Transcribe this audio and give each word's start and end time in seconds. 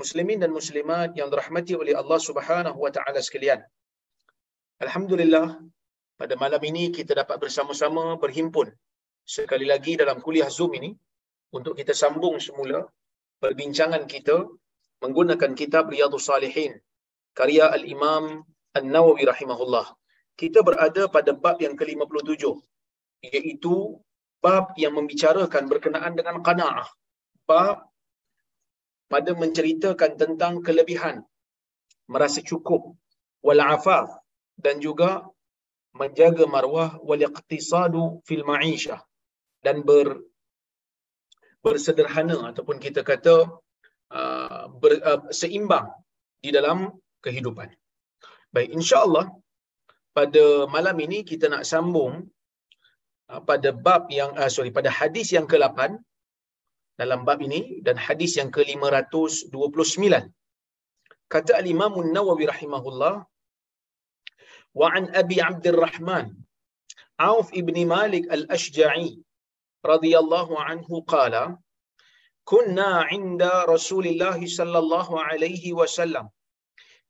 Muslimin 0.00 0.38
dan 0.42 0.50
muslimat 0.58 1.12
yang 1.18 1.28
dirahmati 1.32 1.76
oleh 1.76 1.94
Allah 2.00 2.20
Subhanahu 2.28 2.78
wa 2.84 2.90
taala 2.94 3.20
sekalian. 3.20 3.60
Alhamdulillah 4.84 5.60
pada 6.20 6.34
malam 6.38 6.62
ini 6.70 6.90
kita 6.90 7.12
dapat 7.14 7.36
bersama-sama 7.42 8.16
berhimpun 8.18 8.70
sekali 9.22 9.66
lagi 9.72 9.94
dalam 9.94 10.18
kuliah 10.24 10.50
Zoom 10.50 10.74
ini 10.80 10.90
untuk 11.52 11.76
kita 11.78 11.92
sambung 11.92 12.40
semula 12.40 12.88
perbincangan 13.42 14.08
kita 14.08 14.36
menggunakan 15.02 15.50
kitab 15.60 15.90
Riyadhus 15.92 16.26
Salihin 16.30 16.72
karya 17.34 17.68
Al-Imam 17.76 18.46
An-Nawawi 18.78 19.28
rahimahullah. 19.28 19.86
Kita 20.32 20.64
berada 20.64 21.12
pada 21.12 21.36
bab 21.36 21.60
yang 21.60 21.76
ke-57 21.76 22.40
iaitu 23.28 24.00
bab 24.40 24.72
yang 24.80 24.96
membicarakan 24.96 25.68
berkenaan 25.68 26.16
dengan 26.18 26.40
qanaah. 26.40 26.88
Bab 27.44 27.91
pada 29.12 29.30
menceritakan 29.42 30.10
tentang 30.22 30.54
kelebihan 30.66 31.16
merasa 32.12 32.40
cukup 32.50 32.82
wal 33.46 33.62
afaf 33.74 34.08
dan 34.64 34.80
juga 34.86 35.10
menjaga 36.00 36.44
marwah 36.54 36.90
wal 37.08 37.22
iqtisadu 37.28 38.04
fil 38.26 38.44
ma'ishah 38.50 39.00
dan 39.64 39.76
ber 39.88 40.06
bersederhana 41.64 42.36
ataupun 42.50 42.76
kita 42.84 43.00
kata 43.10 43.34
uh, 44.18 44.62
ber, 44.82 44.92
uh, 45.10 45.20
seimbang 45.40 45.88
di 46.42 46.50
dalam 46.56 46.78
kehidupan. 47.24 47.68
Baik, 48.54 48.74
insya-Allah 48.76 49.30
pada 50.16 50.44
malam 50.74 50.96
ini 51.06 51.18
kita 51.30 51.46
nak 51.52 51.62
sambung 51.72 52.26
uh, 53.30 53.40
pada 53.50 53.70
bab 53.86 54.10
yang 54.18 54.34
uh, 54.40 54.50
sorry 54.54 54.74
pada 54.78 54.90
hadis 54.90 55.30
yang 55.36 55.46
ke-8 55.52 56.02
dalam 57.02 57.20
bab 57.28 57.40
ini 57.48 57.60
dan 57.86 57.96
hadis 58.06 58.32
yang 58.40 58.50
ke-529. 58.56 60.04
Kata 61.32 61.52
al-Imam 61.60 61.94
An-Nawawi 62.02 62.44
rahimahullah 62.52 63.14
wa 64.80 64.86
an 64.96 65.04
Abi 65.22 65.38
Abdurrahman 65.50 66.26
Auf 67.30 67.48
ibn 67.60 67.76
Malik 67.94 68.24
al-Ashja'i 68.36 69.08
radhiyallahu 69.92 70.60
anhu 70.70 71.04
qala 71.14 71.44
kunna 72.52 72.90
'inda 73.14 73.54
Rasulillah 73.74 74.36
sallallahu 74.58 75.20
alaihi 75.28 75.76
wasallam 75.80 76.26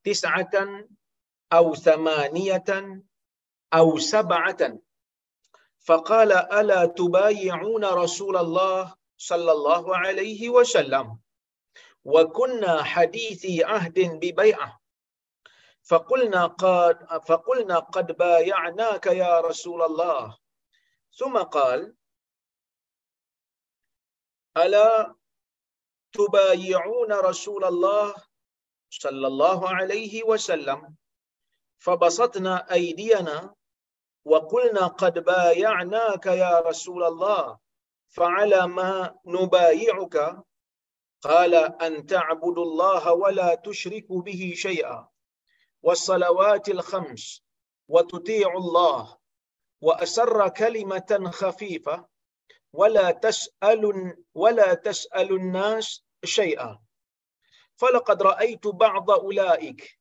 tis'atan 0.06 0.70
aw 1.58 1.66
thamaniyatan 1.86 2.84
aw 3.80 3.86
sab'atan 4.12 4.74
فقال 5.82 6.30
ألا 6.32 6.94
تبايعون 6.98 7.84
رسول 8.02 8.36
الله 8.36 8.94
صلى 9.30 9.52
الله 9.52 9.96
عليه 9.96 10.48
وسلم. 10.50 11.18
وكنا 12.04 12.82
حديثي 12.82 13.64
عهد 13.64 13.98
ببيعة. 14.22 14.80
فقلنا 15.82 16.46
قد 16.46 16.96
فقلنا 17.26 17.78
قد 17.78 18.12
بايعناك 18.12 19.06
يا 19.06 19.40
رسول 19.40 19.82
الله. 19.82 20.38
ثم 21.14 21.38
قال 21.38 21.94
ألا 24.56 25.14
تبايعون 26.12 27.12
رسول 27.12 27.64
الله 27.64 28.14
صلى 28.90 29.26
الله 29.26 29.68
عليه 29.68 30.22
وسلم؟ 30.22 30.96
فبسطنا 31.78 32.72
أيدينا 32.72 33.54
وقلنا 34.24 34.86
قد 34.86 35.18
بايعناك 35.18 36.26
يا 36.26 36.60
رسول 36.60 37.04
الله. 37.04 37.61
فعلى 38.12 38.66
ما 38.68 39.16
نبايعك 39.26 40.44
قال 41.22 41.54
أن 41.54 42.06
تعبد 42.06 42.58
الله 42.58 43.12
ولا 43.12 43.54
تشرك 43.54 44.12
به 44.12 44.52
شيئا. 44.56 45.08
والصلوات 45.82 46.68
الخمس 46.68 47.42
وتطيع 47.88 48.52
الله 48.56 49.18
وأسر 49.80 50.48
كلمة 50.48 51.30
خفيفة 51.32 52.08
ولا 52.72 53.10
تسأل 53.10 53.82
ولا 54.34 54.74
تسأل 54.74 55.32
الناس 55.32 56.04
شيئا. 56.24 56.78
فلقد 57.76 58.22
رأيت 58.22 58.66
بعض 58.66 59.10
أولئك 59.10 59.98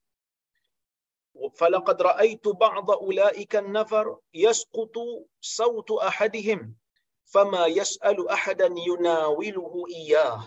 فلقد 1.56 2.02
رأيت 2.02 2.48
بعض 2.48 2.92
أولئك 2.92 3.56
النفر 3.56 4.20
يسقط 4.34 4.96
صوت 5.42 5.92
أحدهم. 5.92 6.81
fama 7.34 7.64
yas'alu 7.80 8.24
ahadan 8.36 8.75
yunawiluhu 8.90 9.88
iyah 10.02 10.40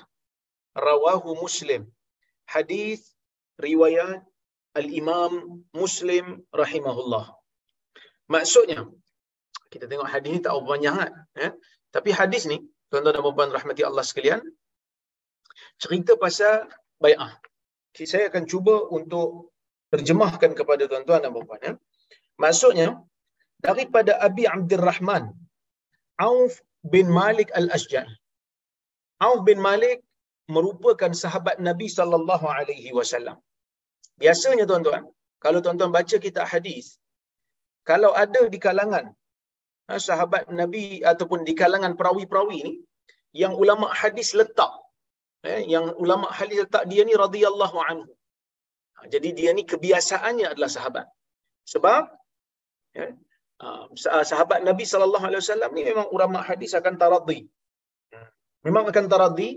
rawahu 0.86 1.38
muslim 1.44 1.82
hadis 2.54 3.00
riwayat 3.66 4.20
al-imam 4.80 5.32
muslim 5.80 6.26
rahimahullah 6.60 7.24
maksudnya 8.34 8.80
kita 9.72 9.84
tengok 9.90 10.08
hadis 10.14 10.30
ni 10.34 10.40
tak 10.44 10.52
apa 10.54 10.62
banyak 10.74 10.94
kan 11.00 11.12
eh? 11.44 11.52
tapi 11.94 12.10
hadis 12.20 12.44
ni 12.50 12.58
tuan-tuan 12.90 13.14
dan 13.16 13.24
puan 13.26 13.50
rahmati 13.58 13.82
Allah 13.88 14.04
sekalian 14.10 14.40
cerita 15.82 16.12
pasal 16.24 16.68
bai'ah 17.02 17.32
okay, 17.90 18.06
saya 18.12 18.24
akan 18.30 18.44
cuba 18.52 18.74
untuk 18.98 19.54
terjemahkan 19.94 20.50
kepada 20.58 20.90
tuan-tuan 20.90 21.22
dan 21.22 21.30
puan-puan 21.30 21.62
ya. 21.62 21.72
Maksudnya 22.42 22.88
daripada 23.62 24.18
Abi 24.18 24.44
Abdurrahman 24.50 25.30
Auf 26.18 26.58
bin 26.92 27.06
Malik 27.18 27.48
al-Ashja'i. 27.60 28.14
Auf 29.26 29.38
bin 29.48 29.58
Malik 29.66 29.98
merupakan 30.54 31.12
sahabat 31.22 31.56
Nabi 31.68 31.88
sallallahu 31.98 32.46
alaihi 32.56 32.92
wasallam. 32.98 33.36
Biasanya 34.22 34.64
tuan-tuan, 34.70 35.04
kalau 35.44 35.58
tuan-tuan 35.64 35.92
baca 35.98 36.16
kitab 36.26 36.46
hadis, 36.52 36.86
kalau 37.88 38.10
ada 38.24 38.42
di 38.54 38.58
kalangan 38.66 39.06
ha, 39.88 40.00
sahabat 40.08 40.44
Nabi 40.60 40.84
ataupun 41.12 41.40
di 41.48 41.54
kalangan 41.62 41.94
perawi-perawi 42.00 42.58
ni 42.66 42.74
yang 43.42 43.54
ulama 43.62 43.86
hadis 44.00 44.28
letak 44.40 44.72
eh, 45.48 45.60
yang 45.74 45.86
ulama 46.04 46.26
hadis 46.38 46.58
letak 46.64 46.84
dia 46.90 47.02
ni 47.08 47.14
radhiyallahu 47.24 47.78
anhu. 47.88 48.12
Ha, 48.96 49.08
jadi 49.12 49.28
dia 49.38 49.50
ni 49.58 49.64
kebiasaannya 49.72 50.46
adalah 50.52 50.70
sahabat. 50.76 51.06
Sebab 51.72 52.02
ya, 52.96 53.06
sahabat 54.30 54.60
Nabi 54.68 54.84
sallallahu 54.92 55.24
alaihi 55.28 55.42
wasallam 55.44 55.70
ni 55.76 55.82
memang 55.90 56.08
ulama 56.16 56.38
hadis 56.48 56.72
akan 56.80 56.94
taradhi. 57.02 57.40
Memang 58.66 58.84
akan 58.90 59.06
taradhi 59.12 59.50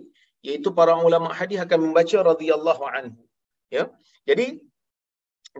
iaitu 0.47 0.69
para 0.79 0.93
ulama 1.09 1.29
hadis 1.39 1.59
akan 1.65 1.79
membaca 1.85 2.17
radhiyallahu 2.31 2.83
anhu. 2.97 3.21
Ya. 3.75 3.83
Jadi 4.29 4.47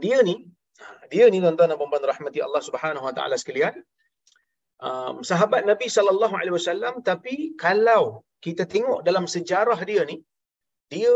dia 0.03 0.19
ni 0.29 0.37
Dia 1.11 1.25
ni 1.33 1.37
tuan-tuan 1.43 1.69
dan 1.71 1.77
puan 1.81 2.03
rahmati 2.11 2.39
Allah 2.47 2.61
Subhanahu 2.67 3.05
Wa 3.07 3.13
Taala 3.17 3.35
sekalian. 3.43 3.75
Um, 4.87 5.15
sahabat 5.29 5.61
Nabi 5.71 5.87
sallallahu 5.95 6.35
alaihi 6.39 6.55
wasallam 6.59 7.01
tapi 7.09 7.35
kalau 7.65 8.01
kita 8.45 8.63
tengok 8.73 8.99
dalam 9.07 9.25
sejarah 9.35 9.79
dia 9.89 10.01
ni 10.09 10.17
dia 10.93 11.13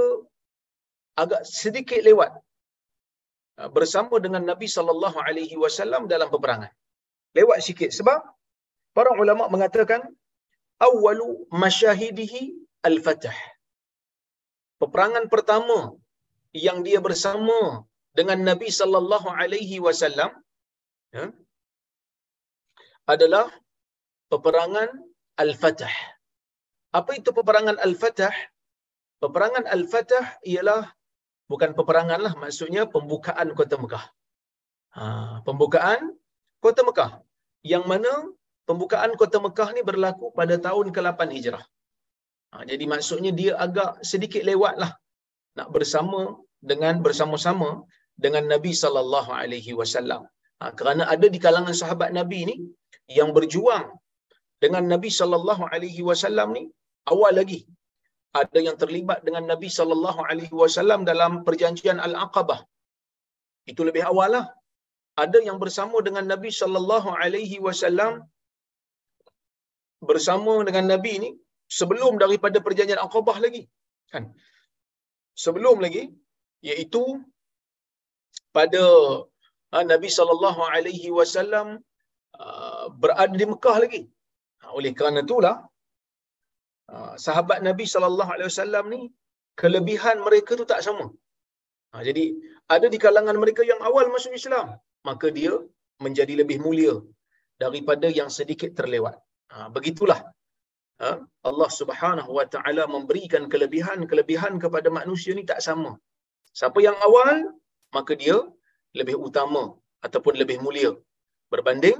agak 1.23 1.41
sedikit 1.45 2.01
lewat 2.09 2.31
bersama 3.77 4.17
dengan 4.25 4.43
Nabi 4.51 4.65
sallallahu 4.75 5.17
alaihi 5.27 5.55
wasallam 5.63 6.09
dalam 6.13 6.29
peperangan. 6.33 6.73
Lewat 7.37 7.59
sikit 7.67 7.89
sebab 7.97 8.19
para 8.97 9.11
ulama 9.15 9.47
mengatakan 9.53 10.01
awwalu 10.87 11.47
masyahidihi 11.63 12.41
al-fatah. 12.83 13.37
Peperangan 14.81 15.25
pertama 15.33 15.95
yang 16.51 16.81
dia 16.87 16.99
bersama 17.07 17.85
dengan 18.17 18.39
Nabi 18.49 18.67
sallallahu 18.79 19.27
alaihi 19.31 19.77
wasallam 19.85 20.31
ya, 21.15 21.31
adalah 23.07 23.47
peperangan 24.31 24.89
Al-Fatah. 25.43 25.91
Apa 26.91 27.11
itu 27.19 27.29
peperangan 27.31 27.79
Al-Fatah? 27.79 28.35
Peperangan 29.23 29.65
Al-Fatah 29.75 30.25
ialah 30.43 30.91
bukan 31.51 31.71
peperangan 31.77 32.19
lah, 32.25 32.33
maksudnya 32.39 32.83
pembukaan 32.87 33.51
kota 33.59 33.75
Mekah. 33.79 34.05
Ha, 34.95 35.03
pembukaan 35.47 36.19
kota 36.65 36.81
Mekah. 36.87 37.11
Yang 37.71 37.83
mana 37.91 38.11
pembukaan 38.67 39.11
kota 39.21 39.37
Mekah 39.45 39.69
ni 39.75 39.81
berlaku 39.89 40.25
pada 40.39 40.55
tahun 40.65 40.87
ke-8 40.95 41.21
Hijrah. 41.35 41.63
Ha, 42.51 42.63
jadi 42.69 42.85
maksudnya 42.93 43.31
dia 43.39 43.51
agak 43.65 43.91
sedikit 44.11 44.43
lewat 44.49 44.75
lah 44.83 44.91
nak 45.57 45.67
bersama 45.75 46.21
dengan 46.71 46.95
bersama-sama 47.05 47.69
dengan 48.23 48.43
Nabi 48.53 48.71
sallallahu 48.83 49.31
alaihi 49.41 49.73
wasallam. 49.79 50.21
Ha, 50.59 50.71
kerana 50.79 51.03
ada 51.13 51.27
di 51.35 51.39
kalangan 51.45 51.75
sahabat 51.81 52.09
Nabi 52.19 52.39
ni 52.49 52.55
yang 53.19 53.29
berjuang 53.37 53.85
dengan 54.63 54.83
Nabi 54.93 55.09
sallallahu 55.19 55.63
alaihi 55.73 56.01
wasallam 56.09 56.49
ni 56.57 56.63
awal 57.13 57.35
lagi. 57.41 57.61
Ada 58.41 58.59
yang 58.67 58.77
terlibat 58.81 59.19
dengan 59.27 59.43
Nabi 59.51 59.69
sallallahu 59.77 60.19
alaihi 60.29 60.55
wasallam 60.61 61.01
dalam 61.11 61.31
perjanjian 61.47 61.97
Al-Aqabah. 62.07 62.59
Itu 63.71 63.81
lebih 63.87 64.03
awal 64.11 64.29
lah. 64.35 64.45
Ada 65.23 65.39
yang 65.47 65.57
bersama 65.63 65.97
dengan 66.07 66.25
Nabi 66.33 66.49
sallallahu 66.59 67.09
alaihi 67.23 67.57
wasallam 67.65 68.13
bersama 70.09 70.53
dengan 70.67 70.85
Nabi 70.93 71.13
ni 71.23 71.29
sebelum 71.79 72.13
daripada 72.23 72.57
perjanjian 72.65 73.01
Aqabah 73.05 73.37
lagi. 73.45 73.63
Kan? 74.13 74.23
Sebelum 75.43 75.77
lagi 75.85 76.03
iaitu 76.69 77.03
pada 78.57 78.83
ha, 79.71 79.83
Nabi 79.93 80.09
sallallahu 80.17 80.61
alaihi 80.75 81.09
wasallam 81.19 81.67
uh, 82.43 82.85
berada 83.01 83.35
di 83.41 83.47
Mekah 83.53 83.77
lagi. 83.83 84.01
Ha, 84.61 84.73
oleh 84.77 84.91
kerana 84.97 85.21
itulah 85.27 85.55
uh, 86.93 87.13
sahabat 87.25 87.59
Nabi 87.69 87.87
sallallahu 87.93 88.33
alaihi 88.35 88.51
wasallam 88.51 88.85
ni 88.93 89.01
kelebihan 89.61 90.17
mereka 90.27 90.51
tu 90.61 90.67
tak 90.73 90.81
sama. 90.87 91.07
Ha, 91.91 92.03
jadi 92.07 92.25
ada 92.75 92.87
di 92.93 92.97
kalangan 93.05 93.37
mereka 93.43 93.61
yang 93.71 93.81
awal 93.89 94.05
masuk 94.15 94.33
Islam, 94.41 94.67
maka 95.09 95.27
dia 95.37 95.53
menjadi 96.05 96.33
lebih 96.41 96.57
mulia 96.65 96.95
daripada 97.63 98.07
yang 98.19 98.29
sedikit 98.37 98.71
terlewat. 98.79 99.15
Ha, 99.51 99.67
begitulah 99.75 100.19
ha, 101.01 101.09
Allah 101.49 101.69
Subhanahu 101.79 102.31
Wa 102.37 102.45
Taala 102.53 102.83
memberikan 102.95 103.43
kelebihan-kelebihan 103.53 104.53
kepada 104.63 104.89
manusia 104.99 105.31
ni 105.37 105.43
tak 105.51 105.61
sama. 105.67 105.91
Siapa 106.59 106.79
yang 106.87 106.97
awal, 107.07 107.35
maka 107.97 108.13
dia 108.23 108.37
lebih 108.99 109.15
utama 109.27 109.63
ataupun 110.05 110.33
lebih 110.41 110.57
mulia 110.65 110.91
berbanding 111.51 111.99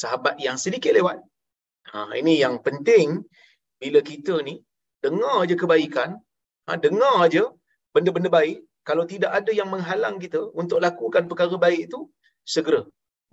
sahabat 0.00 0.34
yang 0.46 0.56
sedikit 0.64 0.92
lewat. 0.98 1.18
Ha, 1.90 2.12
ini 2.20 2.34
yang 2.44 2.56
penting 2.66 3.08
bila 3.82 4.00
kita 4.10 4.34
ni 4.48 4.54
dengar 5.04 5.36
aja 5.44 5.54
kebaikan, 5.62 6.10
ha, 6.66 6.76
dengar 6.86 7.14
aja 7.26 7.44
benda-benda 7.94 8.30
baik, 8.38 8.58
kalau 8.88 9.04
tidak 9.12 9.32
ada 9.38 9.52
yang 9.60 9.68
menghalang 9.74 10.16
kita 10.24 10.40
untuk 10.60 10.78
lakukan 10.84 11.24
perkara 11.30 11.56
baik 11.64 11.80
itu, 11.88 12.00
segera. 12.54 12.80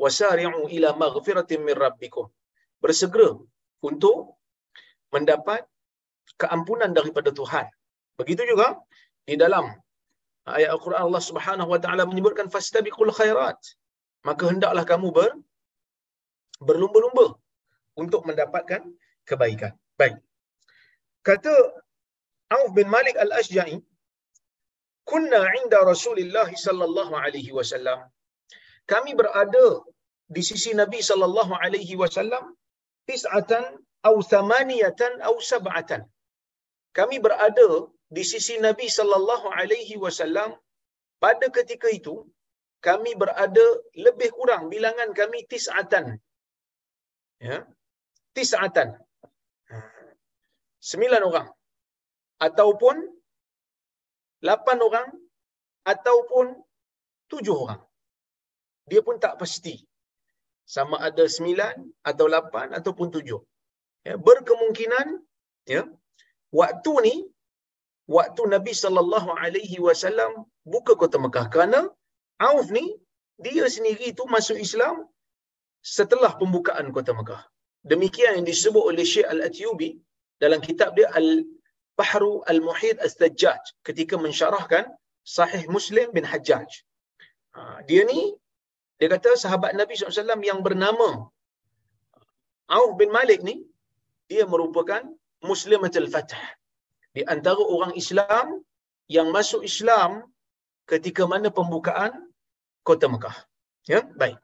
Wasari'u 0.04 0.62
ila 0.75 0.90
maghfiratin 1.04 1.62
min 1.68 1.75
rabbikum. 1.86 2.25
Bersegera 2.84 3.30
untuk 3.90 4.18
mendapat 5.16 5.62
keampunan 6.42 6.92
daripada 6.98 7.30
Tuhan. 7.40 7.66
Begitu 8.19 8.44
juga 8.52 8.68
di 9.30 9.36
dalam 9.44 9.66
ayat 10.58 10.69
Al-Quran 10.75 11.02
Allah 11.08 11.24
Subhanahu 11.30 11.69
wa 11.74 11.80
taala 11.84 12.04
menyebutkan 12.12 12.48
fastabiqul 12.56 13.14
khairat. 13.19 13.60
Maka 14.28 14.44
hendaklah 14.52 14.84
kamu 14.92 15.08
ber 15.18 15.31
berlumba-lumba 16.68 17.28
untuk 18.02 18.22
mendapatkan 18.30 18.81
kebaikan. 19.30 19.74
Baik. 20.00 20.16
Kata 21.28 21.54
Auf 22.56 22.70
bin 22.78 22.88
Malik 22.96 23.16
Al-Ashja'i, 23.24 23.78
"Kunna 25.12 25.42
'inda 25.58 25.80
Rasulillah 25.92 26.50
sallallahu 26.66 27.13
alaihi 27.24 27.52
wasallam." 27.58 28.00
Kami 28.92 29.12
berada 29.19 29.68
di 30.36 30.42
sisi 30.50 30.72
Nabi 30.81 31.00
sallallahu 31.10 31.54
alaihi 31.63 31.95
wasallam 32.01 32.45
tis'atan 33.10 33.66
au 34.10 34.16
thamaniyatan 34.31 35.13
au 35.30 35.36
sab'atan. 35.50 36.01
Kami 36.98 37.18
berada 37.25 37.69
di 38.18 38.24
sisi 38.31 38.56
Nabi 38.68 38.88
sallallahu 38.98 39.48
alaihi 39.60 39.95
wasallam 40.04 40.50
pada 41.24 41.48
ketika 41.57 41.89
itu 42.00 42.16
kami 42.88 43.12
berada 43.22 43.68
lebih 44.06 44.30
kurang 44.38 44.63
bilangan 44.74 45.10
kami 45.19 45.39
tis'atan. 45.51 46.06
Ya. 47.48 47.57
Tis'atan. 48.36 48.89
Sembilan 50.89 51.22
orang. 51.30 51.48
Ataupun 52.48 52.95
lapan 54.50 54.78
orang 54.88 55.07
ataupun 55.94 56.45
tujuh 57.31 57.56
orang. 57.66 57.81
Dia 58.89 59.01
pun 59.07 59.16
tak 59.24 59.36
pasti 59.42 59.75
sama 60.75 60.95
ada 61.07 61.24
sembilan 61.36 61.75
atau 62.10 62.25
lapan 62.36 62.68
ataupun 62.80 63.07
tujuh. 63.16 63.42
Ya, 64.07 64.16
berkemungkinan 64.28 65.08
ya, 65.74 65.82
waktu 66.60 66.94
ni 67.08 67.15
waktu 68.17 68.41
Nabi 68.56 68.74
sallallahu 68.84 69.29
alaihi 69.44 69.77
wasallam 69.88 70.32
buka 70.74 70.96
kota 71.01 71.17
Mekah 71.25 71.48
kerana 71.53 71.79
Auf 72.48 72.67
ni 72.77 72.86
dia 73.46 73.65
sendiri 73.75 74.13
itu 74.13 74.24
masuk 74.36 74.58
Islam 74.65 74.96
setelah 75.96 76.32
pembukaan 76.41 76.88
kota 76.98 77.12
Mekah. 77.20 77.41
Demikian 77.91 78.32
yang 78.38 78.48
disebut 78.51 78.84
oleh 78.91 79.06
Syekh 79.13 79.27
Al-Atyubi 79.34 79.89
dalam 80.44 80.60
kitab 80.67 80.89
dia 80.98 81.08
Al-Bahru 81.20 82.34
Al-Muhit 82.51 82.98
As-Sajjaj 83.06 83.62
ketika 83.88 84.15
mensyarahkan 84.25 84.86
Sahih 85.36 85.63
Muslim 85.75 86.08
bin 86.15 86.25
Hajjaj. 86.32 86.70
Ha, 87.56 87.62
dia 87.89 88.01
ni 88.12 88.20
dia 89.00 89.08
kata 89.13 89.32
sahabat 89.44 89.72
Nabi 89.80 89.94
SAW 89.96 90.42
yang 90.50 90.60
bernama 90.68 91.10
Auf 92.75 92.92
bin 93.00 93.10
Malik 93.18 93.39
ni, 93.48 93.56
dia 94.30 94.44
merupakan 94.54 95.04
Muslimatul 95.50 96.10
Fatah. 96.13 96.46
Di 97.16 97.22
antara 97.34 97.63
orang 97.75 97.94
Islam 98.01 98.46
yang 99.16 99.27
masuk 99.36 99.62
Islam 99.72 100.12
ketika 100.92 101.24
mana 101.32 101.48
pembukaan 101.58 102.13
kota 102.88 103.08
Mekah. 103.13 103.38
Ya, 103.92 104.00
baik. 104.22 104.38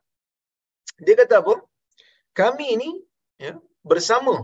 Dia 1.06 1.16
kata 1.20 1.36
apa? 1.44 1.56
Kami 2.40 2.66
ini 2.76 2.90
ya, 3.46 3.54
bersama 3.92 4.36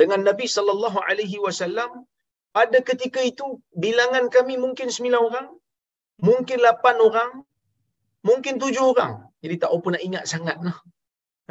dengan 0.00 0.20
Nabi 0.28 0.46
sallallahu 0.56 0.98
alaihi 1.08 1.42
wasallam 1.46 2.06
pada 2.56 2.78
ketika 2.90 3.20
itu 3.30 3.46
bilangan 3.84 4.24
kami 4.36 4.54
mungkin 4.64 4.88
sembilan 4.94 5.20
orang, 5.28 5.46
mungkin 6.28 6.58
lapan 6.68 6.96
orang, 7.08 7.30
mungkin 8.28 8.54
tujuh 8.62 8.84
orang. 8.92 9.14
Jadi 9.42 9.54
tak 9.62 9.70
apa 9.76 9.88
nak 9.94 10.02
ingat 10.08 10.24
sangat 10.32 10.56
lah. 10.66 10.76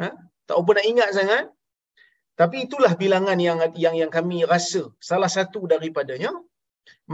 Ha? 0.00 0.08
Tak 0.48 0.56
apa 0.60 0.70
nak 0.76 0.86
ingat 0.92 1.08
sangat. 1.18 1.44
Tapi 2.40 2.56
itulah 2.66 2.92
bilangan 3.02 3.38
yang 3.46 3.58
yang 3.84 3.94
yang 4.00 4.10
kami 4.16 4.38
rasa 4.52 4.82
salah 5.08 5.30
satu 5.36 5.60
daripadanya. 5.72 6.32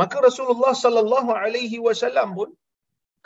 Maka 0.00 0.16
Rasulullah 0.28 0.72
sallallahu 0.84 1.30
alaihi 1.42 1.78
wasallam 1.86 2.28
pun 2.38 2.50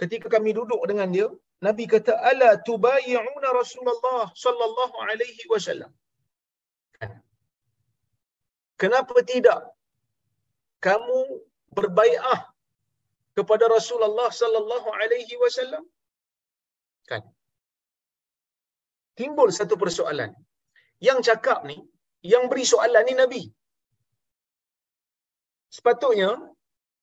ketika 0.00 0.26
kami 0.34 0.50
duduk 0.58 0.80
dengan 0.90 1.08
dia, 1.16 1.28
Nabi 1.66 1.84
kata 1.94 2.12
ala 2.30 2.50
tubayyi'una 2.68 3.48
Rasulullah 3.60 4.22
sallallahu 4.44 4.96
alaihi 5.08 5.44
wasallam. 5.52 5.92
Kenapa 8.82 9.16
tidak 9.32 9.60
kamu 10.86 11.20
berbaiah 11.78 12.38
kepada 13.38 13.64
Rasulullah 13.76 14.28
sallallahu 14.40 14.88
alaihi 15.00 15.36
wasallam? 15.42 15.84
Kan? 17.12 17.24
Timbul 19.20 19.50
satu 19.58 19.76
persoalan. 19.82 20.30
Yang 21.06 21.18
cakap 21.28 21.58
ni, 21.70 21.76
yang 22.32 22.44
beri 22.50 22.64
soalan 22.72 23.04
ni 23.08 23.14
Nabi. 23.22 23.42
Sepatutnya, 25.76 26.30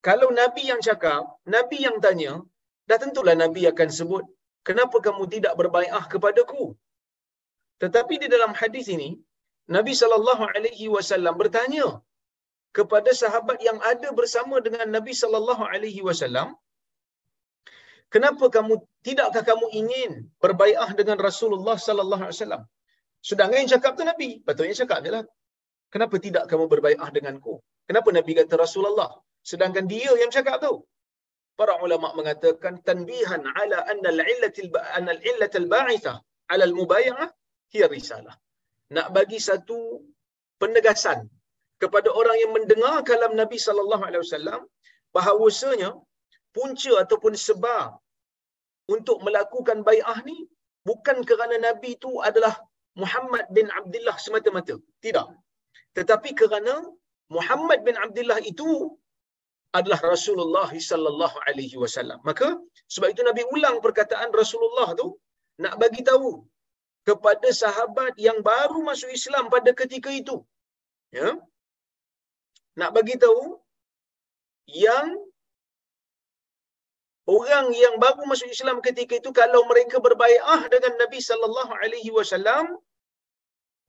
kalau 0.08 0.30
Nabi 0.42 0.64
yang 0.72 0.82
cakap, 0.88 1.24
Nabi 1.56 1.78
yang 1.86 1.98
tanya, 2.06 2.34
dah 2.90 3.00
tentulah 3.04 3.36
Nabi 3.44 3.62
akan 3.72 3.90
sebut 4.00 4.26
kenapa 4.68 4.98
kamu 5.08 5.24
tidak 5.34 5.54
berbai'ah 5.60 6.04
kepadaku? 6.14 6.66
Tetapi 7.82 8.14
di 8.24 8.28
dalam 8.34 8.54
hadis 8.62 8.88
ini, 8.96 9.10
Nabi 9.76 9.94
sallallahu 10.02 10.44
alaihi 10.54 10.86
wasallam 10.96 11.36
bertanya 11.42 11.88
kepada 12.78 13.12
sahabat 13.22 13.58
yang 13.68 13.80
ada 13.92 14.10
bersama 14.20 14.56
dengan 14.66 14.88
Nabi 14.96 15.14
sallallahu 15.22 15.64
alaihi 15.74 16.02
wasallam, 16.08 16.48
kenapa 18.14 18.46
kamu 18.56 18.74
tidakkah 19.06 19.44
kamu 19.50 19.66
ingin 19.82 20.12
berbai'ah 20.44 20.90
dengan 21.00 21.18
Rasulullah 21.28 21.78
sallallahu 21.88 22.24
alaihi 22.26 22.38
wasallam? 22.38 22.64
Sedangkan 23.30 23.58
yang 23.62 23.72
cakap 23.76 23.92
tu 24.00 24.04
Nabi, 24.12 24.30
patutnya 24.46 24.76
cakap 24.82 25.00
jelah. 25.06 25.24
Kenapa 25.94 26.16
tidak 26.26 26.44
kamu 26.52 26.66
berbai'ah 26.74 27.10
denganku? 27.16 27.54
Kenapa 27.90 28.10
Nabi 28.18 28.32
kata 28.40 28.56
Rasulullah? 28.66 29.10
Sedangkan 29.52 29.86
dia 29.94 30.12
yang 30.22 30.32
cakap 30.38 30.62
tu. 30.66 30.74
Para 31.60 31.74
ulama 31.86 32.16
mengatakan 32.20 32.80
tanbihan 32.88 33.42
ala 33.44 33.78
anna 33.92 34.10
al-illatil 34.16 34.70
anna 34.98 35.12
al-illatil 35.18 35.68
ba'ithah 35.68 36.18
ala 36.54 36.64
al-mubay'ah 36.70 37.28
hiya 37.74 37.88
risalah. 37.92 38.36
Nak 38.96 39.08
bagi 39.18 39.40
satu 39.50 39.80
penegasan 40.62 41.28
kepada 41.84 42.10
orang 42.20 42.38
yang 42.44 42.52
mendengar 42.58 42.96
kalam 43.10 43.34
Nabi 43.42 43.58
sallallahu 43.68 44.04
alaihi 44.08 44.24
wasallam 44.26 44.62
bahawasanya 45.16 45.90
punca 46.56 46.94
ataupun 47.04 47.34
sebab 47.48 47.88
untuk 48.96 49.18
melakukan 49.26 49.80
bai'ah 49.90 50.20
ni 50.30 50.38
bukan 50.90 51.18
kerana 51.30 51.56
Nabi 51.68 51.90
itu 51.98 52.12
adalah 52.30 52.54
Muhammad 53.02 53.46
bin 53.58 53.68
Abdullah 53.80 54.16
semata-mata. 54.26 54.76
Tidak. 55.06 55.28
Tetapi 55.98 56.30
kerana 56.42 56.74
Muhammad 57.36 57.80
bin 57.88 57.96
Abdullah 58.06 58.40
itu 58.52 58.70
adalah 59.78 60.00
Rasulullah 60.14 60.70
sallallahu 60.90 61.38
alaihi 61.48 61.78
wasallam. 61.84 62.20
Maka 62.30 62.48
sebab 62.94 63.08
itu 63.14 63.22
Nabi 63.30 63.44
ulang 63.56 63.78
perkataan 63.86 64.30
Rasulullah 64.42 64.90
tu 65.02 65.08
nak 65.64 65.76
bagi 65.82 66.02
tahu 66.10 66.30
kepada 67.10 67.50
sahabat 67.62 68.14
yang 68.28 68.40
baru 68.52 68.80
masuk 68.90 69.12
Islam 69.20 69.46
pada 69.54 69.72
ketika 69.82 70.10
itu. 70.22 70.38
Ya. 71.18 71.30
Nak 72.80 72.92
bagi 72.98 73.16
tahu 73.24 73.42
yang 74.88 75.08
orang 77.38 77.68
yang 77.84 77.96
baru 78.04 78.22
masuk 78.32 78.50
Islam 78.56 78.78
ketika 78.88 79.14
itu 79.22 79.30
kalau 79.40 79.62
mereka 79.72 79.98
berbaiat 80.08 80.62
dengan 80.74 80.94
Nabi 81.02 81.20
sallallahu 81.30 81.74
alaihi 81.84 82.12
wasallam 82.18 82.66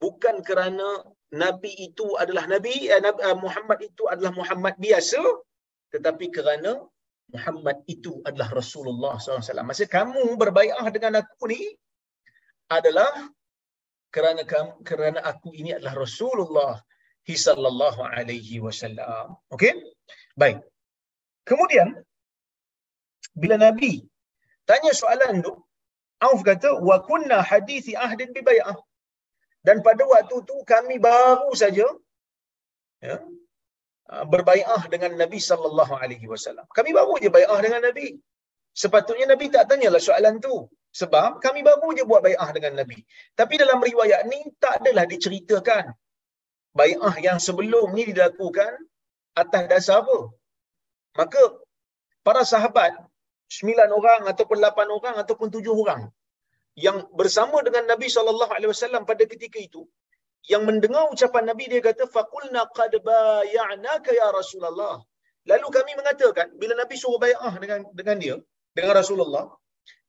bukan 0.03 0.37
kerana 0.49 0.89
Nabi 1.33 1.73
itu 1.89 2.07
adalah 2.23 2.45
Nabi 2.55 2.75
eh, 2.95 3.01
eh, 3.01 3.37
Muhammad 3.45 3.79
itu 3.89 4.03
adalah 4.13 4.33
Muhammad 4.41 4.75
biasa 4.85 5.21
tetapi 5.95 6.27
kerana 6.37 6.73
Muhammad 7.31 7.79
itu 7.87 8.19
adalah 8.27 8.51
Rasulullah 8.51 9.15
SAW. 9.15 9.63
Masa 9.63 9.87
kamu 9.87 10.35
berbaiat 10.35 10.83
dengan 10.91 11.23
aku 11.23 11.47
ni 11.47 11.63
adalah 12.67 13.11
kerana 14.11 14.43
kamu, 14.43 14.83
kerana 14.83 15.19
aku 15.23 15.55
ini 15.55 15.71
adalah 15.79 16.03
Rasulullah 16.03 16.75
sallallahu 17.31 18.03
alaihi 18.03 18.59
wasallam. 18.59 19.39
Okey? 19.55 19.79
Baik. 20.35 20.59
Kemudian 21.47 21.95
bila 23.43 23.57
Nabi 23.67 23.93
tanya 24.69 24.93
soalan 25.01 25.43
tu, 25.47 25.55
Auf 26.27 26.41
kata 26.49 26.71
wa 26.89 26.97
kunna 27.09 27.37
hadithi 27.51 27.93
ahdin 28.07 28.31
bi 28.37 28.43
bai'ah. 28.49 28.77
Dan 29.67 29.77
pada 29.87 30.05
waktu 30.13 30.37
tu 30.49 30.57
kami 30.73 30.97
baru 31.07 31.51
saja 31.63 31.87
ya, 33.07 33.17
uh, 34.13 34.25
berbai'ah 34.33 34.83
dengan 34.93 35.13
Nabi 35.23 35.41
sallallahu 35.51 35.95
alaihi 36.03 36.29
wasallam. 36.33 36.67
Kami 36.77 36.93
baru 36.99 37.15
je 37.25 37.31
bai'ah 37.39 37.59
dengan 37.65 37.83
Nabi. 37.89 38.09
Sepatutnya 38.83 39.27
Nabi 39.33 39.47
tak 39.55 39.65
tanyalah 39.73 40.03
soalan 40.09 40.37
tu. 40.47 40.55
Sebab 41.01 41.41
kami 41.45 41.61
baru 41.69 41.89
je 41.97 42.05
buat 42.11 42.21
bai'ah 42.27 42.51
dengan 42.57 42.73
Nabi. 42.81 42.99
Tapi 43.41 43.55
dalam 43.63 43.81
riwayat 43.91 44.23
ni 44.33 44.41
tak 44.63 44.75
adalah 44.81 45.05
diceritakan 45.13 45.85
bai'ah 46.81 47.15
yang 47.27 47.39
sebelum 47.47 47.89
ni 47.97 48.05
dilakukan 48.13 48.73
atas 49.43 49.65
dasar 49.73 50.05
apa. 50.05 50.19
Maka 51.21 51.43
para 52.27 52.43
sahabat 52.53 52.93
sembilan 53.57 53.91
orang 53.99 54.23
ataupun 54.33 54.59
lapan 54.67 54.89
orang 54.99 55.17
ataupun 55.23 55.49
tujuh 55.55 55.75
orang 55.83 56.03
yang 56.87 56.99
bersama 57.21 57.59
dengan 57.67 57.85
Nabi 57.93 58.09
sallallahu 58.17 58.53
alaihi 58.57 58.71
wasallam 58.75 59.03
pada 59.11 59.25
ketika 59.33 59.59
itu 59.69 59.83
yang 60.53 60.63
mendengar 60.69 61.05
ucapan 61.15 61.45
Nabi 61.51 61.65
dia 61.73 61.83
kata 61.89 62.05
faqulna 62.17 62.63
qad 62.79 62.93
bay'anaka 63.09 64.11
ya 64.21 64.29
Rasulullah. 64.39 64.95
Lalu 65.51 65.67
kami 65.77 65.93
mengatakan 66.01 66.47
bila 66.61 66.75
Nabi 66.83 66.95
suruh 67.03 67.21
bai'ah 67.25 67.55
dengan 67.63 67.81
dengan 67.99 68.17
dia 68.23 68.37
dengan 68.77 68.93
Rasulullah 69.01 69.45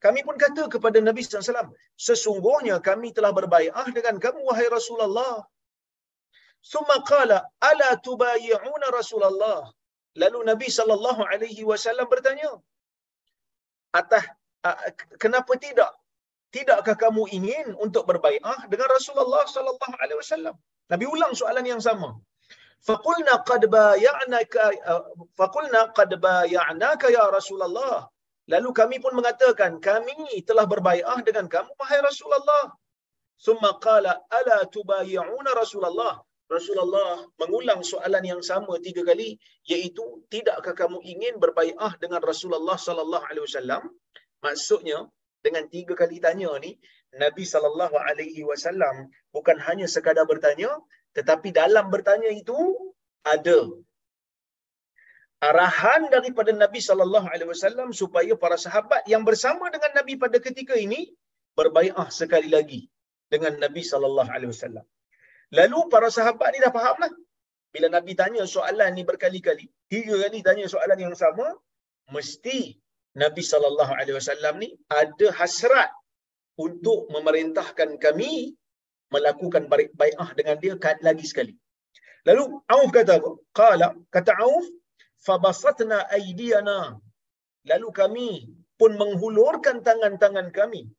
kami 0.06 0.20
pun 0.28 0.36
kata 0.44 0.64
kepada 0.74 0.98
Nabi 1.08 1.22
wasallam 1.26 1.70
sesungguhnya 2.08 2.76
kami 2.90 3.10
telah 3.18 3.32
berbai'ah 3.40 3.88
dengan 3.98 4.16
kamu 4.24 4.42
wahai 4.50 4.68
Rasulullah. 4.78 5.36
Summa 6.72 6.98
qala 7.12 7.38
ala 7.70 7.90
tubay'una 8.08 8.88
Rasulullah. 9.00 9.62
Lalu 10.22 10.40
Nabi 10.52 10.68
sallallahu 10.78 11.22
alaihi 11.32 11.64
wasallam 11.72 12.08
bertanya 12.14 12.50
atas 14.00 14.24
kenapa 15.24 15.54
tidak 15.66 15.92
tidakkah 16.56 16.96
kamu 17.04 17.24
ingin 17.38 17.68
untuk 17.86 18.04
berbai'ah 18.10 18.68
dengan 18.72 18.88
Rasulullah 18.92 19.44
sallallahu 19.56 19.96
alaihi 20.04 20.20
wasallam? 20.20 20.56
Nabi 20.92 21.06
ulang 21.08 21.34
soalan 21.42 21.66
yang 21.72 21.82
sama. 21.88 22.10
Faqulna 22.88 23.34
qad 23.50 23.64
bay'anaka 23.70 24.64
faqulna 25.40 25.82
qad 25.98 26.12
bay'anaka 26.28 27.08
ya 27.18 27.26
Rasulullah. 27.38 28.10
Lalu 28.50 28.70
kami 28.80 28.98
pun 29.04 29.14
mengatakan 29.20 29.80
kami 29.80 30.44
telah 30.50 30.66
berbai'ah 30.74 31.20
dengan 31.28 31.46
kamu 31.48 31.72
wahai 31.80 32.00
Rasulullah. 32.10 32.74
Summa 33.38 33.72
qala 33.86 34.14
ala 34.38 34.58
tubay'una 34.76 35.52
Rasulullah? 35.62 36.14
Rasulullah 36.56 37.12
mengulang 37.42 37.82
soalan 37.92 38.24
yang 38.32 38.42
sama 38.50 38.74
tiga 38.88 39.02
kali 39.10 39.30
iaitu 39.72 40.04
tidakkah 40.34 40.76
kamu 40.82 41.00
ingin 41.14 41.34
berbai'ah 41.44 41.94
dengan 42.04 42.22
Rasulullah 42.32 42.78
sallallahu 42.88 43.26
alaihi 43.30 43.46
wasallam? 43.48 43.84
Maksudnya 44.46 45.00
dengan 45.46 45.64
tiga 45.76 45.94
kali 46.02 46.18
tanya 46.26 46.52
ni 46.64 46.72
Nabi 47.24 47.44
sallallahu 47.54 47.96
alaihi 48.08 48.44
wasallam 48.50 48.96
bukan 49.36 49.58
hanya 49.68 49.88
sekadar 49.96 50.26
bertanya 50.32 50.72
tetapi 51.18 51.50
dalam 51.62 51.86
bertanya 51.94 52.30
itu 52.42 52.58
ada 53.34 53.60
arahan 55.50 56.08
daripada 56.16 56.52
Nabi 56.64 56.80
sallallahu 56.88 57.28
alaihi 57.34 57.50
wasallam 57.54 57.90
supaya 58.02 58.34
para 58.44 58.58
sahabat 58.66 59.04
yang 59.14 59.24
bersama 59.30 59.68
dengan 59.76 59.92
Nabi 60.00 60.14
pada 60.24 60.38
ketika 60.48 60.78
ini 60.86 61.02
berbaiat 61.60 62.10
sekali 62.22 62.50
lagi 62.56 62.82
dengan 63.34 63.54
Nabi 63.64 63.82
sallallahu 63.92 64.30
alaihi 64.36 64.52
wasallam. 64.54 64.86
Lalu 65.58 65.80
para 65.94 66.08
sahabat 66.18 66.50
ni 66.54 66.60
dah 66.64 66.74
fahamlah. 66.78 67.12
Bila 67.74 67.88
Nabi 67.96 68.14
tanya 68.20 68.44
soalan 68.56 68.92
ni 68.98 69.04
berkali-kali, 69.10 69.66
tiga 69.92 70.16
kali 70.24 70.40
tanya 70.48 70.66
soalan 70.74 71.00
yang 71.06 71.16
sama, 71.16 71.48
mesti 72.16 72.76
Nabi 73.24 73.44
sallallahu 73.52 73.94
alaihi 74.00 74.16
wasallam 74.20 74.56
ni 74.64 74.70
ada 75.02 75.28
hasrat 75.40 75.92
untuk 76.66 77.08
memerintahkan 77.14 77.96
kami 78.06 78.56
melakukan 79.12 79.68
bai'ah 79.72 80.30
dengan 80.40 80.56
dia 80.64 80.76
lagi 81.08 81.26
sekali. 81.32 81.54
Lalu 82.28 82.44
Auf 82.72 82.90
kata? 82.96 83.16
Qala 83.60 83.88
kata 84.16 84.34
Auf 84.40 84.66
fabasatna 85.28 86.08
aydiyana. 86.18 86.96
Lalu 87.72 87.88
kami 88.00 88.30
pun 88.80 88.92
menghulurkan 89.02 89.84
tangan-tangan 89.88 90.50
kami 90.50 90.90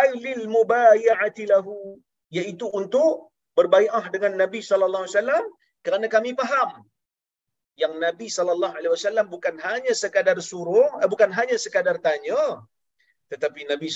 ailil 0.00 0.44
mubayati 0.54 1.44
lahu 1.52 1.96
iaitu 2.32 2.66
untuk 2.80 3.31
berbai'ah 3.58 4.04
dengan 4.14 4.32
Nabi 4.42 4.60
sallallahu 4.70 5.04
alaihi 5.04 5.16
wasallam 5.16 5.44
kerana 5.86 6.06
kami 6.14 6.30
faham 6.40 6.70
yang 7.82 7.94
Nabi 8.06 8.26
sallallahu 8.36 8.74
alaihi 8.78 8.92
wasallam 8.96 9.26
bukan 9.34 9.56
hanya 9.66 9.92
sekadar 10.02 10.38
suruh 10.50 10.88
eh, 11.02 11.08
bukan 11.14 11.30
hanya 11.38 11.56
sekadar 11.64 11.96
tanya 12.06 12.42
tetapi 13.32 13.60
Nabi 13.72 13.88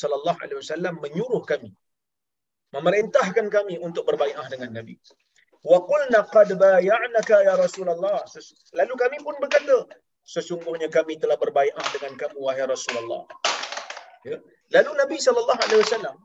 sallallahu 0.00 0.38
alaihi 0.42 0.58
wasallam 0.62 0.94
menyuruh 1.04 1.42
kami 1.52 1.70
memerintahkan 2.76 3.46
kami 3.52 3.76
untuk 3.86 4.08
berbaiat 4.08 4.48
dengan 4.48 4.80
Nabi. 4.80 4.96
Wa 5.62 5.78
qulna 5.90 6.26
qad 6.34 6.50
bay'anaka 6.56 7.36
ya 7.46 7.54
Rasulullah. 7.54 8.24
Lalu 8.74 8.94
kami 9.02 9.16
pun 9.22 9.36
berkata 9.38 9.86
sesungguhnya 10.26 10.88
kami 10.88 11.20
telah 11.22 11.36
berbaiat 11.38 11.86
dengan 11.94 12.12
kamu 12.18 12.38
wahai 12.40 12.64
Rasulullah. 12.66 13.22
Ya. 14.26 14.40
Lalu 14.74 14.90
Nabi 14.98 15.16
sallallahu 15.20 15.60
alaihi 15.62 15.82
wasallam 15.84 16.16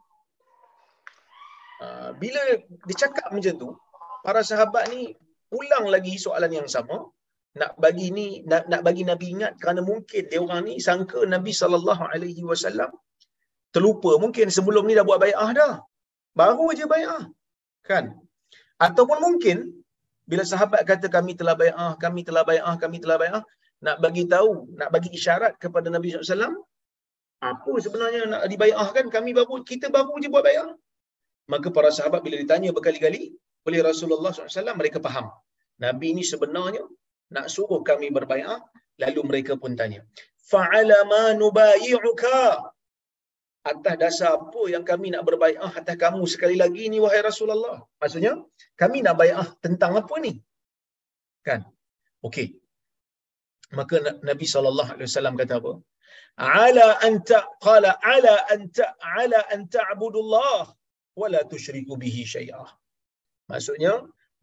ah, 1.85 2.09
bila 2.21 2.41
dicakap 2.89 3.27
macam 3.35 3.53
tu 3.61 3.69
para 4.25 4.41
sahabat 4.49 4.83
ni 4.93 5.01
ulang 5.59 5.85
lagi 5.93 6.13
soalan 6.25 6.51
yang 6.57 6.67
sama 6.75 6.97
nak 7.59 7.71
bagi 7.83 8.07
ni 8.17 8.27
nak, 8.49 8.63
nak 8.71 8.81
bagi 8.87 9.03
nabi 9.11 9.27
ingat 9.35 9.53
kerana 9.61 9.81
mungkin 9.89 10.23
dia 10.31 10.39
orang 10.45 10.61
ni 10.67 10.73
sangka 10.87 11.19
nabi 11.35 11.51
sallallahu 11.59 12.03
alaihi 12.13 12.43
wasallam 12.49 12.91
terlupa 13.75 14.11
mungkin 14.23 14.47
sebelum 14.57 14.83
ni 14.89 14.93
dah 14.99 15.05
buat 15.09 15.19
bai'ah 15.25 15.49
dah 15.59 15.73
baru 16.39 16.65
aja 16.73 16.85
bai'ah 16.93 17.23
kan 17.89 18.05
ataupun 18.87 19.17
mungkin 19.25 19.57
bila 20.29 20.43
sahabat 20.51 20.81
kata 20.89 21.07
kami 21.17 21.33
telah 21.39 21.55
bai'ah 21.61 21.91
kami 22.03 22.21
telah 22.27 22.43
bai'ah 22.49 22.75
kami 22.83 22.97
telah 23.03 23.17
bai'ah 23.23 23.43
nak 23.85 23.97
bagi 24.03 24.23
tahu 24.33 24.51
nak 24.79 24.89
bagi 24.93 25.09
isyarat 25.17 25.53
kepada 25.63 25.87
nabi 25.95 26.07
sallallahu 26.09 26.25
alaihi 26.25 26.35
wasallam 26.37 26.55
Apa 27.37 27.71
sebenarnya 27.85 28.21
nak 28.33 28.43
dibaiahkan? 28.51 29.05
Kami 29.13 29.29
baru 29.37 29.61
kita 29.61 29.93
baru 29.93 30.17
je 30.17 30.29
buat 30.33 30.41
baiah. 30.47 30.69
Maka 31.51 31.67
para 31.75 31.89
sahabat 31.97 32.21
bila 32.25 32.35
ditanya 32.43 32.69
berkali-kali 32.77 33.21
oleh 33.67 33.79
Rasulullah 33.89 34.31
SAW, 34.31 34.79
mereka 34.81 34.99
faham. 35.07 35.27
Nabi 35.83 36.07
ini 36.13 36.23
sebenarnya 36.31 36.83
nak 37.35 37.45
suruh 37.53 37.81
kami 37.89 38.07
berbaiah, 38.17 38.59
lalu 39.03 39.21
mereka 39.29 39.53
pun 39.61 39.71
tanya. 39.79 40.01
Fa'ala 40.51 40.99
ma 41.11 41.23
nubayi'uka? 41.41 42.39
Atas 43.71 43.95
dasar 43.99 44.29
apa 44.39 44.61
yang 44.73 44.83
kami 44.89 45.07
nak 45.11 45.23
berbaiah 45.27 45.71
atas 45.79 45.95
kamu 46.03 46.23
sekali 46.33 46.55
lagi 46.63 46.87
ni 46.91 47.03
wahai 47.03 47.19
Rasulullah? 47.29 47.77
Maksudnya, 47.99 48.33
kami 48.81 49.03
nak 49.05 49.15
baiah 49.19 49.47
tentang 49.65 49.99
apa 50.01 50.15
ni? 50.23 50.33
Kan? 51.47 51.67
Okey. 52.27 52.47
Maka 53.75 53.95
Nabi 54.23 54.45
SAW 54.47 55.35
kata 55.41 55.59
apa? 55.59 55.73
Ala 56.39 56.87
anta 57.07 57.39
qala 57.65 57.91
ala 58.13 58.35
anta 58.53 58.85
ala 59.19 59.39
anta 59.55 59.79
abudullah 59.91 60.69
wala 61.21 61.39
tusyriku 61.51 61.93
bihi 62.03 62.23
syai'ah. 62.33 62.69
Maksudnya, 63.51 63.93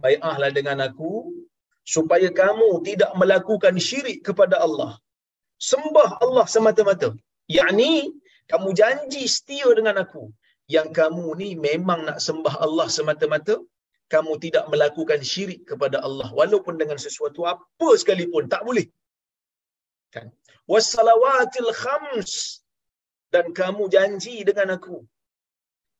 bai'ahlah 0.04 0.50
dengan 0.59 0.78
aku 0.88 1.11
supaya 1.95 2.28
kamu 2.43 2.71
tidak 2.88 3.12
melakukan 3.21 3.76
syirik 3.88 4.19
kepada 4.28 4.57
Allah. 4.66 4.93
Sembah 5.71 6.11
Allah 6.25 6.47
semata-mata. 6.54 7.09
Yakni, 7.59 7.93
kamu 8.52 8.69
janji 8.81 9.23
setia 9.35 9.69
dengan 9.78 9.97
aku. 10.04 10.25
Yang 10.75 10.88
kamu 10.99 11.26
ni 11.40 11.49
memang 11.66 12.00
nak 12.09 12.19
sembah 12.26 12.54
Allah 12.66 12.87
semata-mata, 12.97 13.57
kamu 14.12 14.33
tidak 14.45 14.64
melakukan 14.73 15.21
syirik 15.31 15.61
kepada 15.71 15.97
Allah 16.07 16.28
walaupun 16.38 16.75
dengan 16.81 16.99
sesuatu 17.04 17.40
apa 17.54 17.88
sekalipun 18.00 18.45
tak 18.52 18.62
boleh. 18.69 18.87
Kan? 20.14 20.26
Wassalawatil 20.73 21.71
khams 21.83 22.33
dan 23.35 23.47
kamu 23.61 23.85
janji 23.95 24.37
dengan 24.49 24.76
aku. 24.76 24.97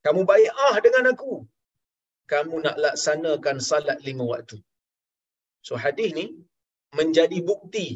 Kamu 0.05 0.23
bai'ah 0.31 0.75
dengan 0.87 1.05
aku. 1.13 1.35
Kamu 2.33 2.57
nak 2.65 2.77
laksanakan 2.85 3.57
salat 3.71 3.99
lima 4.07 4.25
waktu. 4.33 4.59
So 5.67 5.75
hadis 5.85 6.11
ni 6.19 6.27
menjadi 6.99 7.39
bukti 7.51 7.87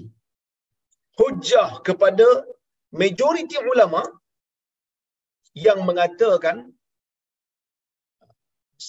hujah 1.20 1.68
kepada 1.88 2.26
majoriti 3.00 3.58
ulama 3.72 4.02
yang 5.66 5.80
mengatakan 5.88 6.56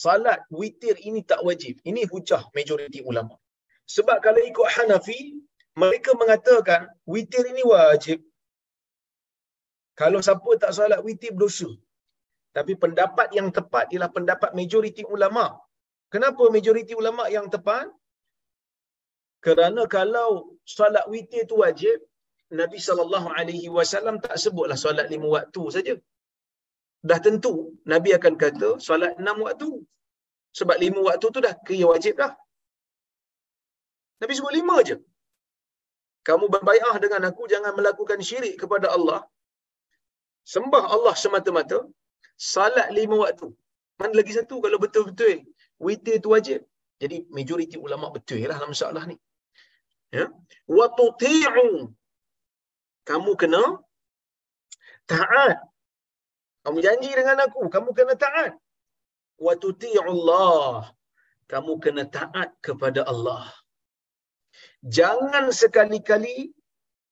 salat 0.02 0.40
witir 0.60 0.96
ini 1.10 1.22
tak 1.32 1.42
wajib. 1.48 1.76
Ini 1.90 2.02
hujah 2.12 2.42
majoriti 2.58 3.02
ulama. 3.12 3.36
Sebab 3.96 4.18
kalau 4.26 4.42
ikut 4.50 4.68
Hanafi, 4.76 5.20
mereka 5.82 6.12
mengatakan 6.22 6.82
witir 7.14 7.44
ini 7.52 7.64
wajib. 7.74 8.20
Kalau 10.02 10.20
siapa 10.28 10.52
tak 10.64 10.72
salat 10.78 11.02
witir 11.08 11.32
berdosa. 11.36 11.70
Tapi 12.58 12.74
pendapat 12.84 13.28
yang 13.38 13.50
tepat 13.58 13.86
ialah 13.94 14.12
pendapat 14.18 14.52
majoriti 14.60 15.04
ulama. 15.16 15.46
Kenapa 16.14 16.44
majoriti 16.56 16.94
ulama 17.02 17.24
yang 17.36 17.48
tepat? 17.56 17.88
Kerana 19.46 19.82
kalau 19.98 20.30
solat 20.76 21.06
witir 21.12 21.44
itu 21.48 21.56
wajib, 21.64 21.98
Nabi 22.62 22.80
sallallahu 22.88 23.28
alaihi 23.40 23.70
wasallam 23.78 24.16
tak 24.26 24.36
sebutlah 24.44 24.78
solat 24.86 25.08
lima 25.14 25.28
waktu 25.38 25.64
saja. 25.76 25.94
Dah 27.10 27.20
tentu 27.26 27.54
Nabi 27.94 28.10
akan 28.18 28.34
kata 28.44 28.70
solat 28.88 29.14
enam 29.22 29.38
waktu. 29.48 29.70
Sebab 30.60 30.78
lima 30.84 31.00
waktu 31.10 31.26
tu 31.36 31.40
dah 31.46 31.54
kira 31.68 31.86
wajib 31.94 32.14
dah. 32.22 32.34
Nabi 34.22 34.34
sebut 34.38 34.54
lima 34.60 34.74
aja. 34.82 34.98
Kamu 36.28 36.46
berbaiah 36.56 36.96
dengan 37.04 37.22
aku 37.30 37.44
jangan 37.54 37.74
melakukan 37.80 38.20
syirik 38.30 38.56
kepada 38.62 38.88
Allah. 38.96 39.20
Sembah 40.54 40.84
Allah 40.96 41.16
semata-mata. 41.24 41.80
Salat 42.40 42.88
lima 42.98 43.16
waktu. 43.24 43.48
Mana 44.00 44.14
lagi 44.20 44.32
satu 44.38 44.56
kalau 44.64 44.80
betul-betul 44.84 45.44
witir 45.86 46.18
tu 46.24 46.32
wajib. 46.36 46.60
Jadi 47.02 47.18
majoriti 47.36 47.76
ulama 47.86 48.08
betul 48.16 48.40
lah 48.50 48.56
dalam 48.60 48.72
masalah 48.76 49.04
ni. 49.12 49.16
Ya. 50.16 50.26
Wa 50.78 50.86
tuti'u. 51.00 51.92
Kamu 53.10 53.32
kena 53.42 53.64
taat. 55.12 55.58
Kamu 56.64 56.78
janji 56.86 57.10
dengan 57.20 57.44
aku, 57.46 57.62
kamu 57.76 57.90
kena 57.98 58.16
taat. 58.26 58.56
Wa 59.46 59.54
tuti'u 59.64 60.08
Allah. 60.16 60.96
Kamu 61.52 61.74
kena 61.84 62.04
taat 62.18 62.50
kepada 62.66 63.04
Allah. 63.12 63.44
Jangan 64.98 65.52
sekali-kali 65.62 66.56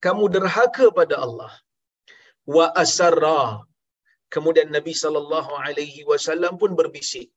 kamu 0.06 0.24
derhaka 0.36 0.88
pada 1.00 1.16
Allah. 1.26 1.52
Wa 2.56 2.72
asarra. 2.84 3.67
Kemudian 4.36 4.70
Nabi 4.78 4.94
sallallahu 5.04 5.52
alaihi 5.66 6.02
wasallam 6.12 6.54
pun 6.62 6.72
berbisik. 6.80 7.28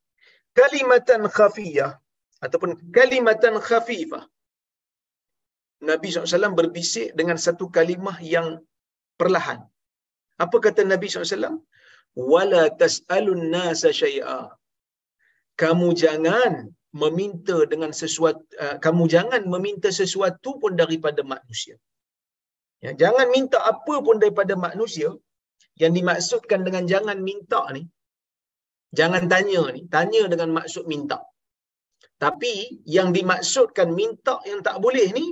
Kalimatan 0.60 1.22
khafiyah 1.36 1.90
ataupun 2.44 2.70
kalimatan 2.98 3.56
khafifah. 3.68 4.24
Nabi 5.88 6.08
SAW 6.12 6.56
berbisik 6.60 7.08
dengan 7.18 7.38
satu 7.44 7.64
kalimah 7.76 8.16
yang 8.34 8.48
perlahan. 9.20 9.60
Apa 10.44 10.56
kata 10.64 10.84
Nabi 10.92 11.06
SAW? 11.08 11.56
Wala 12.32 12.62
tas'alun 12.82 13.42
nasa 13.54 13.88
syai'a. 14.00 14.40
Kamu 15.62 15.88
jangan 16.02 16.52
meminta 17.02 17.56
dengan 17.72 17.92
sesuatu 18.00 18.42
uh, 18.64 18.76
kamu 18.84 19.04
jangan 19.14 19.42
meminta 19.52 19.88
sesuatu 20.00 20.50
pun 20.62 20.72
daripada 20.82 21.22
manusia. 21.32 21.76
Ya, 22.84 22.90
jangan 23.02 23.26
minta 23.34 23.58
apa 23.72 23.94
pun 24.06 24.16
daripada 24.22 24.54
manusia 24.66 25.10
yang 25.80 25.92
dimaksudkan 25.98 26.60
dengan 26.66 26.84
jangan 26.92 27.18
minta 27.28 27.62
ni. 27.76 27.82
Jangan 28.90 29.30
tanya 29.30 29.62
ni, 29.70 29.86
tanya 29.86 30.22
dengan 30.26 30.50
maksud 30.58 30.84
minta. 30.90 31.18
Tapi 32.18 32.84
yang 32.84 33.14
dimaksudkan 33.16 33.88
minta 33.94 34.42
yang 34.50 34.60
tak 34.66 34.76
boleh 34.84 35.08
ni 35.14 35.26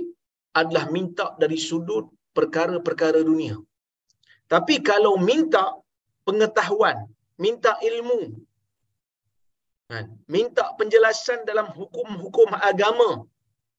adalah 0.55 0.87
minta 0.89 1.35
dari 1.41 1.59
sudut 1.59 2.09
perkara-perkara 2.33 3.19
dunia. 3.21 3.59
Tapi 4.49 4.81
kalau 4.81 5.13
minta 5.21 5.77
pengetahuan, 6.25 6.97
minta 7.37 7.77
ilmu, 7.89 8.21
kan, 9.91 10.05
minta 10.25 10.73
penjelasan 10.79 11.45
dalam 11.45 11.69
hukum-hukum 11.77 12.49
agama, 12.57 13.29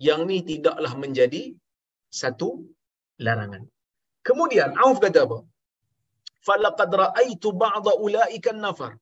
yang 0.00 0.24
ni 0.24 0.40
tidaklah 0.40 0.92
menjadi 0.96 1.52
satu 2.08 2.64
larangan. 3.20 3.68
Kemudian 4.24 4.72
Auf 4.80 5.02
kata 5.02 5.28
apa? 5.28 5.38
Falaqad 6.46 6.92
ra'aitu 7.02 7.48
ba'dha 7.62 7.92
ulaika 8.04 8.52
nafar. 8.64 8.92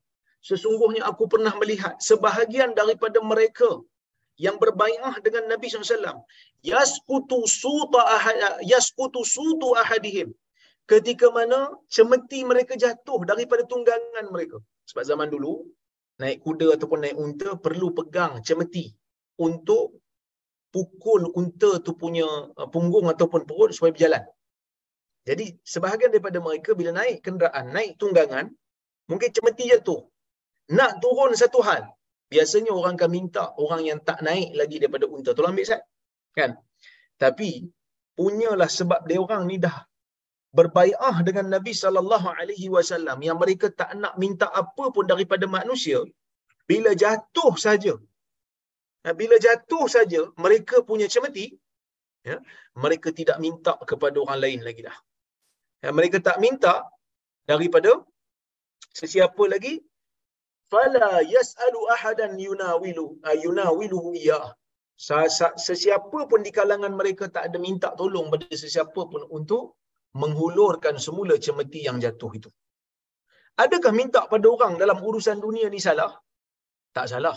Sesungguhnya 0.49 1.03
aku 1.11 1.25
pernah 1.33 1.53
melihat 1.61 1.95
sebahagian 2.09 2.71
daripada 2.81 3.19
mereka 3.31 3.71
yang 4.45 4.57
berbaiah 4.63 5.15
dengan 5.27 5.45
Nabi 5.53 5.67
SAW. 5.67 6.19
Yaskutu 6.73 7.39
suta 7.61 8.03
ahad, 8.17 8.63
yaskutu 8.73 9.23
sutu 9.35 9.69
ahadihim. 9.83 10.31
Ketika 10.91 11.27
mana 11.37 11.59
cemeti 11.95 12.41
mereka 12.51 12.73
jatuh 12.85 13.21
daripada 13.31 13.63
tunggangan 13.73 14.27
mereka. 14.35 14.59
Sebab 14.89 15.05
zaman 15.11 15.29
dulu, 15.35 15.53
naik 16.21 16.39
kuda 16.45 16.69
ataupun 16.77 16.99
naik 17.05 17.17
unta 17.25 17.51
perlu 17.65 17.89
pegang 17.99 18.33
cemeti 18.49 18.87
untuk 19.47 19.85
pukul 20.75 21.23
unta 21.41 21.71
tu 21.87 21.93
punya 22.03 22.27
uh, 22.61 22.69
punggung 22.75 23.07
ataupun 23.13 23.43
perut 23.49 23.71
supaya 23.77 23.93
berjalan. 23.97 24.25
Jadi 25.29 25.47
sebahagian 25.73 26.11
daripada 26.15 26.39
mereka 26.47 26.71
bila 26.81 26.91
naik 27.01 27.19
kenderaan, 27.27 27.67
naik 27.77 27.93
tunggangan, 28.01 28.47
mungkin 29.11 29.31
cemeti 29.37 29.65
jatuh. 29.73 30.01
Nak 30.79 30.93
turun 31.03 31.33
satu 31.43 31.61
hal, 31.69 31.83
biasanya 32.33 32.73
orang 32.79 32.95
akan 32.99 33.11
minta 33.17 33.45
orang 33.65 33.83
yang 33.89 33.99
tak 34.09 34.19
naik 34.29 34.51
lagi 34.61 34.77
daripada 34.83 35.07
unta. 35.15 35.31
Tolong 35.37 35.53
ambil 35.55 35.69
saya 35.71 35.83
kan? 36.39 36.51
Tapi 37.23 37.51
punyalah 38.19 38.71
sebab 38.79 39.01
dia 39.09 39.19
orang 39.25 39.43
ni 39.51 39.57
dah 39.67 39.77
berbaiah 40.59 41.17
dengan 41.29 41.47
Nabi 41.55 41.73
sallallahu 41.83 42.29
alaihi 42.41 42.69
wasallam. 42.77 43.19
Yang 43.29 43.39
mereka 43.43 43.67
tak 43.81 43.93
nak 44.03 44.15
minta 44.23 44.47
apa 44.63 44.85
pun 44.95 45.05
daripada 45.13 45.45
manusia 45.59 46.01
bila 46.71 46.91
jatuh 47.03 47.55
saja 47.67 47.95
ha, 49.05 49.15
bila 49.21 49.37
jatuh 49.47 49.85
saja 49.97 50.21
mereka 50.45 50.77
punya 50.91 51.07
cemeti 51.15 51.47
ya 52.29 52.37
mereka 52.85 53.09
tidak 53.19 53.39
minta 53.45 53.75
kepada 53.91 54.17
orang 54.25 54.41
lain 54.45 54.61
lagi 54.69 54.83
dah 54.89 54.97
ya, 55.85 55.91
mereka 55.99 56.19
tak 56.29 56.37
minta 56.45 56.75
daripada 57.51 57.93
sesiapa 59.01 59.45
lagi? 59.55 59.75
Fala 60.73 61.11
yasalu 61.35 61.81
ahadan 61.95 62.33
yunawilu 62.47 63.07
uh, 63.29 63.37
yunawiluhu 63.45 64.11
iya. 64.23 64.41
Sesiapa 65.67 66.21
pun 66.31 66.41
di 66.47 66.51
kalangan 66.59 66.93
mereka 67.01 67.25
tak 67.35 67.43
ada 67.49 67.59
minta 67.67 67.89
tolong 68.01 68.27
pada 68.33 68.57
sesiapa 68.63 69.01
pun 69.13 69.23
untuk 69.39 69.65
menghulurkan 70.21 70.97
semula 71.05 71.35
cemeti 71.45 71.81
yang 71.89 71.99
jatuh 72.05 72.31
itu. 72.39 72.51
Adakah 73.65 73.93
minta 74.01 74.21
pada 74.33 74.47
orang 74.55 74.75
dalam 74.83 74.99
urusan 75.09 75.39
dunia 75.47 75.67
ni 75.75 75.81
salah? 75.87 76.13
Tak 76.97 77.07
salah. 77.13 77.37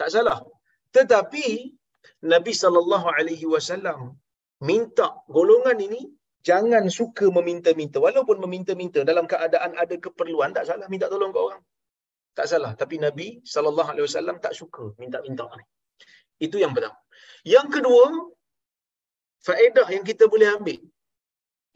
Tak 0.00 0.08
salah. 0.14 0.38
Tetapi 0.96 1.46
Nabi 2.32 2.52
sallallahu 2.62 3.06
alaihi 3.18 3.46
wasallam 3.54 4.16
minta 4.68 5.08
golongan 5.36 5.78
ini 5.86 6.02
jangan 6.44 6.84
suka 6.90 7.26
meminta-minta. 7.30 7.98
Walaupun 8.02 8.38
meminta-minta 8.44 9.02
dalam 9.02 9.26
keadaan 9.26 9.74
ada 9.74 9.94
keperluan 9.96 10.54
tak 10.54 10.66
salah 10.70 10.86
minta 10.92 11.10
tolong 11.10 11.32
ke 11.34 11.40
orang. 11.40 11.62
Tak 12.34 12.46
salah. 12.46 12.72
Tapi 12.78 13.02
nabi 13.02 13.42
wasallam 13.42 14.38
tak 14.38 14.54
suka 14.54 14.94
minta-minta 14.98 15.46
ni 15.58 15.66
itu 16.38 16.56
yang 16.62 16.72
pertama. 16.74 16.98
Yang 17.42 17.66
kedua 17.78 18.04
faedah 19.46 19.88
yang 19.94 20.04
kita 20.06 20.24
boleh 20.30 20.48
ambil 20.56 20.80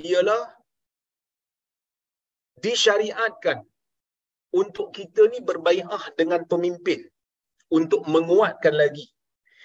ialah 0.02 0.42
disyariatkan 2.62 3.66
untuk 4.54 4.94
kita 4.94 5.26
ni 5.32 5.42
berbaiah 5.42 6.02
dengan 6.14 6.46
pemimpin 6.46 7.02
untuk 7.74 8.06
menguatkan 8.06 8.74
lagi. 8.82 9.10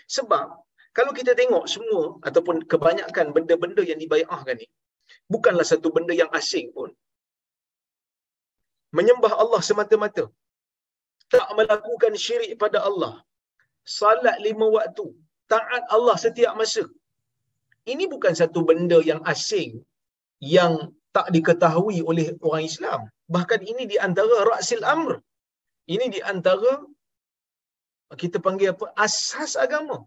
Sebab 0.10 0.48
kalau 0.98 1.12
kita 1.14 1.38
tengok 1.38 1.70
semua 1.70 2.18
ataupun 2.26 2.66
kebanyakan 2.66 3.36
benda-benda 3.36 3.86
yang 3.86 4.02
dibaiahkan 4.02 4.56
ni 4.58 4.68
bukanlah 5.34 5.66
satu 5.72 5.90
benda 5.96 6.14
yang 6.22 6.32
asing 6.40 6.68
pun. 6.76 6.90
Menyembah 8.98 9.34
Allah 9.44 9.62
semata-mata. 9.70 10.26
Tak 11.34 11.48
melakukan 11.58 12.14
syirik 12.26 12.52
pada 12.64 12.80
Allah. 12.90 13.14
Salat 14.00 14.38
lima 14.46 14.68
waktu. 14.78 15.08
Taat 15.54 15.84
Allah 15.96 16.16
setiap 16.26 16.54
masa. 16.60 16.84
Ini 17.92 18.06
bukan 18.14 18.34
satu 18.42 18.60
benda 18.70 19.00
yang 19.10 19.22
asing 19.34 19.72
yang 20.56 20.74
tak 21.16 21.28
diketahui 21.36 22.00
oleh 22.10 22.28
orang 22.48 22.64
Islam. 22.72 23.02
Bahkan 23.36 23.62
ini 23.72 23.84
di 23.92 23.98
antara 24.08 24.38
rasil 24.52 24.82
amr. 24.96 25.14
Ini 25.94 26.06
di 26.16 26.20
antara 26.32 26.74
kita 28.22 28.38
panggil 28.46 28.72
apa? 28.76 28.86
Asas 29.06 29.54
agama. 29.66 29.98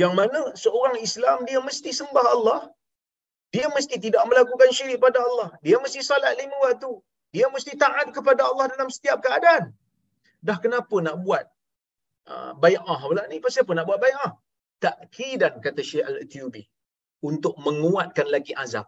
Yang 0.00 0.12
mana 0.20 0.40
seorang 0.62 0.96
Islam 1.08 1.38
dia 1.48 1.60
mesti 1.68 1.90
sembah 2.00 2.26
Allah 2.36 2.60
dia 3.54 3.66
mesti 3.76 3.96
tidak 3.98 4.22
melakukan 4.30 4.70
syirik 4.70 4.98
pada 5.02 5.18
Allah. 5.28 5.48
Dia 5.66 5.76
mesti 5.82 6.00
salat 6.06 6.38
lima 6.38 6.56
waktu. 6.66 6.92
Dia 7.34 7.46
mesti 7.54 7.74
taat 7.82 8.06
kepada 8.16 8.42
Allah 8.50 8.66
dalam 8.70 8.88
setiap 8.96 9.18
keadaan. 9.26 9.74
Dah 10.46 10.58
kenapa 10.64 10.94
nak 11.06 11.16
buat 11.24 11.44
uh, 12.30 12.52
bay'ah 12.62 13.00
pula 13.02 13.26
ni? 13.30 13.42
Pasal 13.42 13.66
apa 13.66 13.72
nak 13.78 13.86
buat 13.90 14.00
bay'ah? 14.04 14.32
Takkidan 14.84 15.58
kata 15.64 15.82
Syekh 15.82 16.06
Al-Ethiopi. 16.10 16.62
Untuk 17.26 17.54
menguatkan 17.66 18.26
lagi 18.34 18.54
azam. 18.54 18.86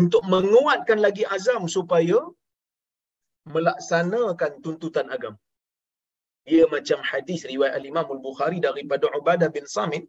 Untuk 0.00 0.24
menguatkan 0.24 0.98
lagi 1.04 1.24
azam 1.36 1.68
supaya 1.76 2.18
melaksanakan 3.54 4.60
tuntutan 4.64 5.06
agama. 5.12 5.38
Ia 6.48 6.64
macam 6.72 6.98
hadis 7.04 7.44
riwayat 7.44 7.76
Al-Imam 7.76 8.08
Al-Bukhari 8.16 8.58
daripada 8.64 9.12
Ubadah 9.12 9.48
bin 9.52 9.68
Samit 9.68 10.08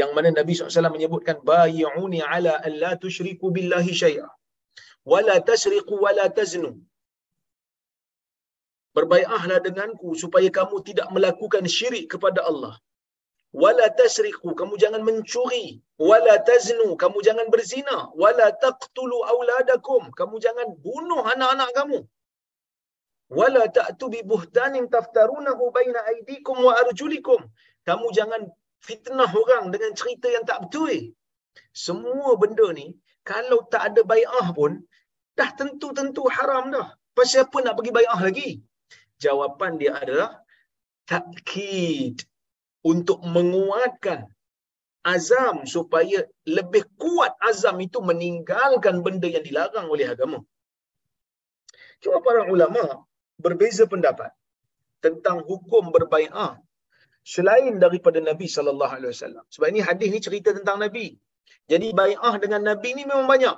yang 0.00 0.10
mana 0.16 0.28
Nabi 0.38 0.52
SAW 0.54 0.94
menyebutkan 0.96 1.36
bayi'uni 1.50 2.20
ala 2.34 2.52
an 2.66 2.72
la 2.82 2.92
tusyriku 3.04 3.48
billahi 3.56 3.92
syai'a 4.02 4.28
wa 5.10 5.18
la 5.28 5.36
tasriqu 5.50 5.94
wa 6.04 6.12
la 6.18 6.26
taznu 6.38 6.72
Berbaiatlah 8.96 9.58
denganku 9.66 10.08
supaya 10.22 10.48
kamu 10.58 10.76
tidak 10.88 11.08
melakukan 11.14 11.64
syirik 11.74 12.04
kepada 12.12 12.40
Allah. 12.50 12.74
Wala 13.62 13.86
tasriqu, 14.00 14.48
kamu 14.60 14.74
jangan 14.82 15.02
mencuri. 15.08 15.66
Wala 16.08 16.34
taznu, 16.48 16.88
kamu 17.02 17.18
jangan 17.26 17.46
berzina. 17.54 17.98
Wala 18.22 18.46
taqtulu 18.64 19.18
auladakum, 19.32 20.02
kamu 20.18 20.36
jangan 20.44 20.68
bunuh 20.84 21.22
anak-anak 21.32 21.70
kamu. 21.78 21.98
Wala 23.38 23.62
ta'tu 23.76 24.06
bi 24.12 24.20
buhtanin 24.30 24.84
taftarunahu 24.94 25.64
baina 25.76 26.00
aydikum 26.12 26.56
wa 26.66 26.72
arjulikum. 26.82 27.40
Kamu 27.88 28.06
jangan 28.18 28.42
fitnah 28.84 29.30
orang 29.30 29.70
dengan 29.74 29.92
cerita 29.94 30.26
yang 30.30 30.44
tak 30.48 30.66
betul. 30.66 31.14
Semua 31.74 32.34
benda 32.40 32.66
ni, 32.74 32.94
kalau 33.22 33.66
tak 33.72 33.92
ada 33.92 34.02
bayah 34.06 34.48
pun, 34.54 34.82
dah 35.38 35.50
tentu-tentu 35.58 36.26
haram 36.30 36.70
dah. 36.74 36.88
Pasal 37.14 37.46
apa 37.46 37.58
nak 37.62 37.74
pergi 37.78 37.92
bayah 37.94 38.18
lagi? 38.18 38.50
Jawapan 39.18 39.72
dia 39.80 39.92
adalah, 39.98 40.30
takkid 41.08 42.22
untuk 42.86 43.18
menguatkan 43.24 44.30
azam 45.02 45.64
supaya 45.64 46.26
lebih 46.44 46.84
kuat 47.00 47.32
azam 47.40 47.76
itu 47.80 47.98
meninggalkan 48.04 49.00
benda 49.00 49.26
yang 49.26 49.44
dilarang 49.48 49.88
oleh 49.88 50.06
agama. 50.14 50.38
Cuma 52.02 52.22
para 52.22 52.46
ulama 52.46 53.02
berbeza 53.40 53.88
pendapat 53.90 54.30
tentang 55.02 55.42
hukum 55.42 55.90
berbaiah 55.94 56.60
selain 57.34 57.74
daripada 57.84 58.18
Nabi 58.30 58.46
sallallahu 58.56 58.92
alaihi 58.96 59.12
wasallam. 59.14 59.44
Sebab 59.54 59.66
ini 59.72 59.80
hadis 59.88 60.08
ni 60.14 60.20
cerita 60.26 60.50
tentang 60.58 60.78
Nabi. 60.84 61.06
Jadi 61.72 61.88
bai'ah 62.00 62.34
dengan 62.44 62.62
Nabi 62.70 62.90
ni 62.98 63.02
memang 63.10 63.28
banyak. 63.32 63.56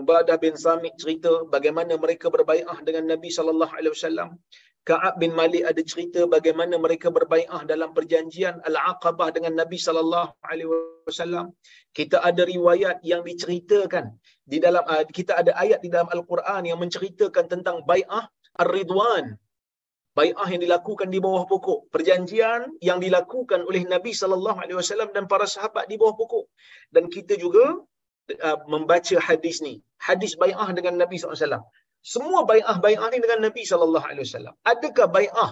Ubadah 0.00 0.36
bin 0.44 0.54
Samit 0.64 0.94
cerita 1.02 1.32
bagaimana 1.54 1.94
mereka 2.04 2.26
berbai'ah 2.36 2.78
dengan 2.86 3.04
Nabi 3.12 3.28
sallallahu 3.36 3.74
alaihi 3.78 3.94
wasallam. 3.96 4.30
Ka'ab 4.88 5.14
bin 5.22 5.32
Malik 5.40 5.64
ada 5.70 5.82
cerita 5.90 6.20
bagaimana 6.34 6.76
mereka 6.84 7.08
berbai'ah 7.18 7.60
dalam 7.72 7.90
perjanjian 7.96 8.56
Al-Aqabah 8.68 9.28
dengan 9.36 9.52
Nabi 9.60 9.78
sallallahu 9.86 10.32
alaihi 10.50 10.68
wasallam. 11.08 11.46
Kita 11.98 12.20
ada 12.30 12.42
riwayat 12.54 13.00
yang 13.10 13.22
diceritakan 13.28 14.12
di 14.52 14.60
dalam 14.64 14.84
uh, 14.84 15.04
kita 15.18 15.40
ada 15.40 15.52
ayat 15.64 15.80
di 15.84 15.88
dalam 15.94 16.08
Al-Quran 16.16 16.62
yang 16.68 16.78
menceritakan 16.84 17.44
tentang 17.52 17.80
bai'ah 17.88 18.24
Ar-Ridwan 18.60 19.24
bai'ah 20.18 20.48
yang 20.52 20.62
dilakukan 20.62 21.08
di 21.14 21.18
bawah 21.24 21.44
pokok, 21.52 21.90
perjanjian 21.94 22.60
yang 22.88 22.98
dilakukan 23.04 23.60
oleh 23.68 23.82
Nabi 23.94 24.12
sallallahu 24.20 24.58
alaihi 24.62 24.78
wasallam 24.80 25.10
dan 25.16 25.24
para 25.32 25.46
sahabat 25.54 25.84
di 25.90 25.96
bawah 26.00 26.14
pokok. 26.20 26.46
Dan 26.94 27.10
kita 27.14 27.34
juga 27.44 27.82
uh, 28.46 28.58
membaca 28.70 29.16
hadis 29.28 29.58
ni, 29.66 29.74
hadis 30.08 30.32
bai'ah 30.42 30.70
dengan 30.78 30.94
Nabi 31.02 31.18
sallallahu 31.18 31.34
alaihi 31.38 31.46
wasallam. 31.50 31.64
Semua 32.14 32.40
bai'ah-bai'ah 32.50 33.08
ni 33.12 33.18
dengan 33.24 33.40
Nabi 33.48 33.62
sallallahu 33.70 34.06
alaihi 34.10 34.24
wasallam. 34.28 34.54
Adakah 34.72 35.06
bai'ah 35.18 35.50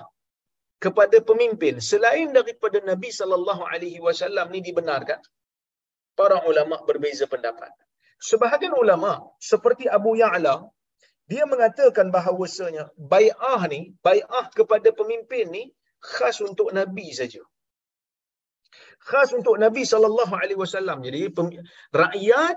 kepada 0.84 1.16
pemimpin 1.30 1.74
selain 1.90 2.28
daripada 2.38 2.78
Nabi 2.90 3.10
sallallahu 3.20 3.62
alaihi 3.72 3.98
wasallam 4.06 4.46
ni 4.54 4.60
dibenarkan? 4.68 5.20
Para 6.12 6.44
ulama 6.50 6.76
berbeza 6.88 7.24
pendapat. 7.24 7.72
Sebahagian 8.20 8.76
ulama 8.78 9.12
seperti 9.50 9.90
Abu 9.98 10.14
Ya'la 10.22 10.54
dia 11.32 11.44
mengatakan 11.52 12.06
bahawasanya 12.16 12.84
bai'ah 13.12 13.60
ni, 13.72 13.80
bai'ah 14.06 14.46
kepada 14.58 14.88
pemimpin 15.00 15.44
ni 15.56 15.64
khas 16.12 16.38
untuk 16.48 16.68
Nabi 16.78 17.06
saja. 17.20 17.42
Khas 19.08 19.30
untuk 19.38 19.54
Nabi 19.64 19.82
sallallahu 19.92 20.34
alaihi 20.42 20.60
wasallam. 20.64 20.98
Jadi 21.06 21.20
rakyat 22.02 22.56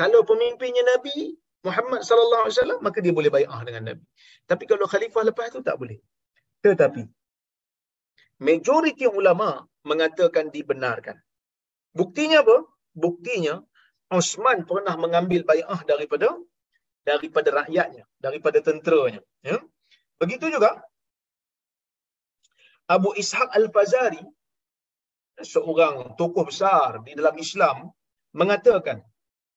kalau 0.00 0.20
pemimpinnya 0.30 0.84
Nabi 0.92 1.16
Muhammad 1.66 2.00
sallallahu 2.08 2.42
alaihi 2.44 2.56
wasallam 2.56 2.80
maka 2.86 2.98
dia 3.04 3.12
boleh 3.18 3.30
bai'ah 3.36 3.60
dengan 3.68 3.82
Nabi. 3.90 4.04
Tapi 4.50 4.64
kalau 4.70 4.86
khalifah 4.92 5.22
lepas 5.28 5.48
tu 5.56 5.60
tak 5.68 5.76
boleh. 5.82 5.98
Tetapi 6.64 7.02
majoriti 8.48 9.06
ulama 9.20 9.48
mengatakan 9.90 10.48
dibenarkan. 10.56 11.16
Buktinya 12.00 12.38
apa? 12.44 12.56
Buktinya 13.04 13.54
Osman 14.18 14.58
pernah 14.70 14.94
mengambil 15.04 15.42
bai'ah 15.50 15.80
daripada 15.90 16.28
daripada 17.04 17.48
rakyatnya, 17.52 18.04
daripada 18.18 18.58
tenteranya. 18.64 19.20
Ya? 19.44 19.60
Begitu 20.16 20.48
juga 20.48 20.80
Abu 22.88 23.12
Ishaq 23.16 23.48
Al-Fazari, 23.52 24.20
seorang 25.40 26.16
tokoh 26.20 26.48
besar 26.48 27.00
di 27.04 27.16
dalam 27.16 27.36
Islam, 27.40 27.92
mengatakan, 28.36 29.00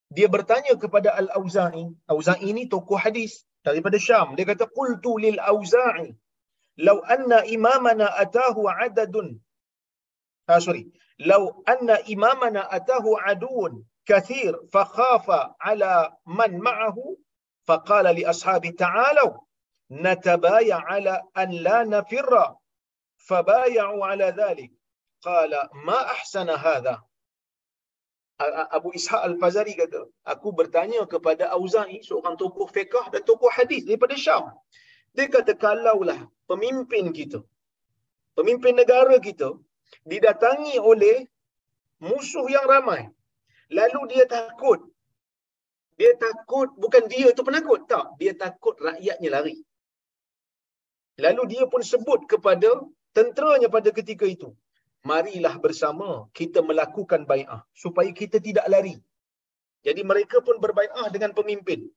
dia 0.08 0.28
bertanya 0.32 0.72
kepada 0.80 1.12
Al-Auza'i, 1.12 1.84
Auza'i 2.08 2.44
ini 2.48 2.64
tokoh 2.72 2.96
hadis 2.96 3.44
daripada 3.60 4.00
Syam. 4.00 4.32
Dia 4.32 4.48
kata, 4.48 4.64
Qultu 4.72 5.20
lil 5.20 5.36
Auza'i, 5.36 6.16
Lau 6.78 7.02
anna 7.02 7.42
imamana 7.42 8.06
atahu 8.14 8.70
adadun, 8.70 9.34
ah, 10.46 10.62
sorry, 10.62 10.86
Lau 11.18 11.66
anna 11.66 11.98
imamana 12.06 12.70
atahu 12.70 13.18
adun 13.18 13.82
kathir 14.06 14.54
fakhafa 14.70 15.58
ala 15.58 16.14
man 16.22 16.54
ma'ahu 16.62 17.17
فقال 17.68 18.06
لأصحاب 18.18 18.64
تعالوا 18.84 19.32
نتبايع 19.90 20.76
على 20.90 21.22
an 21.36 21.50
la 21.66 21.78
نفر 21.94 22.56
فبايعوا 23.16 24.06
ala 24.12 24.28
ذلك 24.40 24.72
قال 25.22 25.52
ما 25.86 25.98
أحسن 26.14 26.50
هذا 26.50 26.96
Abu 28.76 28.94
Ishaq 28.94 29.22
Al-Fazari 29.28 29.74
kata, 29.74 30.06
aku 30.32 30.54
bertanya 30.54 31.02
kepada 31.10 31.50
Auza'i, 31.56 31.98
seorang 32.06 32.38
tokoh 32.38 32.70
fiqah 32.70 33.10
dan 33.10 33.26
tokoh 33.26 33.50
hadis 33.50 33.82
daripada 33.82 34.14
Syam. 34.14 34.54
Dia 35.10 35.26
kata, 35.26 35.58
kalaulah 35.58 36.20
pemimpin 36.46 37.10
kita, 37.10 37.42
pemimpin 38.38 38.78
negara 38.78 39.18
kita, 39.18 39.58
didatangi 40.06 40.78
oleh 40.78 41.26
musuh 41.98 42.46
yang 42.46 42.62
ramai. 42.70 43.10
Lalu 43.74 44.00
dia 44.14 44.24
takut 44.30 44.86
dia 45.98 46.14
takut 46.14 46.70
bukan 46.78 47.10
dia 47.10 47.34
tu 47.34 47.42
penakut. 47.42 47.82
Tak. 47.90 48.14
Dia 48.22 48.32
takut 48.38 48.78
rakyatnya 48.78 49.28
lari. 49.34 49.58
Lalu 51.18 51.42
dia 51.58 51.64
pun 51.66 51.82
sebut 51.82 52.30
kepada 52.30 52.70
tenteranya 53.10 53.66
pada 53.66 53.90
ketika 53.90 54.22
itu. 54.22 54.54
Marilah 55.02 55.58
bersama 55.58 56.30
kita 56.30 56.62
melakukan 56.62 57.26
bai'ah. 57.26 57.66
Supaya 57.74 58.10
kita 58.14 58.38
tidak 58.38 58.70
lari. 58.70 58.94
Jadi 59.82 60.06
mereka 60.06 60.38
pun 60.38 60.62
berbai'ah 60.62 61.10
dengan 61.10 61.34
pemimpin. 61.34 61.90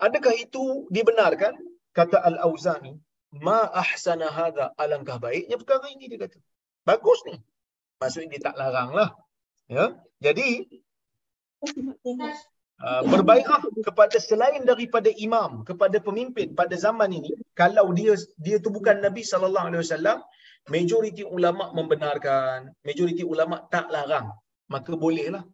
Adakah 0.00 0.32
itu 0.40 0.88
dibenarkan? 0.88 1.52
Kata 1.92 2.22
Al-Auzani, 2.22 2.94
ma 3.42 3.66
ahsana 3.74 4.30
hadha 4.30 4.70
alangkah 4.78 5.18
baiknya 5.18 5.58
perkara 5.58 5.90
ini 5.90 6.06
dia 6.06 6.20
kata. 6.24 6.38
Bagus 6.86 7.20
ni. 7.26 7.36
Maksudnya 7.98 8.28
dia 8.32 8.40
tak 8.48 8.56
larang 8.56 8.94
lah. 8.94 9.10
Ya. 9.66 9.98
Jadi 10.22 10.64
uh, 12.82 13.02
berbaikat 13.06 13.60
kepada 13.82 14.16
selain 14.22 14.62
daripada 14.62 15.10
imam, 15.18 15.66
kepada 15.66 15.98
pemimpin 15.98 16.54
pada 16.54 16.74
zaman 16.78 17.10
ini, 17.10 17.34
kalau 17.58 17.90
dia 17.94 18.14
dia 18.38 18.56
tu 18.62 18.70
bukan 18.70 19.02
Nabi 19.02 19.22
sallallahu 19.26 19.66
alaihi 19.70 19.82
wasallam, 19.82 20.18
majoriti 20.70 21.24
ulama 21.26 21.74
membenarkan, 21.74 22.70
majoriti 22.86 23.24
ulama 23.26 23.66
tak 23.72 23.90
larang, 23.90 24.30
maka 24.70 24.94
bolehlah. 24.94 25.44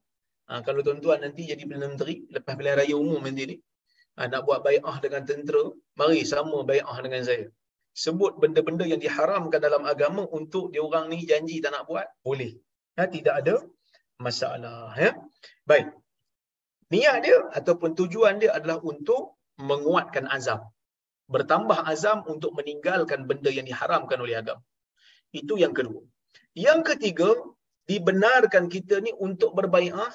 Ha, 0.44 0.60
kalau 0.60 0.84
tuan-tuan 0.84 1.24
nanti 1.24 1.48
jadi 1.48 1.64
Perdana 1.64 1.88
Menteri 1.96 2.28
lepas 2.28 2.52
pilihan 2.52 2.76
raya 2.76 2.96
umum 3.00 3.24
nanti 3.24 3.44
ni, 3.48 3.56
ha, 4.20 4.28
nak 4.28 4.44
buat 4.44 4.60
bai'ah 4.60 4.96
dengan 5.00 5.24
tentera, 5.24 5.72
mari 5.96 6.20
sama 6.28 6.60
bai'ah 6.68 6.98
dengan 7.00 7.24
saya. 7.24 7.48
Sebut 7.96 8.36
benda-benda 8.42 8.84
yang 8.84 9.00
diharamkan 9.00 9.62
dalam 9.62 9.88
agama 9.88 10.28
untuk 10.28 10.68
dia 10.74 10.82
orang 10.84 11.08
ni 11.08 11.24
janji 11.24 11.62
tak 11.64 11.72
nak 11.72 11.88
buat, 11.88 12.04
boleh. 12.26 12.52
Ha, 13.00 13.08
tidak 13.08 13.34
ada 13.40 13.54
masalah. 14.18 14.94
Ya? 14.94 15.12
Baik. 15.68 15.92
Niat 16.92 17.16
dia 17.24 17.38
ataupun 17.58 17.96
tujuan 17.98 18.38
dia 18.38 18.54
adalah 18.54 18.78
untuk 18.84 19.34
menguatkan 19.58 20.28
azam. 20.30 20.60
Bertambah 21.26 21.88
azam 21.88 22.22
untuk 22.28 22.52
meninggalkan 22.52 23.24
benda 23.24 23.48
yang 23.48 23.64
diharamkan 23.64 24.20
oleh 24.20 24.36
agama. 24.36 24.62
Itu 25.32 25.56
yang 25.56 25.72
kedua. 25.72 26.04
Yang 26.54 26.94
ketiga, 26.94 27.34
dibenarkan 27.90 28.70
kita 28.70 29.00
ni 29.00 29.10
untuk 29.16 29.56
berbai'ah 29.58 30.12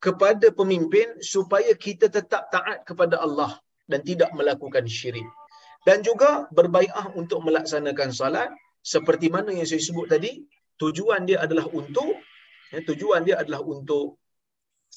kepada 0.00 0.48
pemimpin 0.52 1.20
supaya 1.20 1.72
kita 1.76 2.08
tetap 2.08 2.48
taat 2.54 2.82
kepada 2.88 3.20
Allah 3.20 3.56
dan 3.86 4.00
tidak 4.02 4.32
melakukan 4.36 4.84
syirik. 4.88 5.26
Dan 5.88 6.04
juga 6.04 6.50
berbai'ah 6.52 7.16
untuk 7.16 7.40
melaksanakan 7.46 8.10
salat 8.12 8.50
seperti 8.84 9.32
mana 9.32 9.52
yang 9.52 9.68
saya 9.68 9.80
sebut 9.80 10.08
tadi, 10.08 10.44
tujuan 10.80 11.24
dia 11.28 11.40
adalah 11.44 11.68
untuk 11.72 12.16
ya, 12.70 12.78
tujuan 12.86 13.26
dia 13.26 13.42
adalah 13.42 13.60
untuk 13.62 14.18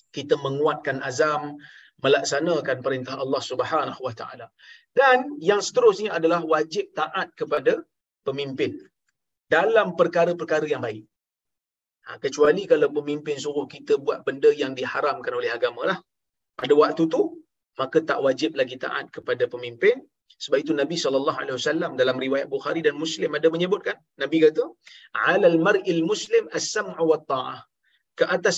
kita 0.09 0.37
menguatkan 0.37 1.01
azam 1.01 1.57
melaksanakan 2.03 2.83
perintah 2.83 3.15
Allah 3.15 3.41
Subhanahu 3.41 4.01
Wa 4.03 4.13
Taala. 4.13 4.47
Dan 4.91 5.39
yang 5.39 5.63
seterusnya 5.63 6.13
adalah 6.17 6.43
wajib 6.43 6.91
taat 6.93 7.31
kepada 7.33 7.81
pemimpin 8.27 8.75
dalam 9.47 9.95
perkara-perkara 9.95 10.67
yang 10.67 10.83
baik. 10.83 11.07
Ha, 12.03 12.19
kecuali 12.19 12.67
kalau 12.67 12.91
pemimpin 12.91 13.39
suruh 13.39 13.63
kita 13.63 13.95
buat 13.95 14.27
benda 14.27 14.51
yang 14.51 14.75
diharamkan 14.75 15.31
oleh 15.31 15.47
agama 15.47 15.87
lah. 15.87 15.97
Pada 16.59 16.73
waktu 16.75 17.07
tu, 17.07 17.39
maka 17.79 18.03
tak 18.03 18.19
wajib 18.19 18.59
lagi 18.59 18.75
taat 18.75 19.07
kepada 19.09 19.47
pemimpin. 19.47 20.03
Sebab 20.43 20.57
itu 20.63 20.73
Nabi 20.81 20.95
SAW 20.99 21.93
dalam 22.01 22.17
riwayat 22.25 22.47
Bukhari 22.53 22.81
dan 22.87 22.95
Muslim 23.03 23.31
ada 23.37 23.47
menyebutkan. 23.55 23.95
Nabi 24.21 24.37
kata, 24.43 24.65
Alal 25.31 25.57
mar'il 25.67 26.01
muslim 26.11 26.45
as-sam'u 26.57 27.03
wa 27.11 27.19
ta'ah. 27.31 27.59
Ke 28.19 28.25
atas 28.35 28.55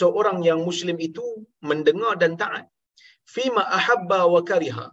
seorang 0.00 0.38
yang 0.48 0.60
muslim 0.68 0.96
itu 1.08 1.24
mendengar 1.70 2.14
dan 2.22 2.32
taat. 2.42 2.64
Fima 3.34 3.62
ahabba 3.78 4.20
wa 4.34 4.40
kariha. 4.50 4.86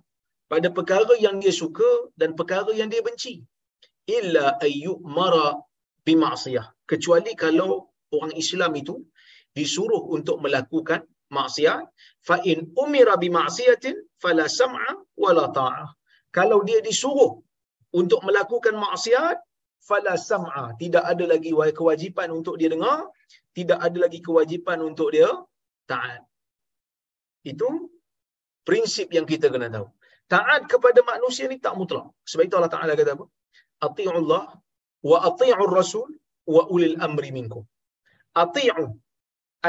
Pada 0.51 0.67
perkara 0.77 1.13
yang 1.25 1.35
dia 1.43 1.53
suka 1.61 1.91
dan 2.19 2.31
perkara 2.39 2.71
yang 2.79 2.89
dia 2.93 3.01
benci. 3.07 3.33
Illa 4.17 4.45
ayyuk 4.67 4.99
mara 5.17 5.47
bima'asiyah. 6.07 6.67
Kecuali 6.91 7.31
kalau 7.43 7.69
orang 8.15 8.33
Islam 8.43 8.71
itu 8.81 8.95
disuruh 9.57 10.03
untuk 10.15 10.37
melakukan 10.43 11.01
maksiat, 11.37 11.81
fa 12.27 12.37
in 12.51 12.59
umira 12.83 13.15
bima'siyatin 13.23 13.95
fala 14.21 14.45
sam'a 14.59 14.89
wala 15.23 15.45
ta'ah. 15.57 15.87
Kalau 16.37 16.59
dia 16.67 16.79
disuruh 16.87 17.31
untuk 17.99 18.19
melakukan 18.27 18.75
maksiat, 18.85 19.37
fala 19.87 20.13
sam'a, 20.29 20.63
tidak 20.81 21.03
ada 21.11 21.25
lagi 21.33 21.51
kewajipan 21.79 22.29
untuk 22.37 22.55
dia 22.59 22.69
dengar, 22.73 22.97
tidak 23.57 23.79
ada 23.87 23.97
lagi 24.05 24.19
kewajipan 24.27 24.79
untuk 24.89 25.09
dia 25.15 25.29
taat. 25.91 26.21
Itu 27.51 27.69
prinsip 28.67 29.07
yang 29.17 29.25
kita 29.31 29.47
kena 29.53 29.69
tahu. 29.75 29.87
Taat 30.35 30.61
kepada 30.71 30.99
manusia 31.11 31.45
ni 31.51 31.57
tak 31.65 31.73
mutlak. 31.79 32.07
Sebab 32.29 32.43
itu 32.47 32.55
Allah 32.59 32.73
Ta'ala 32.75 32.93
kata 32.99 33.11
apa? 33.17 33.25
Ati'ullah 33.87 34.43
wa 35.09 35.17
ati'ur 35.29 35.71
rasul 35.79 36.09
wa 36.55 36.61
ulil 36.75 36.97
amri 37.07 37.29
minkum. 37.37 37.63
Ati'u. 38.43 38.85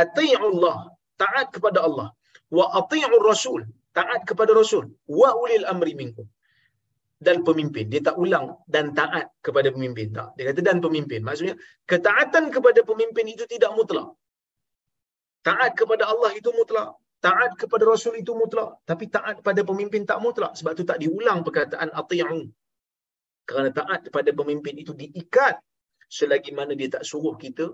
Ati'ullah. 0.03 0.79
Taat 1.23 1.47
kepada 1.55 1.79
Allah. 1.89 2.09
Wa 2.57 2.65
ati'ur 2.81 3.25
rasul. 3.33 3.61
Taat 3.99 4.21
kepada 4.29 4.53
rasul. 4.61 4.85
Wa 5.21 5.29
ulil 5.43 5.67
amri 5.73 5.95
minkum. 6.01 6.27
Dan 7.17 7.41
pemimpin. 7.49 7.89
Dia 7.89 8.05
tak 8.05 8.17
ulang 8.21 8.61
dan 8.69 8.93
taat 8.93 9.33
kepada 9.41 9.73
pemimpin. 9.73 10.13
Tak. 10.13 10.37
Dia 10.37 10.53
kata 10.53 10.61
dan 10.61 10.79
pemimpin. 10.85 11.25
Maksudnya, 11.25 11.57
ketaatan 11.89 12.53
kepada 12.53 12.81
pemimpin 12.85 13.25
itu 13.25 13.49
tidak 13.49 13.73
mutlak. 13.73 14.13
Taat 15.41 15.73
kepada 15.81 16.05
Allah 16.13 16.37
itu 16.37 16.53
mutlak. 16.53 16.93
Taat 17.25 17.57
kepada 17.57 17.89
Rasul 17.89 18.21
itu 18.21 18.37
mutlak. 18.37 18.77
Tapi 18.85 19.09
taat 19.09 19.41
pada 19.41 19.65
pemimpin 19.65 20.05
tak 20.05 20.21
mutlak. 20.21 20.53
Sebab 20.61 20.73
tu 20.77 20.85
tak 20.85 21.01
diulang 21.01 21.41
perkataan 21.41 21.89
ati'u. 21.89 22.53
Kerana 23.49 23.71
taat 23.73 24.11
kepada 24.11 24.31
pemimpin 24.37 24.75
itu 24.77 24.93
diikat 24.93 25.57
selagi 26.11 26.53
mana 26.53 26.75
dia 26.79 26.91
tak 26.93 27.03
suruh 27.07 27.35
kita 27.39 27.73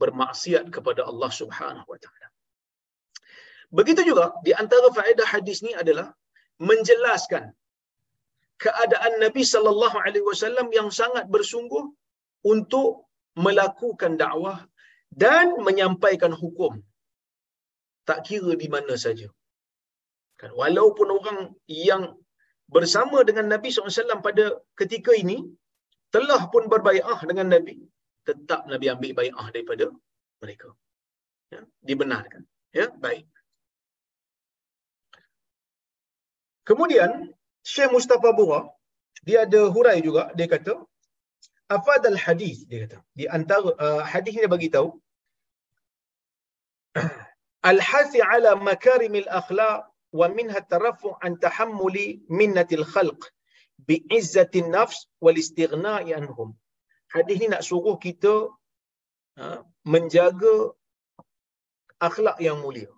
bermaksiat 0.00 0.72
kepada 0.74 1.04
Allah 1.10 1.28
Subhanahu 1.28 1.84
Wa 1.84 1.98
Taala. 2.00 2.26
Begitu 3.70 4.02
juga 4.10 4.34
di 4.42 4.50
antara 4.50 4.88
faedah 4.90 5.28
hadis 5.28 5.62
ni 5.62 5.70
adalah 5.76 6.10
menjelaskan 6.58 7.54
keadaan 8.64 9.12
Nabi 9.24 9.42
sallallahu 9.52 9.96
alaihi 10.04 10.26
wasallam 10.30 10.68
yang 10.78 10.88
sangat 11.00 11.24
bersungguh 11.34 11.84
untuk 12.52 12.90
melakukan 13.44 14.12
dakwah 14.22 14.58
dan 15.22 15.46
menyampaikan 15.66 16.32
hukum 16.42 16.72
tak 18.08 18.20
kira 18.26 18.52
di 18.62 18.68
mana 18.74 18.94
saja. 19.04 19.28
Kan 20.40 20.50
walaupun 20.60 21.08
orang 21.18 21.38
yang 21.88 22.04
bersama 22.74 23.18
dengan 23.28 23.46
Nabi 23.52 23.68
SAW 23.70 24.24
pada 24.28 24.44
ketika 24.80 25.12
ini 25.22 25.38
telah 26.14 26.40
pun 26.52 26.64
berbai'ah 26.72 27.20
dengan 27.30 27.48
Nabi, 27.54 27.74
tetap 28.28 28.60
Nabi 28.72 28.86
ambil 28.94 29.12
bai'ah 29.18 29.46
daripada 29.54 29.86
mereka. 30.42 30.68
Ya, 31.54 31.60
dibenarkan. 31.88 32.42
Ya, 32.78 32.86
baik. 33.04 33.26
Kemudian, 36.68 37.10
Syekh 37.62 37.92
Mustafa 37.92 38.32
Bura, 38.32 38.68
dia 39.26 39.44
ada 39.44 39.68
hurai 39.68 40.00
juga, 40.00 40.32
dia 40.36 40.48
kata, 40.48 40.80
afad 41.68 42.02
al-hadis, 42.08 42.64
dia 42.64 42.88
kata. 42.88 42.98
Di 43.14 43.28
antara 43.28 43.70
uh, 43.76 44.02
hadis 44.02 44.32
ni 44.34 44.42
dia 44.44 44.52
bagi 44.52 44.72
tahu, 44.72 44.96
al-hasi 47.70 48.20
ala 48.24 48.56
makarimil 48.56 49.28
akhlaq 49.28 49.86
wa 50.10 50.26
minha 50.32 50.60
tarafu 50.72 51.14
an 51.22 51.38
tahammuli 51.38 52.24
minnatil 52.26 52.82
khalq 52.82 53.20
bi'izzatin 53.86 54.72
nafs 54.74 55.06
wal 55.22 55.36
istighna'i 55.36 56.16
anhum. 56.16 56.56
Hadis 57.14 57.36
ni 57.42 57.46
nak 57.52 57.62
suruh 57.66 57.96
kita 57.98 58.50
ha, 59.38 59.62
menjaga 59.86 60.74
akhlak 62.00 62.38
yang 62.40 62.58
mulia. 62.64 62.90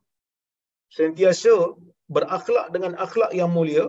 Sentiasa 0.93 1.77
berakhlak 2.15 2.71
dengan 2.75 2.93
akhlak 3.05 3.33
yang 3.33 3.51
mulia 3.57 3.89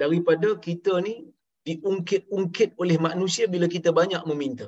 daripada 0.00 0.48
kita 0.66 0.92
ni 1.06 1.14
diungkit-ungkit 1.68 2.70
oleh 2.82 2.96
manusia 2.98 3.44
bila 3.54 3.66
kita 3.74 3.90
banyak 4.00 4.22
meminta. 4.30 4.66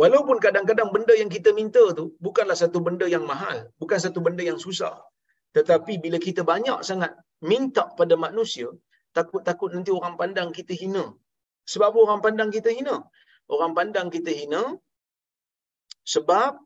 Walaupun 0.00 0.36
kadang-kadang 0.44 0.90
benda 0.94 1.14
yang 1.14 1.30
kita 1.36 1.50
minta 1.54 1.82
tu 1.98 2.04
bukanlah 2.26 2.56
satu 2.62 2.78
benda 2.86 3.06
yang 3.14 3.24
mahal, 3.32 3.70
bukan 3.78 3.98
satu 4.04 4.18
benda 4.26 4.42
yang 4.50 4.58
susah. 4.58 4.94
Tetapi 5.56 6.02
bila 6.04 6.18
kita 6.18 6.42
banyak 6.42 6.78
sangat 6.88 7.14
minta 7.50 7.84
pada 7.98 8.14
manusia, 8.18 8.68
takut-takut 9.14 9.70
nanti 9.74 9.90
orang 9.98 10.14
pandang 10.20 10.50
kita 10.50 10.74
hina. 10.74 11.04
Sebab 11.72 11.94
orang 11.94 12.20
pandang 12.26 12.50
kita 12.56 12.70
hina? 12.74 12.96
Orang 13.54 13.72
pandang 13.78 14.08
kita 14.10 14.30
hina 14.34 14.62
sebab 16.04 16.58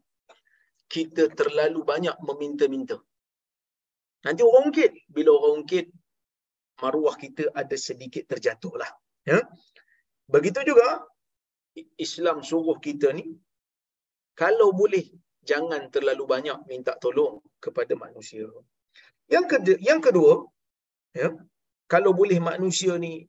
kita 0.95 1.31
terlalu 1.39 1.81
banyak 1.85 2.17
meminta-minta. 2.25 2.97
Nanti 4.27 4.43
orang 4.43 4.73
ungkit. 4.73 4.93
Bila 5.15 5.31
orang 5.39 5.63
ungkit, 5.63 5.87
maruah 6.83 7.17
kita 7.23 7.51
ada 7.61 7.77
sedikit 7.89 8.25
terjatuh 8.33 8.75
lah. 8.81 8.91
Ya? 9.27 9.39
Begitu 10.35 10.61
juga, 10.71 11.05
Islam 11.99 12.43
suruh 12.43 12.79
kita 12.87 13.11
ni, 13.19 13.27
kalau 14.39 14.71
boleh, 14.71 15.07
jangan 15.43 15.91
terlalu 15.95 16.25
banyak 16.35 16.59
minta 16.71 16.95
tolong 17.05 17.43
kepada 17.59 17.95
manusia. 17.99 18.47
Yang 19.29 19.47
kedua, 19.53 19.79
yang 19.81 20.01
kedua 20.01 20.33
ya, 21.13 21.29
kalau 21.93 22.13
boleh 22.17 22.39
manusia 22.41 22.95
ni 22.97 23.25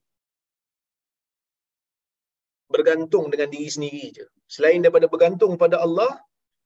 bergantung 2.69 3.33
dengan 3.33 3.49
diri 3.49 3.69
sendiri 3.75 4.05
je. 4.13 4.25
Selain 4.45 4.79
daripada 4.83 5.09
bergantung 5.09 5.57
pada 5.57 5.81
Allah, 5.81 6.11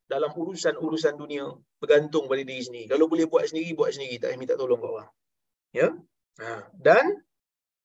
dalam 0.03 0.31
urusan-urusan 0.35 1.15
dunia 1.15 1.47
bergantung 1.79 2.27
pada 2.27 2.43
diri 2.43 2.61
sendiri. 2.67 2.85
Kalau 2.91 3.05
boleh 3.07 3.25
buat 3.31 3.47
sendiri, 3.47 3.71
buat 3.79 3.91
sendiri. 3.95 4.19
Tak 4.19 4.35
minta 4.35 4.59
tolong 4.59 4.79
kat 4.83 4.91
orang. 4.91 5.09
Ya? 5.71 5.87
Ha. 6.41 6.65
Dan 6.73 7.05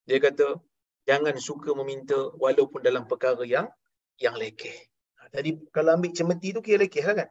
dia 0.09 0.19
kata, 0.23 0.57
jangan 1.05 1.37
suka 1.37 1.77
meminta 1.77 2.17
walaupun 2.37 2.81
dalam 2.81 3.05
perkara 3.05 3.45
yang 3.45 3.69
yang 4.17 4.35
lekeh. 4.39 4.77
Ha. 5.21 5.29
Tadi 5.35 5.69
kalau 5.75 5.97
ambil 6.01 6.13
cemeti 6.17 6.57
tu 6.57 6.61
kira 6.65 6.81
lekeh 6.85 7.05
lah 7.05 7.25
kan? 7.25 7.29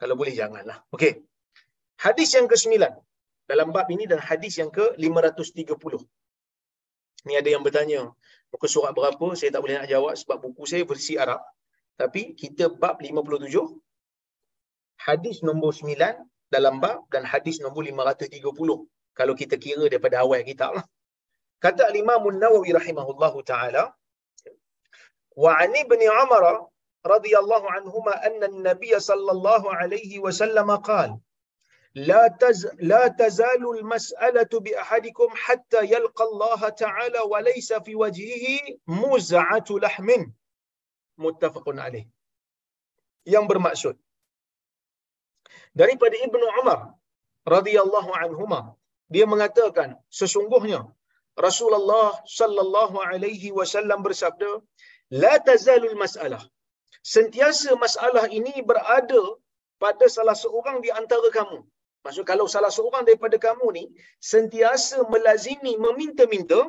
Kalau 0.00 0.14
boleh 0.14 0.32
janganlah. 0.32 0.78
Okey. 0.94 1.26
Hadis 2.00 2.32
yang 2.32 2.48
ke-9 2.48 2.80
dalam 3.44 3.68
bab 3.74 3.90
ini 3.92 4.08
dan 4.08 4.22
hadis 4.22 4.56
yang 4.56 4.70
ke-530. 4.72 6.00
Ni 7.28 7.36
ada 7.36 7.48
yang 7.52 7.60
bertanya, 7.60 8.08
muka 8.48 8.66
surat 8.70 8.96
berapa? 8.96 9.26
Saya 9.36 9.52
tak 9.52 9.60
boleh 9.60 9.76
nak 9.76 9.88
jawab 9.92 10.14
sebab 10.16 10.36
buku 10.40 10.64
saya 10.64 10.88
versi 10.88 11.20
Arab. 11.20 11.44
Tapi 12.00 12.32
kita 12.32 12.72
bab 12.72 12.96
57, 13.04 13.52
hadis 15.04 15.44
nombor 15.44 15.76
9 15.76 15.92
dalam 16.48 16.80
bab 16.80 17.04
dan 17.12 17.28
hadis 17.28 17.60
nombor 17.60 17.84
530 17.84 18.40
Kalau 19.19 19.33
kita 19.41 19.55
kira 19.65 19.83
daripada 19.91 20.19
awal 20.23 20.43
kitab 20.43 20.71
lah. 20.77 20.85
Kata 21.63 21.89
Imam 22.03 22.23
Nawawi 22.43 22.71
rahimahullahu 22.79 23.39
taala, 23.51 23.83
wa 25.43 25.51
an 25.63 25.71
ibn 25.83 26.01
Umar 26.23 26.43
radhiyallahu 27.13 27.67
anhuma 27.77 28.13
anna 28.27 28.45
an-nabiy 28.51 28.93
sallallahu 29.09 29.71
alaihi 29.79 30.23
wasallam 30.25 30.69
qala 30.89 31.15
لا 31.95 32.27
تز 32.27 32.67
لا 32.91 33.07
تزال 33.07 33.63
المسألة 33.77 34.51
بأحدكم 34.65 35.29
حتى 35.35 35.81
يلقى 35.95 36.23
الله 36.23 36.69
تعالى 36.69 37.19
وليس 37.19 37.73
في 37.73 37.95
وجهه 37.95 38.45
مزعة 38.87 39.69
لحم 39.69 40.09
متفق 41.17 41.65
عليه 41.69 42.07
yang 43.25 43.47
bermaksud 43.47 43.95
daripada 45.71 46.15
Ibnu 46.27 46.45
Umar 46.61 46.93
radhiyallahu 47.47 48.11
anhuma 48.21 48.75
dia 49.14 49.26
mengatakan 49.32 49.90
sesungguhnya 50.20 50.80
Rasulullah 51.46 52.08
sallallahu 52.38 52.96
alaihi 53.10 53.50
wasallam 53.58 54.00
bersabda 54.06 54.50
la 55.22 55.34
tazalul 55.48 55.96
mas'alah. 56.02 56.42
Sentiasa 57.14 57.70
masalah 57.84 58.24
ini 58.38 58.54
berada 58.70 59.22
pada 59.82 60.06
salah 60.16 60.36
seorang 60.44 60.78
di 60.84 60.90
antara 61.00 61.28
kamu. 61.38 61.58
Maksud 62.04 62.24
kalau 62.30 62.46
salah 62.54 62.72
seorang 62.76 63.02
daripada 63.08 63.36
kamu 63.46 63.66
ni 63.76 63.84
sentiasa 64.32 64.98
melazimi 65.12 65.72
meminta-minta 65.86 66.60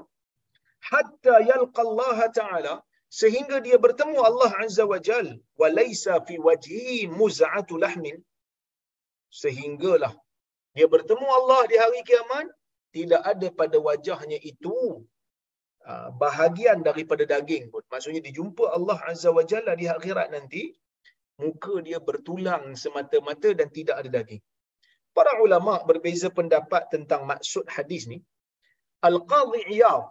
hatta 0.92 1.36
yalqa 1.52 1.82
Allah 1.88 2.18
taala 2.40 2.74
sehingga 3.22 3.58
dia 3.66 3.78
bertemu 3.86 4.18
Allah 4.30 4.52
azza 4.64 4.84
wa 4.88 5.68
laisa 5.80 6.16
fi 6.28 6.36
wajhi 6.48 7.08
muz'atu 7.20 7.76
lahmin. 7.84 8.18
Sehinggalah 9.42 10.14
dia 10.76 10.88
bertemu 10.88 11.28
Allah 11.28 11.62
di 11.72 11.76
hari 11.76 12.00
kiamat 12.08 12.48
tidak 12.96 13.22
ada 13.32 13.48
pada 13.60 13.78
wajahnya 13.88 14.40
itu 14.52 15.04
ah, 15.84 16.10
bahagian 16.16 16.80
daripada 16.84 17.24
daging 17.28 17.72
pun. 17.72 17.84
Maksudnya 17.92 18.22
dijumpa 18.24 18.72
Allah 18.78 19.00
azza 19.12 19.32
wajalla 19.36 19.76
di 19.76 19.88
akhirat 19.88 20.32
nanti 20.36 20.72
muka 21.40 21.76
dia 21.84 22.00
bertulang 22.00 22.76
semata-mata 22.84 23.52
dan 23.60 23.68
tidak 23.78 24.00
ada 24.00 24.10
daging. 24.20 24.44
Para 25.12 25.44
ulama 25.44 25.84
berbeza 25.84 26.32
pendapat 26.32 26.88
tentang 26.88 27.28
maksud 27.28 27.68
hadis 27.68 28.08
ni. 28.08 28.24
Al-qadhi 29.04 29.76
iyad 29.76 30.08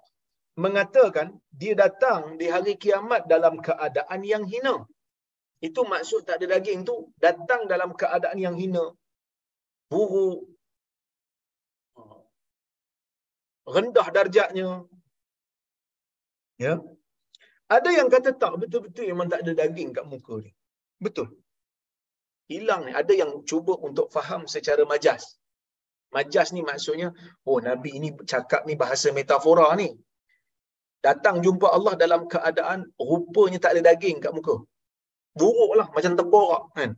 mengatakan 0.60 1.40
dia 1.48 1.72
datang 1.72 2.36
di 2.36 2.52
hari 2.52 2.76
kiamat 2.76 3.24
dalam 3.24 3.64
keadaan 3.64 4.20
yang 4.32 4.44
hina. 4.44 4.84
Itu 5.60 5.88
maksud 5.88 6.28
tak 6.28 6.36
ada 6.40 6.56
daging 6.56 6.84
tu 6.84 7.08
datang 7.16 7.64
dalam 7.64 7.96
keadaan 7.96 8.36
yang 8.36 8.56
hina 8.60 8.92
buruk 9.90 10.40
rendah 13.74 14.06
darjatnya. 14.16 14.68
Ya. 16.64 16.74
Ada 17.76 17.90
yang 17.98 18.08
kata 18.14 18.30
tak 18.42 18.52
betul-betul 18.60 19.06
memang 19.10 19.28
tak 19.32 19.40
ada 19.42 19.52
daging 19.62 19.90
kat 19.96 20.04
muka 20.12 20.34
ni 20.44 20.50
betul. 21.04 21.28
Hilang 22.50 22.82
ni. 22.86 22.92
Ada 23.00 23.12
yang 23.22 23.32
cuba 23.50 23.74
untuk 23.88 24.06
faham 24.14 24.42
secara 24.54 24.82
majas. 24.92 25.38
Majas 26.14 26.48
ni 26.54 26.62
maksudnya 26.70 27.08
oh 27.46 27.58
nabi 27.68 27.92
ni 28.02 28.10
cakap 28.32 28.66
ni 28.68 28.74
bahasa 28.82 29.08
metafora 29.18 29.68
ni. 29.82 29.88
Datang 31.06 31.36
jumpa 31.44 31.66
Allah 31.76 31.94
dalam 32.02 32.22
keadaan 32.32 32.80
rupanya 33.10 33.58
tak 33.64 33.72
ada 33.78 33.82
daging 33.90 34.18
kat 34.24 34.32
muka. 34.36 34.56
Buruklah 35.38 35.88
macam 35.96 36.12
teborak 36.18 36.64
kan 36.76 36.90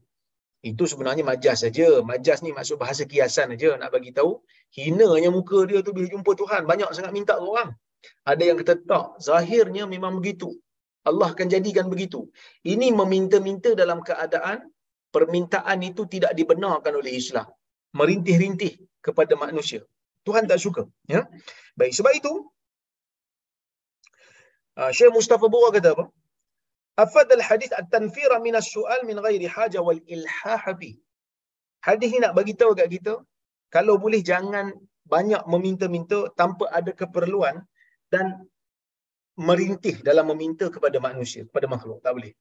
itu 0.63 0.87
sebenarnya 0.87 1.27
majas 1.27 1.67
saja. 1.67 1.89
Majas 2.11 2.39
ni 2.47 2.55
maksud 2.55 2.79
bahasa 2.83 3.03
kiasan 3.03 3.55
saja 3.55 3.75
nak 3.81 3.91
bagi 3.95 4.15
tahu 4.15 4.39
hinanya 4.79 5.31
muka 5.35 5.67
dia 5.67 5.83
tu 5.87 5.91
bila 5.97 6.07
jumpa 6.07 6.31
Tuhan 6.39 6.63
banyak 6.71 6.91
sangat 6.97 7.13
minta 7.19 7.35
orang. 7.37 7.75
Ada 8.31 8.43
yang 8.49 8.57
kata 8.63 8.75
tak, 8.87 9.07
zahirnya 9.27 9.85
memang 9.87 10.19
begitu. 10.19 10.51
Allah 11.03 11.35
akan 11.35 11.47
jadikan 11.51 11.87
begitu. 11.91 12.31
Ini 12.63 12.95
meminta-minta 12.95 13.75
dalam 13.75 14.03
keadaan 14.07 14.71
permintaan 15.15 15.79
itu 15.83 16.07
tidak 16.07 16.33
dibenarkan 16.39 16.95
oleh 16.95 17.13
Islam. 17.19 17.47
Merintih-rintih 17.99 18.79
kepada 19.03 19.35
manusia. 19.35 19.83
Tuhan 20.23 20.47
tak 20.47 20.63
suka. 20.63 20.83
Ya? 21.11 21.27
Baik, 21.75 21.93
sebab 21.99 22.13
itu, 22.15 22.33
uh, 24.79 24.91
Syekh 24.95 25.11
Mustafa 25.11 25.47
Bura 25.51 25.75
kata 25.75 25.99
apa? 25.99 26.05
Afad 26.97 27.29
al-hadis 27.33 27.73
at-tanfira 27.73 28.37
min 28.47 28.55
as-su'al 28.61 29.01
min 29.09 29.17
ghairi 29.17 29.49
haja 29.49 29.81
wal 29.81 30.01
ilhah 30.15 30.65
bi. 30.81 30.93
Hadis 31.81 32.13
ni 32.13 32.21
nak 32.21 32.37
bagi 32.39 32.55
tahu 32.55 32.77
kat 32.77 32.89
kita, 32.93 33.15
kalau 33.73 33.97
boleh 33.97 34.21
jangan 34.21 34.77
banyak 35.09 35.43
meminta-minta 35.49 36.29
tanpa 36.37 36.69
ada 36.79 36.93
keperluan 36.93 37.65
dan 38.13 38.45
merintih 39.41 39.97
dalam 40.05 40.29
meminta 40.33 40.69
kepada 40.69 41.01
manusia, 41.01 41.43
kepada 41.49 41.67
makhluk. 41.75 41.99
Tak 42.05 42.13
boleh. 42.17 42.33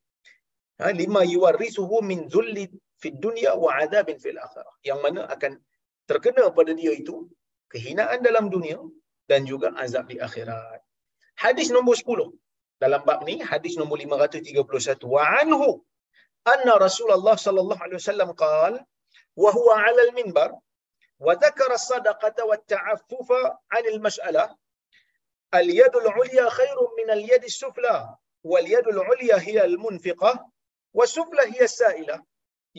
Ha, 0.83 0.91
lima 0.91 1.21
yuwarisuhu 1.23 2.03
min 2.03 2.27
zulli 2.27 2.67
fid 2.99 3.15
dunya 3.23 3.55
wa 3.55 3.79
adabin 3.79 4.19
fil 4.19 4.35
akhirah. 4.35 4.75
Yang 4.83 4.99
mana 4.99 5.21
akan 5.33 5.51
terkena 6.09 6.51
pada 6.51 6.75
dia 6.75 6.91
itu 6.91 7.15
kehinaan 7.71 8.19
dalam 8.19 8.51
dunia 8.51 8.77
dan 9.31 9.47
juga 9.47 9.71
azab 9.79 10.11
di 10.11 10.19
akhirat. 10.19 10.83
Hadis 11.39 11.71
nombor 11.71 11.95
10 11.95 12.27
dalam 12.83 13.01
bab 13.09 13.19
ni 13.29 13.35
hadis 13.51 13.73
nombor 13.79 13.97
531 14.03 15.13
wa 15.13 15.23
anhu 15.41 15.69
anna 16.53 16.73
Rasulullah 16.85 17.35
sallallahu 17.45 17.81
alaihi 17.85 17.99
wasallam 18.01 18.29
qaal 18.43 18.73
wa 19.43 19.49
huwa 19.57 19.73
'ala 19.81 20.01
al-minbar 20.07 20.49
wa 21.25 21.33
dhakara 21.43 21.75
as-sadaqata 21.79 22.47
wa 22.49 22.53
at-ta'affufa 22.59 23.41
'an 23.75 23.83
al-mas'alah 23.93 24.47
al-yad 25.59 25.93
al-'ulya 26.03 26.45
khairun 26.57 26.89
min 26.99 27.07
al-yad 27.17 27.43
as-sufla 27.51 27.95
wal 28.51 28.67
yad 28.73 28.87
al-'ulya 28.93 29.37
hiya 29.45 29.63
al-munfiqah 29.71 30.35
wa 30.97 31.05
sufla 31.15 31.43
hiya 31.51 31.65
as-sa'ilah 31.69 32.19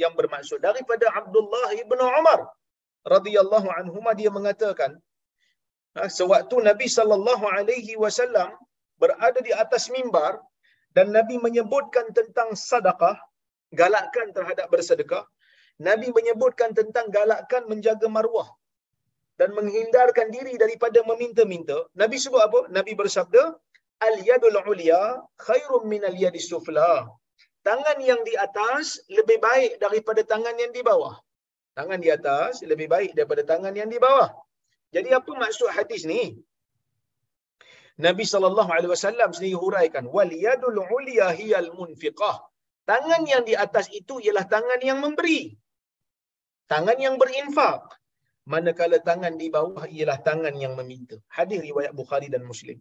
yang 0.03 0.12
bermaksud 0.19 0.59
daripada 0.69 1.07
Abdullah 1.21 1.69
ibn 1.85 1.99
Umar 2.21 2.41
radhiyallahu 3.15 3.69
anhuma 3.79 4.11
dia 4.21 4.31
mengatakan 4.38 4.91
ha, 5.97 6.09
sewaktu 6.19 6.57
Nabi 6.71 6.87
sallallahu 6.99 7.45
alaihi 7.57 7.95
wasallam 8.05 8.51
berada 9.00 9.40
di 9.48 9.52
atas 9.64 9.88
mimbar 9.94 10.40
dan 10.96 11.12
Nabi 11.16 11.37
menyebutkan 11.40 12.12
tentang 12.18 12.52
sedekah, 12.52 13.16
galakkan 13.72 14.33
terhadap 14.37 14.66
bersedekah. 14.72 15.24
Nabi 15.81 16.09
menyebutkan 16.12 16.76
tentang 16.76 17.09
galakkan 17.16 17.64
menjaga 17.70 18.07
maruah 18.17 18.48
dan 19.40 19.50
menghindarkan 19.58 20.29
diri 20.37 20.54
daripada 20.60 21.00
meminta-minta. 21.10 21.79
Nabi 21.96 22.17
sebut 22.21 22.42
apa? 22.48 22.60
Nabi 22.77 22.92
bersabda, 23.00 23.42
Al-yadul 24.08 24.58
ulia 24.71 25.02
khairum 25.46 25.83
min 25.92 26.02
al-yadis 26.10 26.46
sufla. 26.52 27.06
Tangan 27.62 27.98
yang 28.02 28.21
di 28.29 28.35
atas 28.46 28.98
lebih 29.19 29.38
baik 29.38 29.79
daripada 29.79 30.23
tangan 30.33 30.54
yang 30.62 30.73
di 30.75 30.83
bawah. 30.83 31.14
Tangan 31.79 31.98
di 32.04 32.10
atas 32.10 32.60
lebih 32.71 32.90
baik 32.94 33.10
daripada 33.17 33.42
tangan 33.46 33.75
yang 33.81 33.87
di 33.94 33.98
bawah. 34.02 34.29
Jadi 34.94 35.08
apa 35.19 35.31
maksud 35.42 35.71
hadis 35.71 36.02
ni? 36.12 36.23
Nabi 38.01 38.25
sallallahu 38.25 38.71
alaihi 38.73 38.93
wasallam 38.97 39.37
sendiri 39.37 39.59
huraikan 39.59 40.09
wal 40.09 40.33
yadul 40.33 40.81
ulya 40.81 41.29
hiyal 41.37 41.69
munfiqah. 41.77 42.40
Tangan 42.88 43.23
yang 43.29 43.43
di 43.45 43.55
atas 43.55 43.93
itu 43.93 44.19
ialah 44.19 44.49
tangan 44.49 44.81
yang 44.83 44.99
memberi. 45.05 45.53
Tangan 46.67 46.99
yang 46.99 47.15
berinfak. 47.21 47.85
Manakala 48.49 48.99
tangan 48.99 49.38
di 49.38 49.53
bawah 49.53 49.87
ialah 49.87 50.19
tangan 50.25 50.55
yang 50.59 50.75
meminta. 50.75 51.15
Hadis 51.31 51.63
riwayat 51.63 51.95
Bukhari 51.95 52.27
dan 52.27 52.43
Muslim. 52.43 52.81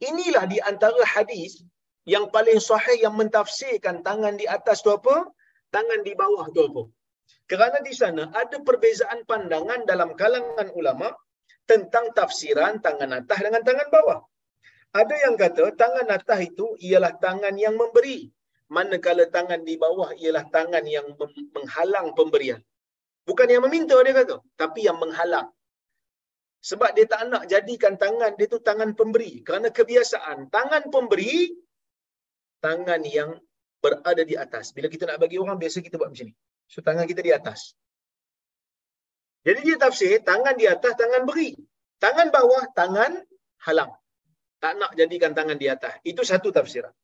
Inilah 0.00 0.48
di 0.48 0.56
antara 0.62 1.04
hadis 1.04 1.60
yang 2.08 2.32
paling 2.32 2.58
sahih 2.58 2.98
yang 3.04 3.14
mentafsirkan 3.14 4.00
tangan 4.00 4.40
di 4.40 4.48
atas 4.48 4.80
tu 4.80 4.88
apa? 4.88 5.28
Tangan 5.68 6.00
di 6.00 6.16
bawah 6.16 6.48
tu 6.54 6.64
apa? 6.64 6.82
Kerana 7.44 7.78
di 7.84 7.92
sana 7.92 8.32
ada 8.32 8.56
perbezaan 8.64 9.28
pandangan 9.28 9.84
dalam 9.84 10.16
kalangan 10.16 10.72
ulama 10.72 11.12
tentang 11.68 12.08
tafsiran 12.16 12.80
tangan 12.80 13.20
atas 13.20 13.38
dengan 13.44 13.60
tangan 13.60 13.88
bawah. 13.92 14.20
Ada 14.92 15.14
yang 15.24 15.34
kata 15.40 15.72
tangan 15.72 16.06
atas 16.12 16.38
itu 16.52 16.76
ialah 16.76 17.16
tangan 17.16 17.56
yang 17.56 17.76
memberi. 17.80 18.28
manakala 18.72 19.28
tangan 19.28 19.68
di 19.68 19.76
bawah 19.76 20.16
ialah 20.16 20.48
tangan 20.48 20.84
yang 20.88 21.12
menghalang 21.52 22.16
pemberian. 22.16 22.56
Bukan 23.28 23.44
yang 23.44 23.60
meminta 23.68 24.00
dia 24.00 24.16
kata, 24.16 24.40
tapi 24.56 24.88
yang 24.88 24.96
menghalang. 24.96 25.52
Sebab 26.64 26.96
dia 26.96 27.04
tak 27.04 27.28
nak 27.28 27.44
jadikan 27.52 28.00
tangan 28.00 28.32
dia 28.38 28.48
tu 28.48 28.64
tangan 28.64 28.96
pemberi. 28.96 29.44
Kerana 29.44 29.68
kebiasaan, 29.68 30.48
tangan 30.48 30.88
pemberi, 30.88 31.52
tangan 32.64 33.02
yang 33.04 33.36
berada 33.82 34.22
di 34.24 34.38
atas. 34.38 34.72
Bila 34.72 34.86
kita 34.88 35.04
nak 35.10 35.18
bagi 35.18 35.36
orang, 35.36 35.58
biasa 35.58 35.82
kita 35.82 35.98
buat 35.98 36.14
macam 36.14 36.30
ni. 36.30 36.34
So, 36.70 36.80
tangan 36.80 37.04
kita 37.04 37.20
di 37.20 37.34
atas. 37.34 37.74
Jadi 39.42 39.60
dia 39.66 39.76
tafsir, 39.76 40.22
tangan 40.22 40.54
di 40.54 40.70
atas, 40.70 40.94
tangan 40.94 41.26
beri. 41.26 41.58
Tangan 41.98 42.30
bawah, 42.30 42.62
tangan 42.78 43.18
halang. 43.66 43.90
Tak 44.62 44.78
nak 44.78 44.94
jadikan 44.94 45.34
tangan 45.34 45.58
di 45.58 45.66
atas. 45.66 45.98
Itu 46.06 46.22
satu 46.22 46.54
tafsiran. 46.54 46.94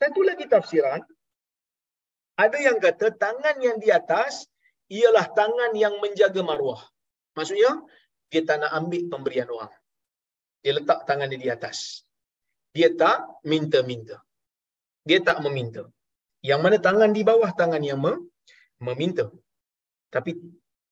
Satu 0.00 0.24
lagi 0.24 0.48
tafsiran, 0.48 1.04
ada 2.34 2.58
yang 2.58 2.80
kata 2.80 3.12
tangan 3.14 3.60
yang 3.60 3.76
di 3.76 3.92
atas 3.92 4.48
ialah 4.88 5.28
tangan 5.36 5.76
yang 5.76 6.00
menjaga 6.00 6.40
maruah. 6.40 6.80
Maksudnya, 7.36 7.84
dia 8.32 8.42
tak 8.42 8.64
nak 8.64 8.72
ambil 8.72 9.02
pemberian 9.12 9.48
orang. 9.52 9.70
Dia 10.64 10.72
letak 10.80 11.04
tangan 11.04 11.28
dia 11.28 11.40
di 11.44 11.50
atas. 11.52 12.02
Dia 12.74 12.88
tak 12.96 13.44
minta-minta. 13.44 14.18
Dia 15.04 15.20
tak 15.20 15.44
meminta. 15.44 15.84
Yang 16.40 16.60
mana 16.64 16.76
tangan 16.80 17.10
di 17.12 17.22
bawah 17.22 17.52
tangan 17.52 17.84
yang 17.84 18.00
meminta. 18.80 19.28
Tapi 20.08 20.34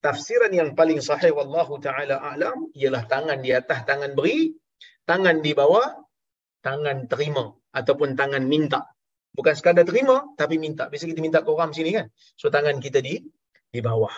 tafsiran 0.05 0.53
yang 0.53 0.77
paling 0.79 1.01
sahih 1.01 1.33
wallahu 1.33 1.81
taala 1.81 2.21
alam 2.21 2.69
ialah 2.77 3.03
tangan 3.09 3.39
di 3.41 3.51
atas 3.51 3.83
tangan 3.89 4.13
beri, 4.19 4.53
tangan 5.09 5.43
di 5.43 5.53
bawah 5.53 5.87
tangan 6.63 7.11
terima 7.11 7.51
ataupun 7.75 8.15
tangan 8.15 8.45
minta. 8.47 8.87
Bukan 9.33 9.55
sekadar 9.57 9.89
terima 9.89 10.23
tapi 10.37 10.61
minta. 10.61 10.87
Biasa 10.93 11.09
kita 11.09 11.21
minta 11.25 11.41
ke 11.41 11.51
orang 11.51 11.73
sini 11.73 11.91
kan. 11.97 12.07
So 12.37 12.53
tangan 12.53 12.79
kita 12.79 13.01
di 13.01 13.19
di 13.73 13.81
bawah. 13.81 14.13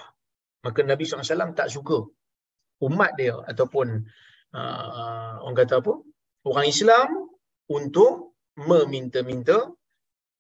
Maka 0.65 0.81
Nabi 0.83 1.05
SAW 1.05 1.55
tak 1.55 1.69
suka 1.69 2.03
umat 2.83 3.11
dia 3.21 3.37
ataupun 3.47 3.87
uh, 4.57 5.33
orang 5.45 5.57
kata 5.61 5.81
apa? 5.85 5.95
Orang 6.45 6.67
Islam 6.67 7.09
untuk 7.71 8.37
meminta-minta 8.59 9.71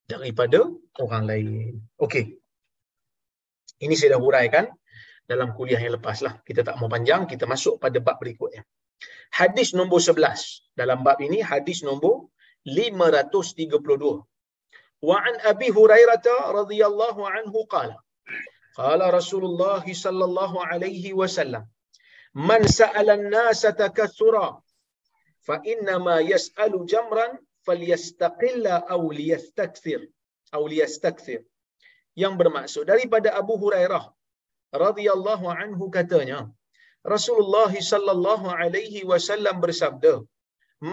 daripada 0.05 0.68
orang 1.01 1.24
lain. 1.24 1.80
Okey. 1.97 2.36
Ini 3.84 3.95
saya 3.97 4.16
dah 4.16 4.20
huraikan 4.20 4.64
dalam 5.24 5.57
kuliah 5.57 5.80
yang 5.80 5.97
lepas 5.97 6.20
lah. 6.24 6.40
Kita 6.45 6.61
tak 6.64 6.76
mau 6.80 6.88
panjang, 6.88 7.24
kita 7.24 7.49
masuk 7.49 7.80
pada 7.80 7.99
bab 8.01 8.20
berikutnya. 8.20 8.62
Hadis 9.38 9.68
nombor 9.78 10.01
11. 10.03 10.62
Dalam 10.80 11.03
bab 11.07 11.18
ini, 11.26 11.38
hadis 11.42 11.82
nombor 11.88 12.30
532. 12.66 14.22
Wa 15.09 15.16
an 15.28 15.34
Abi 15.53 15.68
Hurairah 15.76 16.24
radhiyallahu 16.59 17.22
anhu 17.36 17.66
qala. 17.74 17.97
Qala 18.78 19.07
Rasulullah 19.18 19.84
sallallahu 20.05 20.62
alaihi 20.70 21.11
wasallam, 21.20 21.64
"Man 22.51 22.62
sa'ala 22.78 23.12
an-nasa 23.18 23.70
takathura 23.82 24.49
fa 25.49 25.57
inna 25.72 25.97
ma 26.07 26.16
yas'alu 26.32 26.78
jamran 26.92 27.32
falyastaqilla 27.66 28.74
aw 28.95 29.03
liyastakthir 29.18 30.01
aw 30.57 30.62
liyastakthir." 30.72 31.40
Yang 32.22 32.34
bermaksud 32.40 32.84
daripada 32.92 33.28
Abu 33.42 33.55
Hurairah 33.62 34.05
radhiyallahu 34.84 35.47
anhu 35.62 35.84
katanya, 35.97 36.38
Rasulullah 37.13 37.73
sallallahu 37.93 38.47
alaihi 38.61 39.07
wasallam 39.11 39.57
bersabda, 39.65 40.15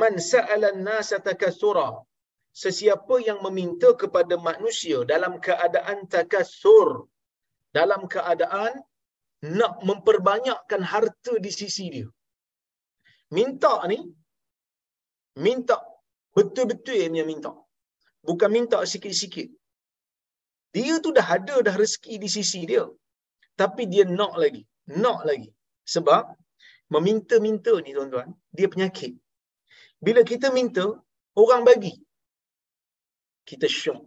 "Man 0.02 0.16
sa'ala 0.32 0.70
an-nasa 0.76 1.18
takathura" 1.28 1.90
Sesiapa 2.62 3.16
yang 3.28 3.40
meminta 3.46 3.90
kepada 4.02 4.36
manusia 4.48 4.98
dalam 5.12 5.34
keadaan 5.46 6.00
takathur, 6.16 7.08
dalam 7.78 8.02
keadaan 8.14 8.74
nak 9.60 9.74
memperbanyakkan 9.90 10.82
harta 10.94 11.34
di 11.46 11.52
sisi 11.60 11.86
dia. 11.96 12.08
Minta 13.38 13.74
ni, 13.92 14.00
minta 15.46 15.78
betul-betul 16.36 17.00
yang 17.04 17.28
minta. 17.32 17.52
Bukan 18.28 18.50
minta 18.58 18.80
sikit-sikit. 18.94 19.48
Dia 20.76 20.96
tu 21.04 21.10
dah 21.18 21.28
ada 21.38 21.56
dah 21.68 21.76
rezeki 21.84 22.16
di 22.24 22.30
sisi 22.36 22.62
dia. 22.72 22.84
Tapi 23.62 23.84
dia 23.94 24.04
nak 24.20 24.36
lagi. 24.44 24.64
Nak 25.04 25.20
lagi. 25.30 25.50
Sebab 25.86 26.24
meminta-minta 26.94 27.74
ni 27.82 27.92
tuan-tuan, 27.96 28.30
dia 28.54 28.68
penyakit. 28.68 29.16
Bila 30.02 30.22
kita 30.26 30.50
minta, 30.54 30.86
orang 31.38 31.62
bagi. 31.64 31.94
Kita 33.46 33.66
syok. 33.66 34.02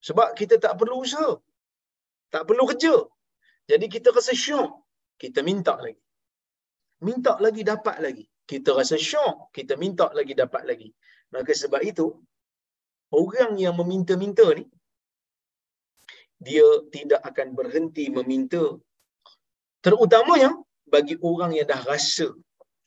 Sebab 0.00 0.32
kita 0.38 0.56
tak 0.56 0.74
perlu 0.80 1.02
usaha. 1.04 1.36
Tak 2.30 2.46
perlu 2.48 2.64
kerja. 2.70 2.94
Jadi 3.70 3.86
kita 3.90 4.14
rasa 4.14 4.32
syok. 4.32 4.70
Kita 5.20 5.44
minta 5.44 5.74
lagi. 5.76 6.00
Minta 7.06 7.36
lagi, 7.44 7.62
dapat 7.66 7.96
lagi. 8.00 8.24
Kita 8.50 8.72
rasa 8.78 8.96
syok. 8.96 9.52
Kita 9.56 9.74
minta 9.76 10.06
lagi, 10.18 10.32
dapat 10.32 10.62
lagi. 10.70 10.88
Maka 11.34 11.52
sebab 11.54 11.82
itu, 11.84 12.06
orang 13.14 13.58
yang 13.58 13.74
meminta-minta 13.78 14.46
ni, 14.58 14.64
dia 16.40 16.66
tidak 16.94 17.20
akan 17.30 17.52
berhenti 17.58 18.08
meminta. 18.08 18.62
Terutamanya, 19.84 20.50
bagi 20.94 21.14
orang 21.30 21.52
yang 21.58 21.68
dah 21.72 21.82
rasa 21.90 22.28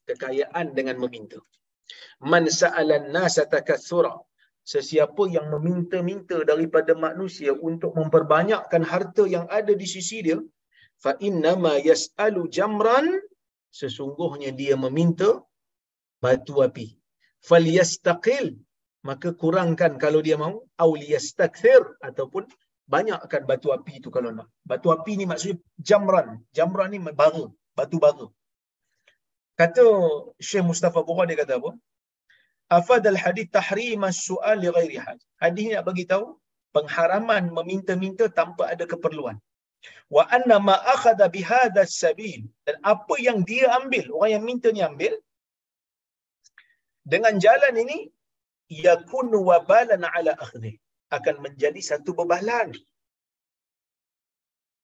kekayaan 0.08 0.68
dengan 0.78 0.98
meminta. 1.04 1.40
Man 2.32 2.46
sa'alan 2.60 3.12
nasa 3.16 3.44
takathura 3.54 4.14
sesiapa 4.74 5.24
yang 5.36 5.48
meminta-minta 5.54 6.38
daripada 6.52 6.92
manusia 7.06 7.52
untuk 7.70 7.92
memperbanyakkan 8.00 8.84
harta 8.92 9.24
yang 9.36 9.46
ada 9.60 9.74
di 9.82 9.88
sisi 9.94 10.18
dia 10.26 10.40
fa 11.04 11.12
inna 11.28 11.54
ma 11.64 11.76
yasalu 11.90 12.48
jamran 12.58 13.08
sesungguhnya 13.80 14.52
dia 14.60 14.76
meminta 14.86 15.30
batu 16.24 16.64
api. 16.68 16.88
Falyastaqil 17.44 18.48
maka 19.04 19.30
kurangkan 19.42 20.00
kalau 20.04 20.24
dia 20.24 20.40
mau 20.40 20.64
au 20.84 20.92
liyastakthir 21.02 21.82
ataupun 22.08 22.48
banyakkan 22.88 23.44
batu 23.50 23.76
api 23.76 24.00
itu 24.00 24.10
kalau 24.16 24.32
nak. 24.32 24.48
Batu 24.64 24.88
api 24.96 25.20
ni 25.20 25.26
maksudnya 25.28 25.60
jamran. 25.88 26.28
Jamran 26.56 26.96
ni 26.96 27.00
bara 27.04 27.46
batu 27.78 27.98
bara 28.06 28.28
kata 29.60 29.86
Syekh 30.48 30.66
Mustafa 30.70 31.00
Bukhari 31.08 31.30
dia 31.34 31.40
kata 31.44 31.54
apa 31.60 31.72
afad 32.78 33.04
al 33.14 33.20
hadith 33.24 33.50
tahrim 33.58 34.02
as-su'al 34.12 34.58
li 34.64 34.70
ghairi 34.78 34.98
haj. 35.06 35.20
Hadis 35.44 35.64
ni 35.68 35.74
nak 35.76 35.86
bagi 35.90 36.06
tahu 36.12 36.26
pengharaman 36.76 37.44
meminta-minta 37.58 38.26
tanpa 38.40 38.64
ada 38.74 38.86
keperluan. 38.94 39.38
Wa 40.16 40.24
anna 40.36 40.58
ma 40.68 40.76
akhadha 40.96 41.26
bi 41.36 41.42
hadha 41.52 41.84
sabil 42.02 42.42
dan 42.66 42.76
apa 42.94 43.16
yang 43.28 43.40
dia 43.50 43.68
ambil, 43.80 44.06
orang 44.16 44.32
yang 44.36 44.44
minta 44.50 44.70
ni 44.76 44.82
ambil 44.90 45.14
dengan 47.14 47.34
jalan 47.46 47.74
ini 47.84 48.00
yakunu 48.86 49.38
wabalan 49.50 50.04
ala 50.16 50.34
akhdhi 50.46 50.74
akan 51.18 51.36
menjadi 51.46 51.82
satu 51.90 52.12
bebalan 52.20 52.72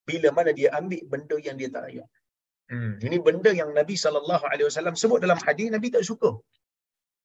bila 0.07 0.29
mana 0.37 0.51
dia 0.59 0.69
ambil 0.79 1.01
benda 1.11 1.37
yang 1.47 1.55
dia 1.59 1.69
tak 1.73 1.83
layak. 1.87 2.09
Hmm. 2.69 2.93
Ini 3.05 3.17
benda 3.27 3.51
yang 3.59 3.69
Nabi 3.77 3.95
wasallam 3.97 4.95
sebut 5.01 5.19
dalam 5.25 5.39
hadis 5.45 5.67
Nabi 5.75 5.89
tak 5.95 6.05
suka. 6.09 6.31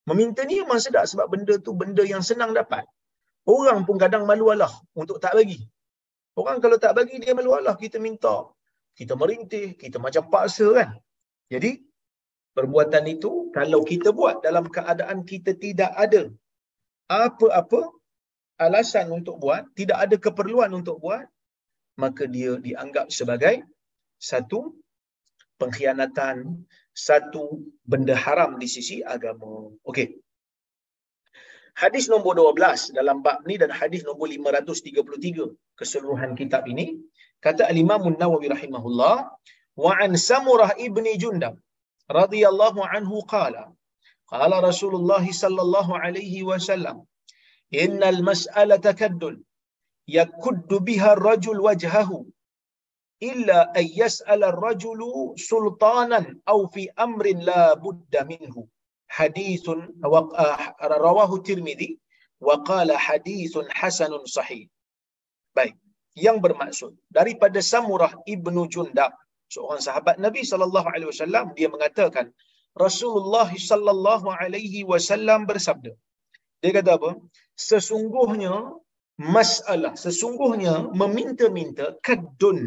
Meminta 0.09 0.42
ni 0.49 0.57
memang 0.62 0.80
sedap 0.84 1.05
sebab 1.11 1.26
benda 1.32 1.55
tu 1.66 1.72
benda 1.80 2.05
yang 2.12 2.22
senang 2.28 2.53
dapat. 2.61 2.84
Orang 3.55 3.80
pun 3.86 3.97
kadang 4.03 4.24
malu 4.30 4.47
Allah 4.55 4.72
untuk 5.01 5.20
tak 5.24 5.32
bagi. 5.38 5.61
Orang 6.40 6.59
kalau 6.64 6.76
tak 6.84 6.92
bagi 6.99 7.16
dia 7.22 7.32
malu 7.38 7.53
Allah, 7.59 7.74
kita 7.82 7.97
minta. 8.07 8.36
Kita 8.99 9.14
merintih, 9.22 9.66
kita 9.82 9.97
macam 10.05 10.22
paksa 10.32 10.66
kan. 10.78 10.90
Jadi, 11.53 11.70
perbuatan 12.57 13.05
itu 13.14 13.30
kalau 13.57 13.80
kita 13.90 14.11
buat 14.18 14.40
dalam 14.47 14.66
keadaan 14.76 15.18
kita 15.30 15.53
tidak 15.64 15.92
ada 16.05 16.22
apa-apa 17.11 17.80
alasan 18.66 19.12
untuk 19.18 19.36
buat, 19.42 19.62
tidak 19.78 19.99
ada 20.05 20.16
keperluan 20.24 20.70
untuk 20.78 20.97
buat, 21.05 21.26
maka 22.03 22.24
dia 22.34 22.57
dianggap 22.66 23.07
sebagai 23.18 23.62
satu 24.30 24.61
pengkhianatan, 25.61 26.36
satu 27.07 27.44
benda 27.90 28.14
haram 28.24 28.50
di 28.62 28.68
sisi 28.74 28.96
agama. 29.14 29.52
Okey. 29.90 30.09
Hadis 31.82 32.05
nombor 32.12 32.34
12 32.38 32.94
dalam 32.98 33.18
bab 33.26 33.42
ni 33.48 33.55
dan 33.62 33.70
hadis 33.78 34.02
nombor 34.09 34.30
533 34.30 35.50
keseluruhan 35.78 36.32
kitab 36.40 36.62
ini 36.72 36.86
kata 37.44 37.62
al-Imam 37.72 38.02
An-Nawawi 38.11 38.46
rahimahullah 38.55 39.14
wa 39.84 39.92
an 40.05 40.12
Samurah 40.28 40.70
ibni 40.86 41.18
Jundab 41.22 41.59
radhiyallahu 42.18 42.86
anhu 42.94 43.26
qala 43.34 43.64
qala 44.32 44.57
Rasulullah 44.68 45.24
sallallahu 45.42 45.98
alaihi 46.05 46.46
wasallam 46.50 47.02
innal 47.82 48.20
mas'alata 48.30 48.94
kaddun 49.00 49.42
yakuddu 50.18 50.78
biha 50.88 51.11
ar-rajul 51.16 51.59
wajhahu 51.66 52.18
an 53.31 53.87
yas'ala 54.01 54.47
ar-rajulu 54.53 55.11
sultanan 55.49 56.27
aw 56.53 56.59
fi 56.75 56.83
amrin 57.07 57.39
la 57.51 57.62
budda 57.85 58.22
minhu 58.33 58.62
hadithun 59.16 59.81
rawahu 61.07 61.43
tirmidzi 61.49 61.91
wa 62.47 62.57
qala 62.70 62.95
hadithun 63.07 63.66
hasanun 63.81 64.25
sahih 64.37 64.64
Baik. 65.57 65.75
Yang 66.27 66.39
bermaksud 66.47 66.93
daripada 67.18 67.59
Samurah 67.72 68.12
ibnu 68.35 68.62
Jundab, 68.75 69.12
seorang 69.55 69.83
sahabat 69.87 70.16
Nabi 70.27 70.43
sallallahu 70.51 70.89
alaihi 70.95 71.11
wasallam 71.11 71.47
dia 71.59 71.68
mengatakan 71.75 72.27
Rasulullah 72.85 73.49
sallallahu 73.70 74.27
alaihi 74.41 74.83
wasallam 74.93 75.47
bersabda. 75.51 75.93
Dia 76.62 76.72
kata 76.79 76.91
apa? 76.99 77.11
Sesungguhnya 77.70 78.55
masalah, 79.37 79.93
sesungguhnya 80.05 80.75
meminta-minta 81.01 81.87
kadun. 82.07 82.59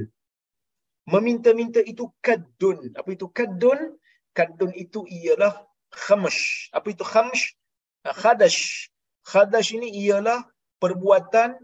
Meminta-minta 1.08 1.80
itu 1.80 2.12
kadun. 2.20 2.91
Apa 2.99 3.10
itu 3.16 3.32
kadun? 3.32 3.95
Kadun 4.36 4.76
itu 4.76 5.08
ialah 5.08 5.64
khamsh. 5.89 6.68
Apa 6.76 6.91
itu 6.91 7.03
khamsh? 7.08 7.55
Khadash. 8.03 8.91
Khadash 9.24 9.72
ini 9.76 9.88
ialah 10.08 10.43
perbuatan 10.84 11.55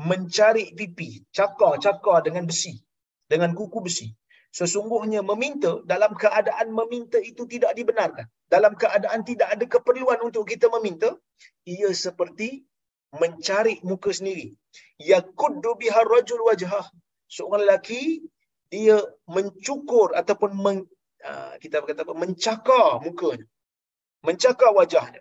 mencari 0.00 0.72
pipi, 0.72 1.22
cakar-cakar 1.30 2.24
dengan 2.26 2.48
besi, 2.48 2.78
dengan 3.28 3.52
kuku 3.52 3.78
besi. 3.84 4.08
Sesungguhnya 4.52 5.24
meminta 5.24 5.80
dalam 5.88 6.12
keadaan 6.12 6.76
meminta 6.76 7.16
itu 7.16 7.48
tidak 7.48 7.72
dibenarkan. 7.72 8.28
Dalam 8.52 8.76
keadaan 8.76 9.24
tidak 9.24 9.48
ada 9.48 9.64
keperluan 9.64 10.20
untuk 10.20 10.44
kita 10.44 10.68
meminta, 10.68 11.16
ia 11.64 11.88
seperti 11.88 12.60
mencari 13.16 13.80
muka 13.80 14.12
sendiri. 14.12 14.52
Yakuddu 15.00 15.72
bihar 15.80 16.04
rajul 16.04 16.44
wajhah. 16.44 16.84
Seorang 17.32 17.64
lelaki 17.64 18.20
dia 18.72 18.96
mencukur 19.28 20.16
ataupun 20.20 20.50
men, 20.64 20.76
uh, 21.28 21.54
kita 21.60 21.84
kata 21.84 22.08
apa 22.08 22.14
mencakar 22.16 23.04
mukanya. 23.04 23.44
Mencakar 24.24 24.72
wajahnya. 24.72 25.20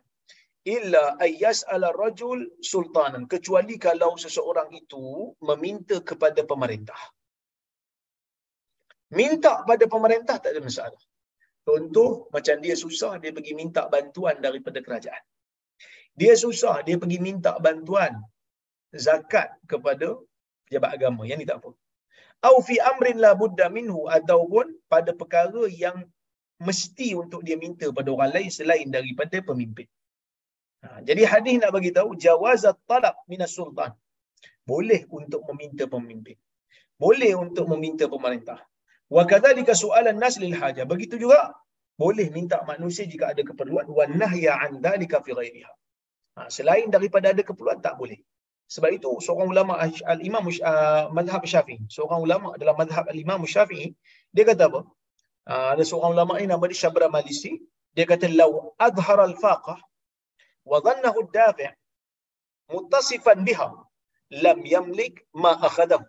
Illa 0.76 1.20
ayyas 1.26 1.68
ala 1.68 1.91
rajul 1.91 2.39
sultanan. 2.64 3.28
Kecuali 3.34 3.76
kalau 3.76 4.16
seseorang 4.24 4.72
itu 4.72 5.36
meminta 5.43 5.99
kepada 5.99 6.47
pemerintah. 6.47 7.02
Minta 9.20 9.68
pada 9.68 9.86
pemerintah 9.93 10.39
tak 10.39 10.56
ada 10.56 10.62
masalah. 10.64 11.02
Contoh 11.68 12.32
macam 12.32 12.56
dia 12.64 12.76
susah 12.80 13.20
dia 13.20 13.36
pergi 13.36 13.54
minta 13.62 13.84
bantuan 13.91 14.39
daripada 14.39 14.80
kerajaan. 14.80 15.24
Dia 16.16 16.34
susah 16.39 16.88
dia 16.88 16.95
pergi 16.95 17.20
minta 17.20 17.52
bantuan 17.60 18.16
zakat 18.95 19.60
kepada 19.68 20.16
pejabat 20.66 20.91
agama. 20.95 21.28
Yang 21.28 21.39
ni 21.43 21.47
tak 21.52 21.60
apa 21.60 21.72
au 22.50 22.56
fi 22.68 22.76
amrin 22.92 23.18
la 23.26 23.32
budda 23.42 23.68
minhu 23.78 24.02
ataupun 24.18 24.66
pada 24.94 25.12
perkara 25.22 25.64
yang 25.84 25.98
mesti 26.68 27.08
untuk 27.22 27.42
dia 27.48 27.58
minta 27.64 27.88
pada 27.98 28.10
orang 28.16 28.32
lain 28.36 28.50
selain 28.60 28.88
daripada 28.98 29.38
pemimpin 29.50 29.88
Ha, 30.86 30.88
jadi 31.08 31.24
hadis 31.32 31.56
nak 31.62 31.72
bagi 31.78 31.92
tahu 31.98 32.10
jawazat 32.26 32.78
talab 32.89 33.16
minas 33.32 33.54
sultan. 33.58 33.92
Boleh 34.72 35.02
untuk 35.18 35.42
meminta 35.50 35.86
pemimpin. 35.94 36.38
Boleh 37.04 37.32
untuk 37.44 37.66
meminta 37.72 38.06
pemerintah. 38.14 38.60
Wa 39.16 39.24
kadzalika 39.32 39.74
soalan 39.84 40.18
nas 40.24 40.36
lil 40.44 40.56
haja. 40.62 40.84
Begitu 40.94 41.16
juga 41.24 41.39
boleh 42.04 42.28
minta 42.38 42.58
manusia 42.72 43.06
jika 43.14 43.26
ada 43.34 43.42
keperluan 43.50 43.88
wa 43.98 44.06
nahya 44.22 44.54
an 44.66 44.82
dzalika 44.86 45.22
fi 45.26 45.32
ghairiha. 45.39 45.74
Ha, 46.38 46.50
selain 46.58 46.89
daripada 46.96 47.30
ada 47.34 47.44
keperluan 47.50 47.80
tak 47.86 47.96
boleh. 48.02 48.20
Sebab 48.68 48.89
itu 48.93 49.09
seorang 49.26 49.49
ulama 49.51 49.74
al-Imam 49.82 50.45
uh, 50.47 51.09
mazhab 51.12 51.43
Syafi'i, 51.43 51.82
seorang 51.91 52.22
ulama 52.24 52.55
dalam 52.62 52.76
mazhab 52.78 53.07
al-Imam 53.09 53.41
Syafi'i, 53.43 53.95
dia 54.32 54.43
kata 54.47 54.70
apa? 54.72 54.82
Uh, 55.49 55.68
ada 55.74 55.84
seorang 55.84 56.16
ulama 56.16 56.38
ini 56.39 56.47
nama 56.53 56.64
dia 56.70 56.78
Syabra 56.78 57.09
Malisi, 57.12 57.59
dia 57.91 58.05
kata 58.07 58.32
law 58.32 58.72
adhara 58.80 59.28
al-faqah 59.28 59.80
wa 60.64 60.78
dhannahu 60.80 61.28
ad-dafi' 61.28 61.72
muttasifan 62.72 63.43
biha 63.43 63.68
lam 64.43 64.59
yamlik 64.64 65.28
ma 65.36 65.51
akhadahu 65.59 66.07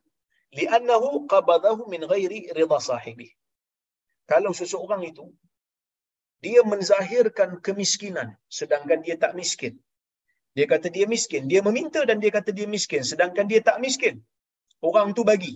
li'annahu 0.55 1.26
qabadahu 1.26 1.90
min 1.92 2.07
ghairi 2.07 2.53
ridha 2.55 2.78
sahibi. 2.78 3.28
Kalau 4.30 4.55
seseorang 4.55 5.03
itu 5.03 5.26
dia 6.44 6.62
menzahirkan 6.62 7.59
kemiskinan 7.59 8.38
sedangkan 8.46 9.03
dia 9.03 9.16
tak 9.18 9.34
miskin, 9.34 9.74
dia 10.57 10.66
kata 10.72 10.88
dia 10.96 11.07
miskin 11.14 11.48
dia 11.53 11.61
meminta 11.68 12.00
dan 12.09 12.16
dia 12.22 12.32
kata 12.36 12.50
dia 12.59 12.66
miskin 12.76 13.03
sedangkan 13.11 13.46
dia 13.50 13.61
tak 13.68 13.78
miskin 13.84 14.20
orang 14.88 15.14
tu 15.16 15.22
bagi 15.30 15.55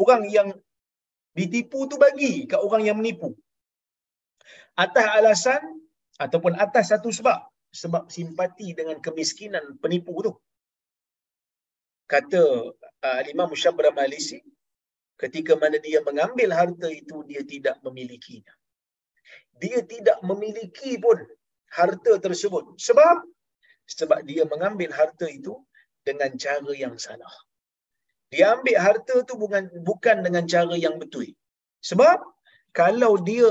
orang 0.00 0.24
yang 0.36 0.48
ditipu 1.38 1.86
tu 1.90 1.96
bagi 2.00 2.48
ke 2.50 2.56
orang 2.66 2.82
yang 2.88 2.96
menipu 3.00 3.30
atas 4.84 5.06
alasan 5.18 5.62
ataupun 6.24 6.52
atas 6.64 6.90
satu 6.94 7.10
sebab 7.18 7.38
sebab 7.72 8.08
simpati 8.08 8.72
dengan 8.72 8.98
kemiskinan 8.98 9.76
penipu 9.82 10.16
tu. 10.24 10.32
Kata 12.08 12.72
uh, 12.72 13.20
Imam 13.28 13.52
Syabra 13.52 13.92
Malisi, 13.92 14.40
ketika 15.20 15.52
mana 15.60 15.76
dia 15.76 16.00
mengambil 16.00 16.56
harta 16.56 16.88
itu, 16.88 17.20
dia 17.28 17.44
tidak 17.44 17.76
memilikinya. 17.84 18.54
Dia 19.60 19.84
tidak 19.84 20.16
memiliki 20.24 20.96
pun 20.96 21.20
harta 21.68 22.16
tersebut. 22.16 22.80
Sebab? 22.80 23.28
Sebab 23.88 24.20
dia 24.28 24.44
mengambil 24.52 24.90
harta 24.98 25.26
itu 25.38 25.54
dengan 26.04 26.30
cara 26.44 26.72
yang 26.84 26.94
salah. 27.00 27.34
Dia 28.28 28.60
ambil 28.60 28.76
harta 28.76 29.24
tu 29.28 29.34
bukan 29.40 29.64
bukan 29.88 30.16
dengan 30.26 30.44
cara 30.44 30.74
yang 30.76 31.00
betul. 31.00 31.32
Sebab 31.80 32.20
kalau 32.76 33.16
dia 33.28 33.48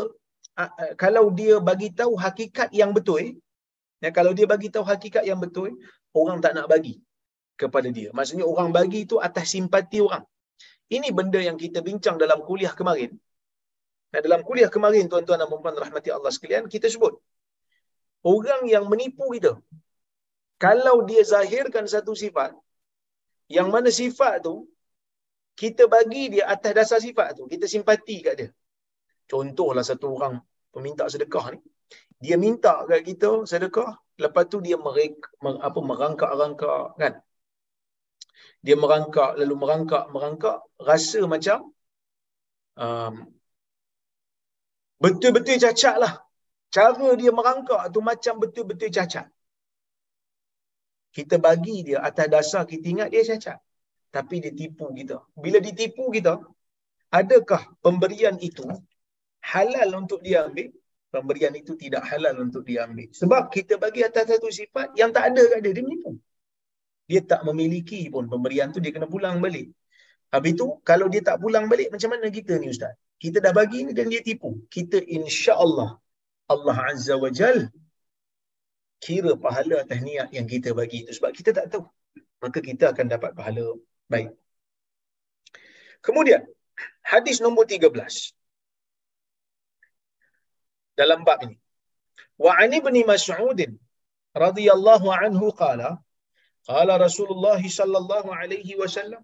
kalau 1.03 1.25
dia 1.39 1.55
bagi 1.69 1.89
tahu 1.99 2.13
hakikat 2.13 2.69
yang 2.73 2.93
betul, 2.97 3.37
Ya, 4.03 4.09
kalau 4.17 4.31
dia 4.37 4.45
bagi 4.53 4.69
tahu 4.73 4.85
hakikat 4.85 5.23
yang 5.29 5.39
betul, 5.41 5.73
orang 6.13 6.37
tak 6.43 6.53
nak 6.57 6.69
bagi 6.73 6.95
kepada 7.61 7.89
dia. 7.97 8.09
Maksudnya 8.17 8.45
orang 8.45 8.69
bagi 8.69 8.99
itu 9.09 9.17
atas 9.27 9.45
simpati 9.53 9.97
orang. 10.07 10.21
Ini 10.95 11.09
benda 11.17 11.41
yang 11.41 11.57
kita 11.63 11.81
bincang 11.87 12.15
dalam 12.23 12.39
kuliah 12.45 12.73
kemarin. 12.79 13.11
Nah, 14.13 14.21
dalam 14.25 14.41
kuliah 14.47 14.69
kemarin, 14.75 15.09
tuan-tuan 15.11 15.41
dan 15.41 15.49
puan 15.49 15.75
rahmati 15.83 16.09
Allah 16.13 16.31
sekalian, 16.31 16.69
kita 16.73 16.87
sebut. 16.93 17.17
Orang 18.23 18.69
yang 18.73 18.85
menipu 18.91 19.25
kita, 19.35 19.51
kalau 20.57 21.05
dia 21.09 21.21
zahirkan 21.33 21.85
satu 21.85 22.13
sifat, 22.23 22.51
yang 23.47 23.69
mana 23.73 23.89
sifat 23.93 24.43
tu, 24.45 24.65
kita 25.57 25.89
bagi 25.89 26.23
dia 26.33 26.43
atas 26.53 26.73
dasar 26.77 26.99
sifat 27.01 27.37
tu. 27.37 27.43
Kita 27.51 27.65
simpati 27.65 28.15
kat 28.25 28.35
dia. 28.39 28.49
Contohlah 29.31 29.83
satu 29.85 30.13
orang 30.17 30.35
peminta 30.73 31.03
sedekah 31.13 31.45
ni 31.53 31.59
dia 32.23 32.35
minta 32.43 32.73
kat 32.89 33.01
kita 33.09 33.29
sedekah 33.51 33.89
lepas 34.23 34.43
tu 34.51 34.57
dia 34.65 34.77
mereka 34.87 35.29
apa 35.67 35.79
merangkak-rangkak 35.89 36.83
kan 37.01 37.13
dia 38.65 38.75
merangkak 38.83 39.31
lalu 39.39 39.55
merangkak 39.63 40.03
merangkak 40.13 40.57
rasa 40.81 41.21
macam 41.33 41.59
um, 42.83 43.13
betul-betul 45.03 45.61
cacat 45.61 45.95
lah 46.03 46.13
cara 46.73 47.09
dia 47.21 47.31
merangkak 47.39 47.83
tu 47.93 47.99
macam 48.01 48.33
betul-betul 48.41 48.89
cacat 48.97 49.29
kita 51.17 51.35
bagi 51.47 51.77
dia 51.87 51.97
atas 52.09 52.27
dasar 52.35 52.63
kita 52.71 52.85
ingat 52.93 53.09
dia 53.13 53.25
cacat 53.29 53.57
tapi 54.15 54.35
dia 54.43 54.53
tipu 54.59 54.85
kita 54.99 55.17
bila 55.43 55.57
ditipu 55.67 56.13
kita 56.13 56.33
adakah 57.19 57.61
pemberian 57.85 58.35
itu 58.49 58.65
halal 59.51 59.89
untuk 60.01 60.19
dia 60.25 60.45
ambil 60.45 60.69
pemberian 61.17 61.53
itu 61.55 61.73
tidak 61.79 62.03
halal 62.09 62.35
untuk 62.45 62.63
diambil. 62.67 63.07
Sebab 63.09 63.49
kita 63.55 63.79
bagi 63.79 64.03
atas 64.03 64.27
satu 64.31 64.49
sifat 64.51 64.93
yang 64.99 65.09
tak 65.15 65.33
ada 65.33 65.43
kat 65.51 65.59
dia, 65.63 65.71
dia 65.73 65.83
menipu. 65.83 66.11
Dia 67.07 67.21
tak 67.23 67.41
memiliki 67.47 68.11
pun 68.11 68.27
pemberian 68.27 68.69
tu 68.75 68.83
dia 68.83 68.91
kena 68.91 69.07
pulang 69.07 69.39
balik. 69.39 69.71
Habis 70.27 70.53
tu 70.59 70.65
kalau 70.83 71.07
dia 71.07 71.23
tak 71.23 71.39
pulang 71.39 71.71
balik 71.71 71.87
macam 71.87 72.11
mana 72.11 72.27
kita 72.27 72.59
ni 72.59 72.67
ustaz? 72.67 72.93
Kita 73.17 73.39
dah 73.39 73.55
bagi 73.55 73.87
ni 73.87 73.91
dan 73.95 74.11
dia 74.11 74.19
tipu. 74.19 74.67
Kita 74.67 74.99
insya-Allah 74.99 75.95
Allah 76.51 76.77
Azza 76.91 77.15
wa 77.15 77.31
Jal 77.31 77.71
kira 79.05 79.31
pahala 79.45 79.75
atas 79.83 79.99
niat 80.07 80.29
yang 80.37 80.47
kita 80.53 80.69
bagi 80.79 80.97
itu 81.05 81.11
sebab 81.17 81.31
kita 81.37 81.51
tak 81.57 81.67
tahu. 81.73 81.83
Maka 82.43 82.59
kita 82.69 82.85
akan 82.93 83.05
dapat 83.13 83.31
pahala 83.37 83.65
baik. 84.11 84.29
Kemudian 86.05 86.41
hadis 87.11 87.37
nombor 87.45 87.65
13 87.65 87.89
dalam 90.99 91.21
bab 91.27 91.39
ini. 91.45 91.57
Wa 92.37 92.51
an 92.61 92.69
ibni 92.79 93.01
Mas'ud 93.11 93.59
radhiyallahu 94.45 95.07
anhu 95.09 95.47
qala 95.61 95.89
qala 96.69 96.93
Rasulullah 97.05 97.61
sallallahu 97.79 98.29
alaihi 98.41 98.77
wasallam 98.81 99.23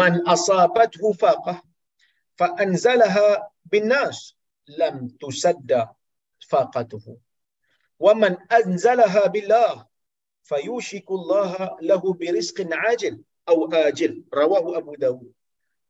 man 0.00 0.20
asabathu 0.34 1.16
faqah 1.22 1.56
fa 2.38 2.46
anzalaha 2.64 3.28
bin 3.72 3.88
nas 3.88 4.36
lam 4.80 5.08
tusadda 5.22 5.80
faqatuhu 6.50 7.16
waman 8.06 8.34
anzalaha 8.58 9.22
billah 9.34 9.72
fayushiku 10.50 11.12
Allah 11.20 11.52
lahu 11.90 12.16
bi 12.20 12.26
rizqin 12.38 12.72
ajil 12.92 13.14
aw 13.52 13.58
ajil 13.88 14.12
rawahu 14.40 14.70
Abu 14.80 14.92
Dawud 15.04 15.28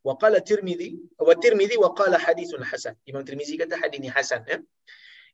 wa 0.06 0.14
qala 0.22 0.38
Tirmizi 0.50 0.90
wa 1.28 1.34
Tirmizi 1.44 1.76
wa 1.84 1.90
qala 2.00 2.16
hadithun 2.26 2.62
hasan 2.70 2.94
Imam 3.10 3.22
Tirmizi 3.28 3.54
kata 3.62 3.76
hadis 3.82 4.00
ni 4.04 4.10
hasan 4.16 4.42
ya. 4.52 4.58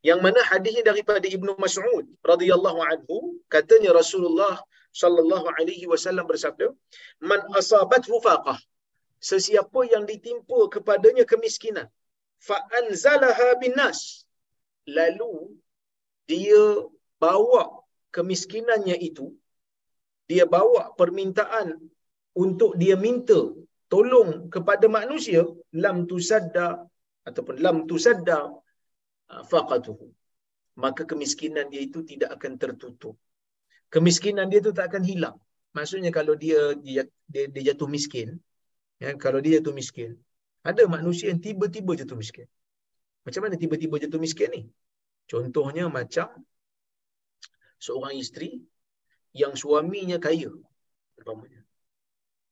Yang 0.08 0.20
mana 0.24 0.40
hadisnya 0.50 0.82
daripada 0.90 1.26
Ibnu 1.36 1.52
Mas'ud 1.64 2.04
radhiyallahu 2.30 2.80
anhu 2.92 3.16
katanya 3.54 3.90
Rasulullah 4.00 4.54
sallallahu 5.02 5.46
alaihi 5.56 5.86
wasallam 5.92 6.24
bersabda 6.30 6.66
man 7.30 7.40
asabathu 7.60 8.20
faqah 8.26 8.58
sesiapa 9.30 9.80
yang 9.92 10.04
ditimpa 10.10 10.58
kepadanya 10.74 11.24
kemiskinan 11.32 11.88
fa 12.48 12.56
anzalaha 12.80 13.48
binas 13.62 14.28
lalu 14.98 15.32
dia 16.30 16.62
bawa 17.22 17.62
kemiskinannya 18.14 18.96
itu 19.08 19.32
dia 20.30 20.44
bawa 20.44 20.82
permintaan 20.98 21.78
untuk 22.34 22.74
dia 22.80 22.98
minta 22.98 23.38
tolong 23.86 24.50
kepada 24.54 24.86
manusia 24.90 25.46
lam 25.82 26.04
tusadda 26.10 26.82
ataupun 27.28 27.62
lam 27.64 27.76
tusadda 27.86 28.38
ah, 29.32 29.42
faqatuhu. 29.50 30.06
Maka 30.76 31.08
kemiskinan 31.08 31.72
dia 31.72 31.80
itu 31.88 32.04
tidak 32.04 32.36
akan 32.36 32.52
tertutup. 32.60 33.16
Kemiskinan 33.88 34.52
dia 34.52 34.60
itu 34.60 34.76
tak 34.76 34.92
akan 34.92 35.04
hilang. 35.06 35.36
Maksudnya 35.72 36.10
kalau 36.12 36.34
dia 36.36 36.76
dia, 36.86 37.02
dia, 37.32 37.44
dia 37.48 37.62
jatuh 37.72 37.88
miskin 37.88 38.28
ya 38.96 39.12
kalau 39.24 39.38
dia 39.44 39.60
jatuh 39.60 39.76
miskin 39.76 40.16
ada 40.64 40.82
manusia 40.88 41.28
yang 41.30 41.40
tiba-tiba 41.46 41.92
jatuh 42.00 42.18
miskin. 42.18 42.48
Macam 43.24 43.40
mana 43.44 43.54
tiba-tiba 43.62 43.96
jatuh 44.02 44.20
miskin 44.20 44.50
ni 44.56 44.62
contohnya 45.30 45.84
macam 45.98 46.28
seorang 47.76 48.14
isteri 48.16 48.50
yang 49.36 49.52
suaminya 49.62 50.16
kaya 50.26 50.50
umpamanya. 51.20 51.60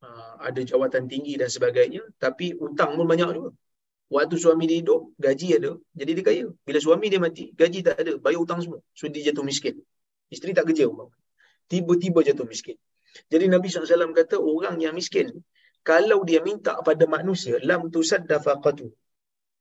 Uh, 0.05 0.37
ada 0.49 0.61
jawatan 0.61 1.09
tinggi 1.09 1.41
dan 1.41 1.49
sebagainya 1.49 2.03
tapi 2.21 2.53
hutang 2.61 2.99
pun 2.99 3.07
banyak 3.09 3.31
juga. 3.37 3.51
Waktu 4.13 4.37
suami 4.37 4.69
dia 4.69 4.79
hidup 4.85 5.17
gaji 5.17 5.49
ada 5.57 5.73
jadi 5.97 6.11
dia 6.17 6.25
kaya. 6.29 6.47
Bila 6.67 6.79
suami 6.79 7.07
dia 7.09 7.21
mati 7.27 7.45
gaji 7.57 7.79
tak 7.87 7.97
ada 8.05 8.13
bayar 8.21 8.39
hutang 8.45 8.61
semua. 8.61 8.81
So 8.93 9.09
dia 9.09 9.33
jatuh 9.33 9.45
miskin. 9.51 9.81
Isteri 10.29 10.53
tak 10.53 10.69
kerja 10.69 10.85
umpamanya. 10.93 11.25
Tiba-tiba 11.73 12.21
jatuh 12.21 12.45
miskin. 12.45 12.77
Jadi 13.33 13.49
Nabi 13.49 13.71
SAW 13.71 14.13
kata 14.13 14.37
orang 14.37 14.77
yang 14.85 14.93
miskin 14.93 15.31
kalau 15.85 16.25
dia 16.29 16.41
minta 16.49 16.73
pada 16.89 17.05
manusia 17.07 17.61
lam 17.69 17.89
tusadda 17.95 18.37
faqatu 18.41 18.89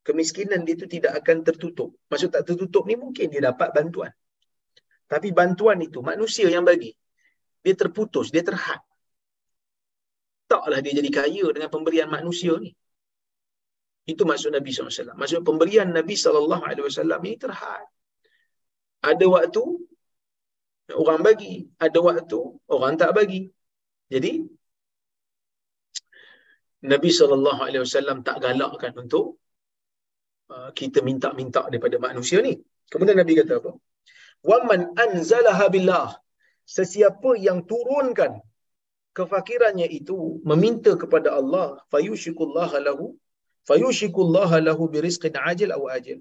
kemiskinan 0.04 0.68
dia 0.68 0.76
itu 0.76 0.86
tidak 0.86 1.20
akan 1.24 1.44
tertutup 1.48 1.96
maksud 2.12 2.30
tak 2.36 2.44
tertutup 2.48 2.84
ni 2.88 2.96
mungkin 3.00 3.28
dia 3.32 3.42
dapat 3.50 3.72
bantuan 3.72 4.12
tapi 5.08 5.32
bantuan 5.32 5.80
itu 5.84 6.00
manusia 6.04 6.48
yang 6.52 6.64
bagi 6.68 6.92
dia 7.64 7.76
terputus, 7.80 8.28
dia 8.28 8.44
terhad. 8.44 8.84
Taklah 10.52 10.84
dia 10.84 11.00
jadi 11.00 11.10
kaya 11.10 11.48
dengan 11.56 11.72
pemberian 11.72 12.12
manusia 12.12 12.60
ni. 12.60 12.76
Itu 14.04 14.28
maksud 14.28 14.52
Nabi 14.52 14.70
SAW. 14.76 15.16
Maksud 15.16 15.48
pemberian 15.48 15.88
Nabi 15.88 16.20
SAW 16.20 16.52
ini 17.24 17.40
terhad. 17.40 17.88
Ada 19.00 19.26
waktu, 19.32 19.64
orang 20.92 21.24
bagi. 21.24 21.64
Ada 21.80 22.00
waktu, 22.04 22.40
orang 22.68 23.00
tak 23.00 23.16
bagi. 23.16 23.48
Jadi, 24.12 24.44
Nabi 26.84 27.10
SAW 27.16 28.20
tak 28.28 28.44
galakkan 28.44 28.92
untuk 29.00 29.40
Ah, 30.54 30.70
kita 30.80 31.00
minta-minta 31.10 31.62
daripada 31.72 31.98
manusia 32.08 32.38
ni. 32.46 32.54
Kemudian 32.92 33.18
Nabi 33.22 33.34
kata 33.42 33.54
apa? 33.62 33.72
Wa 34.50 34.58
man 34.70 34.82
anzalaha 35.06 35.66
billah. 35.74 36.10
Sesiapa 36.78 37.32
yang 37.48 37.60
turunkan 37.72 38.38
kefakirannya 39.18 39.88
itu 40.00 40.18
meminta 40.50 40.94
kepada 41.02 41.30
Allah 41.40 41.82
fayushikullaha 41.94 42.78
lahu 42.88 43.06
fayushikullaha 43.70 44.58
lahu 44.68 44.84
birizqin 44.94 45.34
ajil 45.52 45.74
aw 45.78 45.84
ajil. 45.98 46.20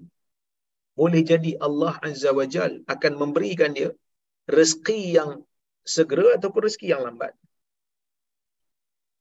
Boleh 0.97 1.21
jadi 1.31 1.51
Allah 1.67 1.93
Azza 2.07 2.33
wa 2.39 2.45
Jal 2.53 2.73
akan 2.93 3.13
memberikan 3.21 3.69
dia 3.77 3.89
rezeki 4.57 4.99
yang 5.17 5.29
segera 5.95 6.37
ataupun 6.37 6.61
rezeki 6.67 6.87
yang 6.93 7.01
lambat. 7.05 7.33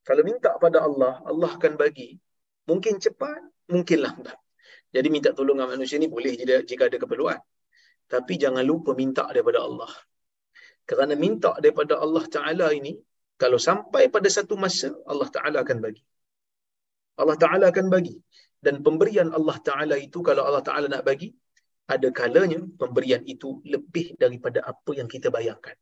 Kalau 0.08 0.22
minta 0.26 0.50
pada 0.64 0.78
Allah, 0.88 1.14
Allah 1.30 1.50
akan 1.56 1.74
bagi. 1.82 2.10
Mungkin 2.68 2.98
cepat, 3.04 3.40
mungkin 3.70 3.98
lambat 4.02 4.41
jadi 4.95 5.09
minta 5.14 5.30
tolong 5.36 5.57
dengan 5.59 5.70
manusia 5.74 5.97
ni 6.03 6.09
boleh 6.14 6.32
jika 6.70 6.82
ada 6.88 6.97
keperluan 7.03 7.40
tapi 8.12 8.32
jangan 8.43 8.64
lupa 8.70 8.90
minta 9.03 9.24
daripada 9.34 9.61
Allah 9.66 9.93
kerana 10.88 11.14
minta 11.24 11.51
daripada 11.62 11.95
Allah 12.05 12.24
Ta'ala 12.26 12.66
ini, 12.74 12.93
kalau 13.38 13.59
sampai 13.59 14.11
pada 14.14 14.28
satu 14.36 14.55
masa, 14.59 14.90
Allah 15.07 15.28
Ta'ala 15.30 15.57
akan 15.62 15.78
bagi. 15.78 16.03
Allah 17.20 17.36
Ta'ala 17.38 17.64
akan 17.70 17.86
bagi. 17.95 18.16
Dan 18.62 18.82
pemberian 18.86 19.30
Allah 19.38 19.59
Ta'ala 19.68 19.97
itu, 19.99 20.18
kalau 20.22 20.43
Allah 20.47 20.62
Ta'ala 20.62 20.86
nak 20.90 21.07
bagi, 21.07 21.30
ada 21.95 22.09
kalanya 22.14 22.62
pemberian 22.78 23.22
itu 23.26 23.62
lebih 23.66 24.14
daripada 24.22 24.62
apa 24.62 24.90
yang 24.95 25.11
kita 25.11 25.28
bayangkan. 25.34 25.74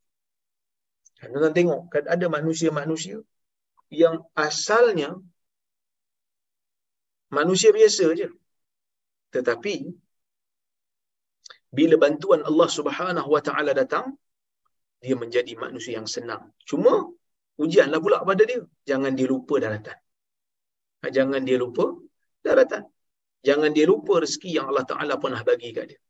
Tuan 1.20 1.52
tengok, 1.52 1.92
kan 1.92 2.04
ada 2.08 2.26
manusia-manusia 2.32 3.20
yang 3.92 4.24
asalnya 4.32 5.20
manusia 7.28 7.68
biasa 7.76 8.04
je. 8.16 8.28
Tetapi, 9.34 9.74
bila 11.70 11.94
bantuan 12.04 12.42
Allah 12.42 12.68
Subhanahu 12.78 13.28
Wa 13.34 13.42
Ta'ala 13.46 13.72
datang, 13.80 14.18
dia 15.00 15.16
menjadi 15.22 15.52
manusia 15.64 15.92
yang 15.98 16.08
senang. 16.16 16.42
Cuma 16.68 16.92
ujianlah 17.62 18.00
pula 18.04 18.20
pada 18.30 18.42
dia. 18.50 18.60
Jangan 18.90 19.12
dia 19.18 19.28
lupa 19.30 19.54
daratan. 19.64 19.98
Ha, 21.00 21.08
jangan 21.16 21.40
dia 21.48 21.56
lupa 21.62 21.84
daratan. 22.44 22.84
Jangan 23.40 23.70
dia 23.76 23.86
lupa 23.88 24.20
rezeki 24.20 24.50
yang 24.60 24.66
Allah 24.70 24.84
Ta'ala 24.90 25.14
pernah 25.22 25.40
bagi 25.40 25.70
kat 25.76 25.84
dia. 25.94 26.00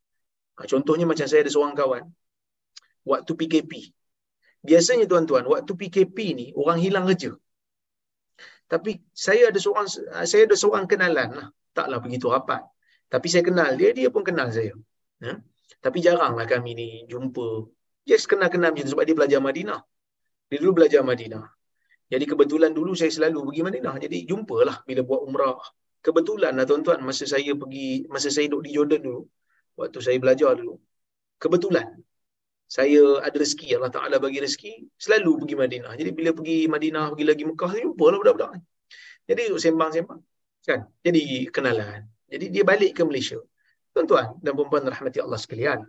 Ha, 0.58 0.66
contohnya 0.72 1.06
macam 1.06 1.26
saya 1.30 1.46
ada 1.46 1.52
seorang 1.54 1.76
kawan. 1.78 2.04
Waktu 3.06 3.32
PKP. 3.38 3.72
Biasanya 4.60 5.04
tuan-tuan, 5.08 5.44
waktu 5.48 5.72
PKP 5.72 6.16
ni 6.36 6.46
orang 6.52 6.78
hilang 6.84 7.04
kerja. 7.08 7.32
Tapi 8.70 9.02
saya 9.10 9.50
ada 9.50 9.58
seorang 9.58 9.88
saya 10.30 10.42
ada 10.46 10.56
seorang 10.62 10.84
kenalan 10.90 11.28
lah. 11.38 11.48
Taklah 11.76 11.98
begitu 12.04 12.26
rapat. 12.30 12.62
Tapi 13.12 13.26
saya 13.26 13.42
kenal 13.42 13.74
dia, 13.74 13.90
dia 13.98 14.08
pun 14.14 14.22
kenal 14.22 14.48
saya. 14.54 14.72
Ha? 15.26 15.32
Tapi 15.84 15.98
jaranglah 15.98 16.46
kami 16.46 16.70
ni 16.78 16.88
jumpa 17.11 17.66
Yes, 18.08 18.24
kenal-kenal 18.24 18.72
macam 18.72 18.84
tu 18.86 18.92
sebab 18.96 19.04
dia 19.04 19.16
belajar 19.18 19.40
Madinah. 19.44 19.80
Dia 20.48 20.58
dulu 20.62 20.82
belajar 20.82 21.04
Madinah. 21.04 21.44
Jadi 22.11 22.24
kebetulan 22.26 22.72
dulu 22.74 22.96
saya 22.96 23.12
selalu 23.12 23.52
pergi 23.52 23.62
Madinah. 23.68 23.94
Jadi 24.02 24.16
jumpalah 24.26 24.82
bila 24.88 25.00
buat 25.06 25.20
umrah. 25.28 25.61
Kebetulan 26.00 26.56
lah 26.58 26.64
tuan-tuan 26.64 26.98
masa 27.04 27.28
saya 27.28 27.52
pergi, 27.54 28.08
masa 28.08 28.32
saya 28.32 28.48
duduk 28.48 28.64
di 28.66 28.70
Jordan 28.74 29.00
dulu. 29.04 29.22
Waktu 29.78 29.98
saya 30.00 30.16
belajar 30.18 30.56
dulu. 30.58 30.74
Kebetulan. 31.38 31.86
Saya 32.70 33.22
ada 33.22 33.34
rezeki, 33.34 33.78
Allah 33.78 33.92
Ta'ala 33.94 34.16
bagi 34.18 34.38
rezeki. 34.42 34.72
Selalu 34.94 35.44
pergi 35.44 35.54
Madinah. 35.62 35.92
Jadi 35.94 36.11
bila 36.11 36.30
pergi 36.34 36.58
Madinah, 36.66 37.04
pergi 37.14 37.26
lagi 37.30 37.44
Mekah, 37.46 37.70
jumpalah 37.78 38.18
budak-budak. 38.22 38.50
Jadi 39.28 39.42
sembang-sembang. 39.54 40.20
Kan? 40.66 40.80
Jadi 41.06 41.46
kenalan. 41.54 42.11
Jadi 42.30 42.46
dia 42.54 42.62
balik 42.62 42.94
ke 42.96 43.02
Malaysia. 43.02 43.38
Tuan-tuan 43.90 44.38
dan 44.38 44.54
perempuan 44.54 44.86
rahmati 44.86 45.18
Allah 45.18 45.40
sekalian 45.40 45.82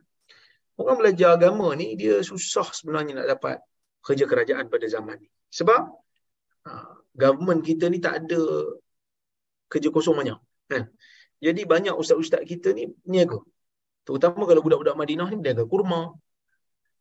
orang 0.82 0.98
belajar 0.98 1.30
agama 1.38 1.68
ni 1.78 1.94
dia 2.02 2.16
susah 2.26 2.68
sebenarnya 2.74 3.22
nak 3.22 3.28
dapat 3.38 3.56
kerja 4.02 4.26
kerajaan 4.26 4.66
pada 4.74 4.86
zaman 4.90 5.18
ni. 5.22 5.30
Sebab 5.54 5.82
uh, 6.66 6.94
government 7.14 7.62
kita 7.62 7.86
ni 7.94 8.02
tak 8.02 8.26
ada 8.26 8.42
kerja 9.70 9.90
kosong 9.94 10.18
banyak. 10.18 10.40
Kan? 10.72 10.90
Jadi 11.42 11.62
banyak 11.70 11.94
ustaz-ustaz 11.94 12.42
kita 12.52 12.74
ni 12.74 12.90
niaga. 13.06 13.38
Terutama 14.06 14.50
kalau 14.50 14.62
budak-budak 14.66 14.98
Madinah 14.98 15.30
ni 15.30 15.38
niaga 15.46 15.64
kurma. 15.70 16.18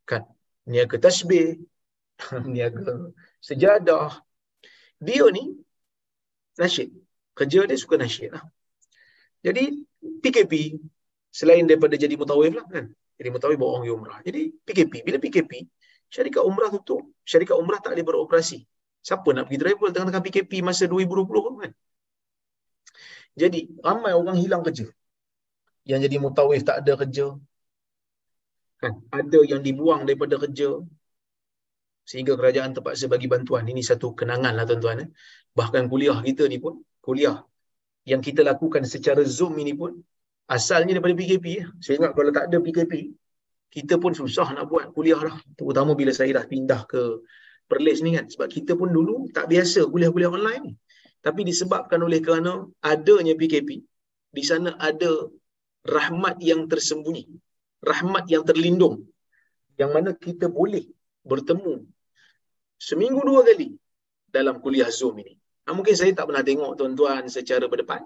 Kan? 0.05 0.29
Niaga 0.69 1.01
tasbih. 1.01 1.57
niaga 2.53 3.09
sejadah. 3.41 4.21
Dia 5.01 5.25
ni 5.33 5.57
nasyid. 6.61 6.93
Kerja 7.33 7.65
dia 7.65 7.77
suka 7.81 7.97
nasyid 7.97 8.37
lah. 8.37 8.45
Jadi 9.41 9.63
PKP 10.21 10.53
selain 11.33 11.65
daripada 11.65 11.97
jadi 11.97 12.13
mutawif 12.13 12.53
lah 12.53 12.67
kan 12.69 12.85
jadi 13.21 13.29
mutawif 13.29 13.57
bawa 13.61 13.71
orang 13.77 13.93
umrah. 13.93 14.19
Jadi 14.25 14.49
PKP. 14.65 15.05
Bila 15.05 15.21
PKP, 15.21 15.51
syarikat 16.09 16.41
umrah 16.41 16.73
tutup. 16.73 17.05
Syarikat 17.21 17.53
umrah 17.53 17.77
tak 17.77 17.93
boleh 17.93 18.01
beroperasi. 18.01 18.65
Siapa 19.05 19.29
nak 19.29 19.45
pergi 19.45 19.61
travel 19.61 19.89
tengah-tengah 19.93 20.23
PKP 20.25 20.51
masa 20.65 20.89
2020 20.89 21.61
kan? 21.61 21.71
Jadi, 23.37 23.77
ramai 23.85 24.17
orang 24.17 24.41
hilang 24.41 24.65
kerja. 24.65 24.89
Yang 25.85 25.99
jadi 26.09 26.17
mutawif 26.17 26.65
tak 26.65 26.81
ada 26.81 26.93
kerja. 26.97 27.37
Kan? 28.81 29.05
Ada 29.13 29.39
yang 29.45 29.61
dibuang 29.61 30.09
daripada 30.09 30.41
kerja. 30.41 30.81
Sehingga 32.09 32.33
kerajaan 32.33 32.73
terpaksa 32.73 33.05
bagi 33.05 33.29
bantuan. 33.29 33.69
Ini 33.69 33.85
satu 33.85 34.17
kenangan 34.17 34.57
lah 34.57 34.65
tuan-tuan. 34.65 35.05
Eh? 35.05 35.09
Bahkan 35.53 35.93
kuliah 35.93 36.17
kita 36.25 36.49
ni 36.49 36.57
pun, 36.57 36.81
kuliah 37.05 37.37
yang 38.05 38.21
kita 38.23 38.41
lakukan 38.41 38.83
secara 38.85 39.21
Zoom 39.21 39.57
ini 39.61 39.73
pun, 39.77 39.97
asalnya 40.49 40.97
daripada 40.97 41.15
PKP. 41.15 41.45
Ya. 41.61 41.65
Saya 41.83 42.01
ingat 42.01 42.11
kalau 42.17 42.31
tak 42.33 42.49
ada 42.49 42.57
PKP, 42.57 43.13
kita 43.71 43.95
pun 44.01 44.11
susah 44.11 44.51
nak 44.51 44.67
buat 44.67 44.91
kuliah 44.91 45.21
lah. 45.21 45.37
Terutama 45.55 45.95
bila 45.95 46.11
saya 46.11 46.41
dah 46.41 46.45
pindah 46.45 46.83
ke 46.89 47.23
Perlis 47.71 48.03
ni 48.03 48.19
kan. 48.19 48.27
Sebab 48.27 48.51
kita 48.51 48.75
pun 48.75 48.91
dulu 48.91 49.31
tak 49.31 49.47
biasa 49.47 49.87
kuliah-kuliah 49.87 50.27
online. 50.27 50.75
Tapi 51.23 51.47
disebabkan 51.47 52.03
oleh 52.03 52.19
kerana 52.19 52.67
adanya 52.83 53.31
PKP, 53.37 53.79
di 54.35 54.43
sana 54.43 54.75
ada 54.75 55.31
rahmat 55.87 56.41
yang 56.43 56.67
tersembunyi. 56.67 57.31
Rahmat 57.79 58.27
yang 58.27 58.43
terlindung. 58.43 59.07
Yang 59.79 59.91
mana 59.95 60.09
kita 60.17 60.51
boleh 60.51 60.83
bertemu 61.23 61.85
seminggu 62.75 63.21
dua 63.23 63.45
kali 63.45 63.77
dalam 64.27 64.57
kuliah 64.59 64.89
Zoom 64.89 65.21
ini. 65.23 65.37
Nah, 65.67 65.73
mungkin 65.77 65.93
saya 65.93 66.11
tak 66.17 66.25
pernah 66.29 66.41
tengok 66.41 66.71
tuan-tuan 66.77 67.29
secara 67.29 67.65
berdepan. 67.69 68.01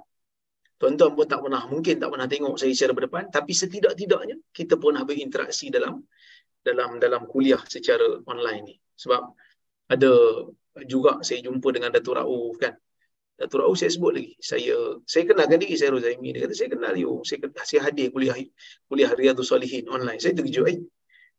Tuan-tuan 0.76 1.16
pun 1.16 1.24
tak 1.24 1.40
pernah, 1.40 1.64
mungkin 1.72 1.96
tak 2.04 2.12
pernah 2.12 2.28
tengok 2.28 2.60
saya 2.60 2.72
secara 2.76 2.92
berdepan. 2.92 3.32
Tapi 3.32 3.52
setidak-tidaknya 3.56 4.36
kita 4.52 4.76
pernah 4.76 5.08
berinteraksi 5.08 5.72
dalam 5.72 6.04
dalam 6.60 7.00
dalam 7.00 7.24
kuliah 7.32 7.62
secara 7.64 8.20
online 8.28 8.64
ni. 8.68 8.76
Sebab 9.00 9.22
ada 9.88 10.12
juga 10.84 11.24
saya 11.24 11.40
jumpa 11.46 11.68
dengan 11.72 11.96
Datuk 11.96 12.20
Rauf 12.20 12.60
kan. 12.60 12.76
Datuk 13.40 13.64
Rauf 13.64 13.80
saya 13.80 13.92
sebut 13.94 14.20
lagi. 14.20 14.36
Saya 14.44 15.00
saya 15.08 15.24
kenalkan 15.24 15.64
diri 15.64 15.80
saya 15.80 15.96
Rozaimi. 15.96 16.36
Dia 16.36 16.44
kata 16.44 16.56
saya 16.60 16.70
kenal 16.76 16.94
you. 17.00 17.24
Saya, 17.24 17.48
saya 17.64 17.82
hadir 17.88 18.12
kuliah 18.12 18.36
kuliah 18.92 19.12
Riyadhus 19.16 19.56
Salihin 19.56 19.88
online. 19.88 20.20
Saya 20.20 20.36
terkejut. 20.36 20.68
Eh, 20.68 20.84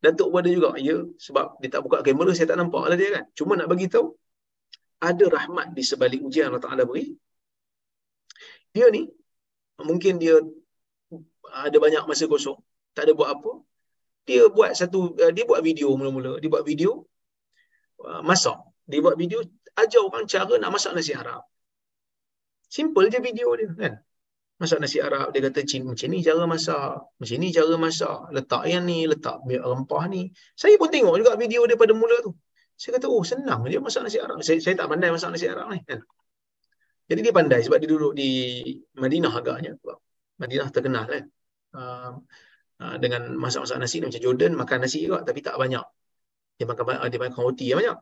Datuk 0.00 0.32
pun 0.32 0.40
ada 0.40 0.48
juga. 0.48 0.70
Ya, 0.80 0.96
sebab 1.20 1.60
dia 1.60 1.68
tak 1.76 1.84
buka 1.84 2.00
kamera, 2.00 2.32
saya 2.32 2.48
tak 2.48 2.56
nampak 2.56 2.88
lah 2.88 2.96
dia 2.96 3.20
kan. 3.20 3.24
Cuma 3.36 3.52
nak 3.60 3.68
bagi 3.68 3.92
tahu 3.92 4.16
ada 5.00 5.24
rahmat 5.28 5.76
di 5.76 5.82
sebalik 5.84 6.20
ujian 6.24 6.48
Allah 6.48 6.64
Ta'ala 6.64 6.82
beri. 6.88 7.12
Dia 8.72 8.88
ni, 8.92 9.08
mungkin 9.80 10.16
dia 10.22 10.36
ada 11.52 11.76
banyak 11.76 12.04
masa 12.08 12.24
kosong, 12.28 12.56
tak 12.96 13.08
ada 13.08 13.12
buat 13.16 13.30
apa. 13.36 13.52
Dia 14.26 14.50
buat 14.50 14.74
satu, 14.74 15.14
uh, 15.16 15.32
dia 15.32 15.44
buat 15.46 15.62
video 15.62 15.94
mula-mula. 15.94 16.42
Dia 16.42 16.48
buat 16.50 16.64
video 16.66 17.06
uh, 18.02 18.20
masak. 18.26 18.58
Dia 18.90 18.98
buat 19.04 19.14
video 19.14 19.38
ajar 19.76 20.02
orang 20.02 20.24
cara 20.26 20.54
nak 20.58 20.70
masak 20.74 20.92
nasi 20.96 21.12
Arab. 21.14 21.44
Simple 22.66 23.06
je 23.12 23.18
video 23.22 23.54
dia 23.54 23.70
kan 23.78 23.94
masak 24.56 24.78
nasi 24.80 24.98
Arab 25.04 25.28
dia 25.32 25.40
kata 25.44 25.60
macam 25.84 26.08
ni 26.08 26.18
cara 26.24 26.42
masak 26.48 26.96
macam 27.20 27.36
ni 27.42 27.48
cara 27.52 27.74
masak 27.76 28.18
letak 28.32 28.62
yang 28.72 28.84
ni 28.88 29.04
letak 29.04 29.36
rempah 29.44 30.04
ni 30.08 30.32
saya 30.56 30.80
pun 30.80 30.88
tengok 30.88 31.14
juga 31.20 31.36
video 31.36 31.68
dia 31.68 31.76
pada 31.76 31.92
mula 31.92 32.16
tu 32.24 32.32
saya 32.76 33.00
kata 33.00 33.06
oh 33.08 33.24
senang 33.24 33.64
dia 33.64 33.80
masak 33.80 34.04
nasi 34.04 34.20
Arab 34.20 34.36
saya, 34.44 34.60
saya 34.60 34.74
tak 34.76 34.88
pandai 34.92 35.08
masak 35.08 35.32
nasi 35.32 35.46
Arab 35.48 35.66
ni 35.72 35.80
kan 35.82 36.00
jadi 37.08 37.20
dia 37.24 37.32
pandai 37.32 37.60
sebab 37.64 37.78
dia 37.80 37.88
duduk 37.88 38.12
di 38.12 38.30
Madinah 39.00 39.32
agaknya 39.32 39.72
Madinah 40.36 40.68
terkenal 40.68 41.04
kan 41.08 41.24
uh, 41.74 42.12
uh, 42.84 42.96
dengan 43.00 43.32
masak-masak 43.40 43.78
nasi 43.80 44.04
macam 44.04 44.20
Jordan 44.20 44.52
makan 44.54 44.78
nasi 44.84 45.08
juga 45.08 45.24
tapi 45.24 45.40
tak 45.40 45.56
banyak 45.56 45.84
dia 46.56 46.64
makan 46.68 46.84
dia 47.08 47.18
makan 47.20 47.40
roti 47.40 47.66
yang 47.72 47.78
banyak 47.80 47.98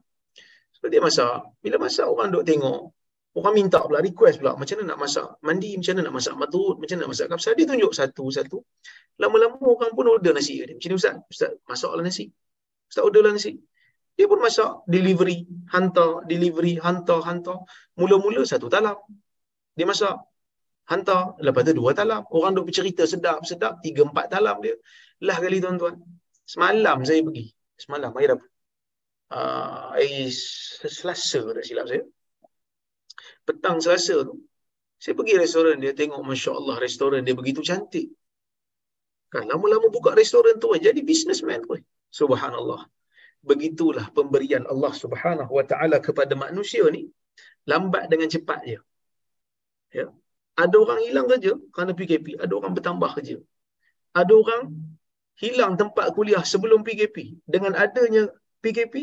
so 0.74 0.86
dia 0.90 1.00
masak 1.00 1.54
bila 1.62 1.76
masak 1.78 2.06
orang 2.10 2.28
duk 2.34 2.42
tengok 2.42 2.94
Orang 3.34 3.58
minta 3.58 3.82
pula, 3.82 3.98
request 3.98 4.38
pula, 4.38 4.54
macam 4.54 4.78
mana 4.78 4.94
nak 4.94 4.98
masak 5.02 5.26
mandi, 5.42 5.74
macam 5.74 5.98
mana 5.98 6.02
nak 6.06 6.14
masak 6.14 6.34
matut, 6.38 6.78
macam 6.78 6.94
mana 6.94 7.02
nak 7.02 7.10
masak 7.10 7.26
kapsa. 7.26 7.50
Dia 7.58 7.66
tunjuk 7.66 7.90
satu-satu. 7.90 8.58
Lama-lama 9.18 9.58
orang 9.58 9.90
pun 9.90 10.06
order 10.06 10.30
nasi. 10.30 10.62
Dia. 10.62 10.78
Macam 10.78 10.88
ni 10.94 10.94
Ustaz, 10.94 11.18
Ustaz 11.26 11.50
masaklah 11.66 12.06
nasi. 12.06 12.30
Ustaz 12.86 13.02
orderlah 13.02 13.34
nasi. 13.34 13.58
Dia 14.14 14.26
pun 14.30 14.38
masak, 14.38 14.86
delivery, 14.86 15.42
hantar, 15.74 16.22
delivery, 16.30 16.78
hantar, 16.78 17.20
hantar. 17.26 17.58
Mula-mula 17.98 18.46
satu 18.46 18.70
talam. 18.70 18.94
Dia 19.74 19.86
masak, 19.90 20.14
hantar, 20.90 21.34
lepas 21.42 21.62
tu 21.66 21.74
dua 21.74 21.90
talam. 21.98 22.22
Orang 22.30 22.54
duk 22.54 22.70
bercerita 22.70 23.02
sedap-sedap, 23.10 23.82
tiga, 23.82 24.06
empat 24.06 24.30
talam 24.30 24.62
dia. 24.62 24.74
Lah 25.26 25.36
kali 25.42 25.58
tuan-tuan. 25.58 25.98
Semalam 26.46 27.02
saya 27.02 27.20
pergi. 27.26 27.50
Semalam, 27.74 28.14
air 28.22 28.38
apa? 28.38 28.46
Uh, 29.34 29.98
air 29.98 30.30
selasa 30.30 31.40
dah 31.56 31.64
silap 31.64 31.88
saya 31.90 32.04
petang 33.44 33.80
selasa 33.80 34.24
tu 34.24 34.34
saya 35.00 35.12
pergi 35.18 35.34
restoran 35.36 35.76
dia 35.80 35.92
tengok 35.92 36.20
Masya 36.24 36.50
Allah 36.56 36.76
restoran 36.80 37.20
dia 37.26 37.36
begitu 37.36 37.60
cantik 37.60 38.12
kan 39.32 39.44
lama-lama 39.48 39.88
buka 39.92 40.16
restoran 40.16 40.56
tu 40.62 40.72
jadi 40.76 41.00
businessman 41.04 41.60
pun 41.64 41.80
subhanallah 42.08 42.88
begitulah 43.50 44.06
pemberian 44.16 44.64
Allah 44.72 44.92
Subhanahu 45.02 45.52
wa 45.58 45.64
taala 45.70 45.96
kepada 46.06 46.32
manusia 46.44 46.84
ni 46.96 47.02
lambat 47.70 48.04
dengan 48.12 48.28
cepat 48.34 48.60
je 48.70 48.78
ya 49.98 50.06
ada 50.62 50.76
orang 50.84 51.00
hilang 51.06 51.26
kerja 51.32 51.52
kerana 51.74 51.92
PKP 51.98 52.26
ada 52.44 52.52
orang 52.58 52.72
bertambah 52.76 53.10
kerja 53.16 53.36
ada 54.20 54.32
orang 54.42 54.62
hilang 55.42 55.72
tempat 55.80 56.06
kuliah 56.16 56.42
sebelum 56.52 56.80
PKP 56.86 57.16
dengan 57.54 57.72
adanya 57.84 58.30
PKP 58.62 58.94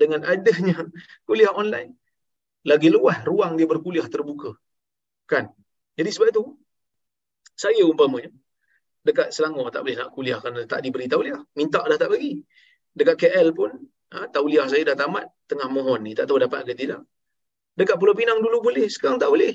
dengan 0.00 0.20
adanya 0.26 0.76
kuliah 1.28 1.52
online 1.54 1.98
lagi 2.66 2.88
luas 2.90 3.18
ruang 3.24 3.56
dia 3.56 3.64
berkuliah 3.64 4.06
terbuka. 4.10 4.52
Kan? 5.24 5.48
Jadi 5.94 6.10
sebab 6.14 6.28
itu, 6.32 6.44
saya 7.56 7.82
umpamanya, 7.88 8.30
dekat 9.02 9.32
Selangor 9.34 9.72
tak 9.72 9.82
boleh 9.84 9.96
nak 9.98 10.10
kuliah 10.14 10.38
kerana 10.42 10.68
tak 10.68 10.84
diberi 10.84 11.06
tauliah. 11.08 11.40
Minta 11.54 11.80
dah 11.82 11.98
tak 11.98 12.12
bagi. 12.12 12.42
Dekat 12.98 13.16
KL 13.22 13.48
pun, 13.54 13.70
ha, 14.12 14.26
tauliah 14.34 14.66
saya 14.66 14.82
dah 14.90 14.96
tamat, 14.98 15.24
tengah 15.46 15.68
mohon 15.70 16.02
ni, 16.02 16.12
tak 16.18 16.26
tahu 16.26 16.38
dapat 16.42 16.66
ke 16.66 16.72
tidak. 16.74 17.06
Dekat 17.78 17.96
Pulau 18.00 18.14
Pinang 18.18 18.42
dulu 18.42 18.58
boleh, 18.58 18.90
sekarang 18.90 19.22
tak 19.22 19.30
boleh. 19.30 19.54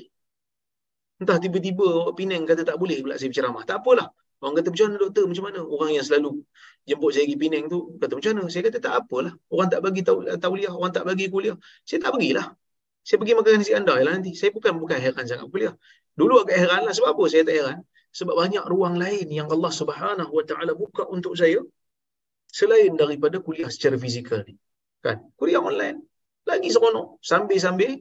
Entah 1.20 1.36
tiba-tiba 1.36 2.10
Pinang 2.16 2.48
kata 2.48 2.64
tak 2.64 2.80
boleh 2.80 3.04
pula 3.04 3.20
saya 3.20 3.28
berceramah. 3.28 3.62
Tak 3.68 3.84
apalah. 3.84 4.08
Orang 4.40 4.56
kata 4.60 4.68
macam 4.72 4.86
mana 4.88 4.96
doktor, 5.00 5.24
macam 5.28 5.44
mana? 5.48 5.60
Orang 5.64 5.90
yang 5.92 6.04
selalu 6.08 6.30
jemput 6.88 7.10
saya 7.12 7.24
pergi 7.28 7.36
Pinang 7.36 7.64
tu, 7.68 7.78
kata 8.00 8.12
macam 8.16 8.30
mana? 8.32 8.42
Saya 8.48 8.62
kata 8.64 8.78
tak 8.80 8.94
apalah. 9.04 9.32
Orang 9.52 9.68
tak 9.68 9.80
bagi 9.84 10.00
tauliah, 10.40 10.72
orang 10.72 10.92
tak 10.96 11.04
bagi 11.04 11.28
kuliah. 11.28 11.56
Saya 11.84 12.00
tak 12.00 12.16
bagilah 12.16 12.48
saya 13.04 13.20
pergi 13.20 13.36
makan 13.36 13.60
nasi 13.60 13.72
anda 13.76 13.94
lah 14.00 14.12
nanti. 14.16 14.32
Saya 14.32 14.50
bukan 14.56 14.80
bukan 14.80 14.96
heran 14.96 15.24
sangat 15.28 15.46
kuliah. 15.52 15.76
Dulu 16.16 16.48
agak 16.48 16.56
heran 16.56 16.88
lah. 16.88 16.92
Sebab 16.96 17.12
apa 17.12 17.24
saya 17.28 17.44
tak 17.44 17.54
heran? 17.60 17.78
Sebab 18.16 18.32
banyak 18.32 18.64
ruang 18.64 18.96
lain 18.96 19.28
yang 19.28 19.46
Allah 19.52 19.68
subhanahu 19.68 20.32
wa 20.32 20.44
ta'ala 20.48 20.72
buka 20.72 21.04
untuk 21.12 21.36
saya 21.36 21.60
selain 22.58 22.92
daripada 22.94 23.36
kuliah 23.46 23.70
secara 23.74 23.96
fizikal 23.98 24.40
ni. 24.46 24.54
Kan? 25.02 25.18
Kuliah 25.34 25.58
online. 25.58 25.98
Lagi 26.46 26.68
seronok. 26.70 27.18
Sambil-sambil 27.30 27.92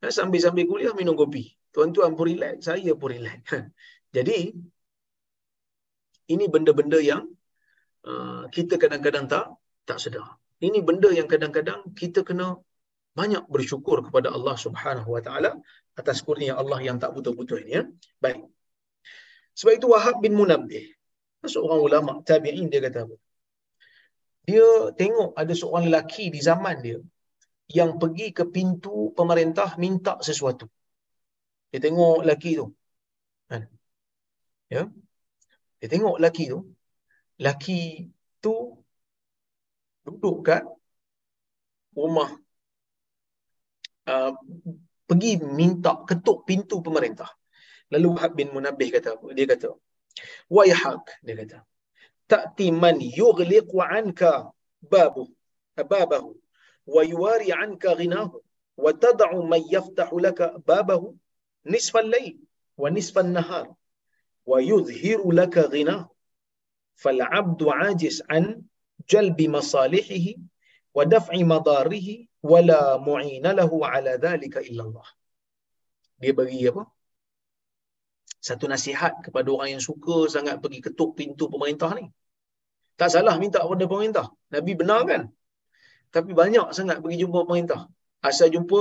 ya, 0.00 0.08
sambil-sambil 0.08 0.64
kuliah 0.64 0.92
minum 0.96 1.12
kopi. 1.12 1.52
Tuan-tuan 1.74 2.16
pun 2.16 2.24
relax. 2.32 2.64
Saya 2.68 2.92
pun 2.96 3.08
relax. 3.12 3.38
Jadi, 4.16 4.38
ini 6.32 6.44
benda-benda 6.54 6.98
yang 7.10 7.28
uh, 8.08 8.48
kita 8.48 8.80
kadang-kadang 8.80 9.28
tak 9.28 9.52
tak 9.84 9.98
sedar. 10.00 10.40
Ini 10.62 10.78
benda 10.88 11.10
yang 11.10 11.28
kadang-kadang 11.28 11.80
kita 11.92 12.22
kena 12.28 12.56
banyak 13.12 13.44
bersyukur 13.54 14.00
kepada 14.06 14.32
Allah 14.32 14.56
Subhanahu 14.56 15.10
wa 15.10 15.20
taala 15.26 15.50
atas 16.00 16.24
kurnia 16.24 16.56
Allah 16.56 16.80
yang 16.80 16.96
tak 17.02 17.12
putus-putus 17.12 17.60
ini 17.66 17.72
ya. 17.76 17.82
Baik. 18.24 18.40
Sebab 19.58 19.72
itu 19.76 19.86
Wahab 19.92 20.16
bin 20.24 20.32
Munabbih, 20.32 20.96
seorang 21.44 21.80
ulama 21.82 22.12
tabi'in 22.24 22.72
dia 22.72 22.80
kata 22.80 23.04
apa? 23.04 23.16
Dia 24.42 24.66
tengok 24.98 25.38
ada 25.38 25.52
seorang 25.54 25.86
lelaki 25.88 26.28
di 26.34 26.40
zaman 26.42 26.82
dia 26.82 26.98
yang 27.70 27.96
pergi 27.96 28.34
ke 28.36 28.44
pintu 28.50 29.14
pemerintah 29.18 29.78
minta 29.78 30.18
sesuatu. 30.20 30.66
Dia 31.70 31.80
tengok 31.80 32.26
lelaki 32.26 32.50
tu. 32.60 32.66
Kan? 33.48 33.62
Ya. 34.68 34.82
Dia 35.78 35.88
tengok 35.88 36.18
lelaki 36.18 36.52
tu. 36.52 36.58
Lelaki 37.40 38.10
tu 38.42 38.54
duduk 40.04 40.36
kat 40.46 40.62
rumah 41.94 42.30
Uh, 44.02 44.34
pergi 45.06 45.38
minta 45.38 45.94
ketuk 46.02 46.42
pintu 46.42 46.82
pemerintah. 46.82 47.30
Lalu 47.94 48.18
Wahab 48.18 48.34
bin 48.34 48.50
Munabih 48.50 48.90
kata? 48.90 49.14
Dia 49.30 49.46
kata, 49.46 49.78
Wayhak, 50.50 51.22
dia 51.22 51.34
kata, 51.38 51.58
ta'ti 52.32 52.66
man 52.82 52.96
yughliqu 53.20 53.76
anka 53.98 54.32
babu 54.92 55.24
babahu 55.92 56.30
wa 56.94 57.02
yuwari 57.12 57.48
anka 57.64 57.90
ghinahu 58.00 58.36
wa 58.84 58.90
tad'u 59.04 59.38
man 59.52 59.62
yaftahu 59.74 60.16
laka 60.26 60.46
babahu 60.68 61.08
nisfa 61.72 61.98
al-layl 62.04 62.36
wa 62.82 62.88
nisfa 62.96 63.20
an-nahar 63.26 63.66
wa 64.50 64.58
yudhhiru 64.70 65.28
laka 65.40 65.68
ghinahu. 65.76 66.12
فالعبد 67.02 67.62
عاجز 67.62 68.22
عن 68.30 68.62
جلب 69.08 69.38
مصالحه 69.42 70.26
ودفع 70.94 71.34
مضاره 71.36 72.08
ولا 72.42 72.82
معين 72.96 73.46
له 73.50 73.86
على 73.86 74.10
ذلك 74.10 74.54
الا 74.58 74.82
الله 74.82 75.08
dia 76.22 76.30
bagi 76.30 76.62
apa? 76.70 76.86
Satu 78.38 78.70
nasihat 78.70 79.26
kepada 79.26 79.50
orang 79.50 79.74
yang 79.74 79.82
suka 79.82 80.30
sangat 80.30 80.62
pergi 80.62 80.78
ketuk 80.86 81.18
pintu 81.18 81.50
pemerintah 81.50 81.90
ni. 81.98 82.06
Tak 83.00 83.08
salah 83.14 83.34
minta 83.42 83.58
kepada 83.64 83.84
pemerintah. 83.88 84.26
Nabi 84.52 84.72
benar 84.80 85.00
kan? 85.10 85.22
Tapi 86.12 86.30
banyak 86.36 86.76
sangat 86.76 87.00
pergi 87.00 87.24
jumpa 87.24 87.48
pemerintah. 87.48 87.88
Asal 88.20 88.52
jumpa, 88.54 88.80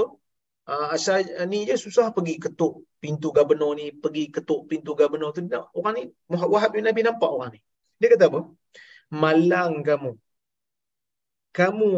uh, 0.68 0.88
asal 0.95 1.24
ni 1.47 1.64
je 1.64 1.80
susah 1.80 2.12
pergi 2.12 2.36
ketuk 2.43 2.84
pintu 3.01 3.32
gubernur 3.32 3.74
ni, 3.80 3.95
pergi 3.95 4.30
ketuk 4.30 4.68
pintu 4.70 4.93
gubernur 4.99 5.32
tu. 5.32 5.41
Orang 5.74 5.93
ni, 5.97 6.03
Wahab 6.28 6.76
bin 6.76 6.86
Nabi 6.86 7.01
nampak 7.07 7.30
orang 7.32 7.49
ni. 7.55 7.59
Dia 7.97 8.07
kata 8.14 8.28
apa? 8.30 8.41
Malang 9.09 9.74
kamu. 9.88 10.12
Kamu 11.51 11.91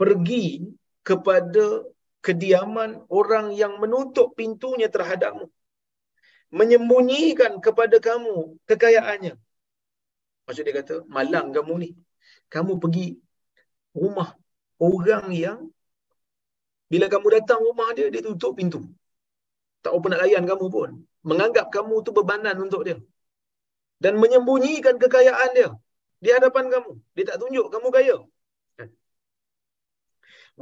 pergi 0.00 0.68
kepada 1.04 1.84
kediaman 2.24 3.04
orang 3.12 3.52
yang 3.52 3.76
menutup 3.76 4.32
pintunya 4.32 4.88
terhadapmu. 4.88 5.48
Menyembunyikan 6.48 7.60
kepada 7.60 8.00
kamu 8.00 8.56
kekayaannya. 8.64 9.36
Maksud 10.44 10.62
dia 10.66 10.74
kata, 10.80 10.94
malang 11.16 11.48
kamu 11.56 11.74
ni. 11.82 11.90
Kamu 12.52 12.72
pergi 12.82 13.06
rumah 13.96 14.28
orang 14.88 15.26
yang 15.44 15.58
bila 16.92 17.06
kamu 17.14 17.26
datang 17.36 17.60
rumah 17.66 17.88
dia, 17.96 18.06
dia 18.12 18.22
tutup 18.26 18.52
pintu. 18.58 18.80
Tak 19.82 19.92
apa 19.96 20.06
nak 20.12 20.20
layan 20.22 20.44
kamu 20.50 20.66
pun. 20.74 20.90
Menganggap 21.28 21.66
kamu 21.76 21.94
tu 22.06 22.10
bebanan 22.18 22.56
untuk 22.64 22.82
dia. 22.86 22.98
Dan 24.02 24.20
menyembunyikan 24.22 24.96
kekayaan 25.02 25.50
dia 25.56 25.70
di 26.24 26.28
hadapan 26.34 26.68
kamu. 26.74 26.92
Dia 27.16 27.24
tak 27.30 27.38
tunjuk 27.40 27.66
kamu 27.72 27.88
kaya. 27.96 28.16
Kan? 28.76 28.88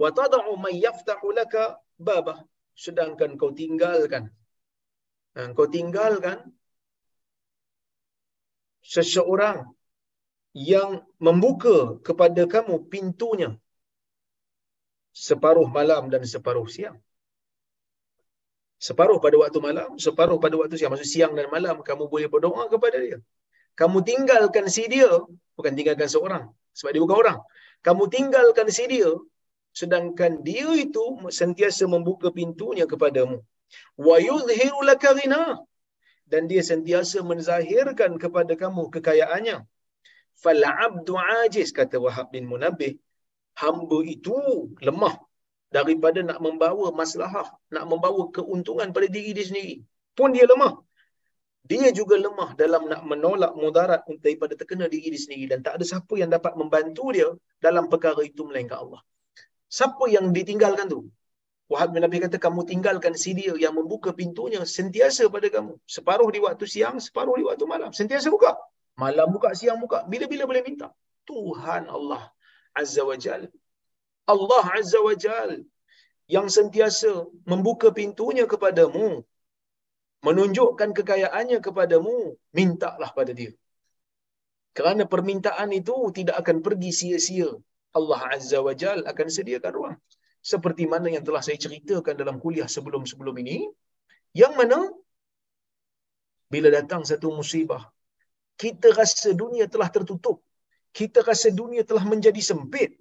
Wa 0.00 0.08
tad'u 0.18 0.54
man 0.64 0.74
yaftahu 0.86 1.26
laka 1.38 1.64
babah. 1.98 2.38
Sedangkan 2.84 3.30
kau 3.40 3.52
tinggalkan. 3.60 4.24
Ha, 5.36 5.52
kau 5.56 5.68
tinggalkan 5.74 6.38
seseorang 8.82 9.64
yang 10.52 11.00
membuka 11.16 11.96
kepada 12.06 12.44
kamu 12.44 12.74
pintunya 12.92 13.56
separuh 15.12 15.68
malam 15.68 16.12
dan 16.12 16.22
separuh 16.24 16.68
siang. 16.68 16.98
Separuh 18.82 19.22
pada 19.22 19.36
waktu 19.38 19.58
malam, 19.62 19.94
separuh 19.94 20.36
pada 20.42 20.58
waktu 20.58 20.74
siang. 20.76 20.90
Maksud 20.92 21.08
siang 21.08 21.32
dan 21.38 21.46
malam 21.54 21.80
kamu 21.86 22.10
boleh 22.12 22.26
berdoa 22.26 22.66
kepada 22.66 22.98
dia. 22.98 23.18
Kamu 23.78 24.04
tinggalkan 24.04 24.66
si 24.68 24.84
dia, 24.90 25.08
bukan 25.56 25.72
tinggalkan 25.78 26.08
seorang. 26.10 26.44
Sebab 26.76 26.90
dia 26.92 27.00
bukan 27.04 27.18
orang. 27.22 27.38
Kamu 27.86 28.02
tinggalkan 28.12 28.68
si 28.68 28.84
dia, 28.90 29.10
sedangkan 29.72 30.44
dia 30.44 30.68
itu 30.76 31.04
sentiasa 31.30 31.88
membuka 31.88 32.28
pintunya 32.34 32.84
kepadamu. 32.84 33.40
Wa 33.96 34.16
yuzhiru 34.20 34.80
laka 34.84 35.16
dan 36.32 36.48
dia 36.50 36.62
sentiasa 36.70 37.18
menzahirkan 37.30 38.12
kepada 38.22 38.52
kamu 38.62 38.82
kekayaannya. 38.94 39.56
Fal 40.42 40.62
abdu 40.86 41.14
ajiz 41.44 41.68
kata 41.78 41.96
Wahab 42.04 42.32
bin 42.34 42.44
Munabbih, 42.52 42.92
hamba 43.62 43.98
itu 44.14 44.36
lemah 44.86 45.14
daripada 45.76 46.20
nak 46.28 46.38
membawa 46.46 46.86
maslahah, 47.00 47.48
nak 47.74 47.84
membawa 47.90 48.22
keuntungan 48.36 48.88
pada 48.96 49.06
diri 49.16 49.30
dia 49.36 49.44
sendiri. 49.50 49.74
Pun 50.16 50.32
dia 50.36 50.48
lemah. 50.52 50.72
Dia 51.70 51.88
juga 51.98 52.16
lemah 52.18 52.50
dalam 52.62 52.82
nak 52.90 53.02
menolak 53.10 53.52
mudarat 53.62 54.02
daripada 54.24 54.52
terkena 54.60 54.86
diri 54.94 55.14
dia 55.14 55.22
sendiri 55.24 55.46
dan 55.52 55.60
tak 55.66 55.78
ada 55.78 55.84
siapa 55.92 56.14
yang 56.20 56.30
dapat 56.36 56.52
membantu 56.60 57.04
dia 57.16 57.28
dalam 57.66 57.84
perkara 57.92 58.24
itu 58.30 58.42
melainkan 58.48 58.78
Allah. 58.82 59.00
Siapa 59.78 60.04
yang 60.14 60.32
ditinggalkan 60.36 60.88
tu? 60.94 61.00
Wahab 61.72 61.88
bin 61.94 62.02
Nabi 62.04 62.18
kata 62.24 62.36
kamu 62.44 62.60
tinggalkan 62.70 63.14
si 63.22 63.30
dia 63.38 63.52
yang 63.64 63.74
membuka 63.78 64.10
pintunya 64.20 64.60
sentiasa 64.76 65.24
pada 65.34 65.48
kamu. 65.54 65.72
Separuh 65.96 66.28
di 66.34 66.40
waktu 66.46 66.64
siang, 66.74 66.96
separuh 67.06 67.36
di 67.40 67.44
waktu 67.48 67.64
malam. 67.72 67.90
Sentiasa 68.00 68.28
buka. 68.34 68.52
Malam 69.02 69.28
buka, 69.34 69.50
siang 69.60 69.80
buka. 69.84 69.98
Bila-bila 70.12 70.44
boleh 70.50 70.62
minta. 70.68 70.88
Tuhan 71.24 71.88
Allah 71.96 72.22
Azza 72.80 73.02
wa 73.10 73.16
Jal. 73.24 73.48
Allah 74.34 74.64
Azza 74.78 75.00
wa 75.08 75.14
Jal 75.24 75.64
yang 76.36 76.46
sentiasa 76.56 77.10
membuka 77.50 77.88
pintunya 77.98 78.44
kepadamu, 78.52 79.08
menunjukkan 80.26 80.90
kekayaannya 80.98 81.58
kepadamu, 81.66 82.16
mintalah 82.58 83.10
pada 83.18 83.32
dia. 83.40 83.52
Kerana 84.76 85.04
permintaan 85.04 85.68
itu 85.80 85.94
tidak 86.16 86.36
akan 86.42 86.60
pergi 86.66 86.90
sia-sia. 87.00 87.50
Allah 87.98 88.20
Azza 88.36 88.58
wa 88.66 88.72
Jal 88.82 89.04
akan 89.04 89.26
sediakan 89.36 89.72
ruang. 89.78 89.96
Seperti 90.42 90.84
mana 90.90 91.06
yang 91.06 91.22
telah 91.22 91.42
saya 91.46 91.54
ceritakan 91.54 92.18
dalam 92.18 92.36
kuliah 92.42 92.66
sebelum-sebelum 92.66 93.34
ini, 93.46 93.70
yang 94.34 94.58
mana 94.58 94.90
bila 96.52 96.68
datang 96.68 97.06
satu 97.06 97.30
musibah, 97.30 97.82
kita 98.58 98.90
rasa 98.92 99.30
dunia 99.32 99.70
telah 99.70 99.88
tertutup, 99.88 100.42
kita 100.92 101.22
rasa 101.22 101.48
dunia 101.48 101.86
telah 101.86 102.04
menjadi 102.04 102.42
sempit 102.42 102.98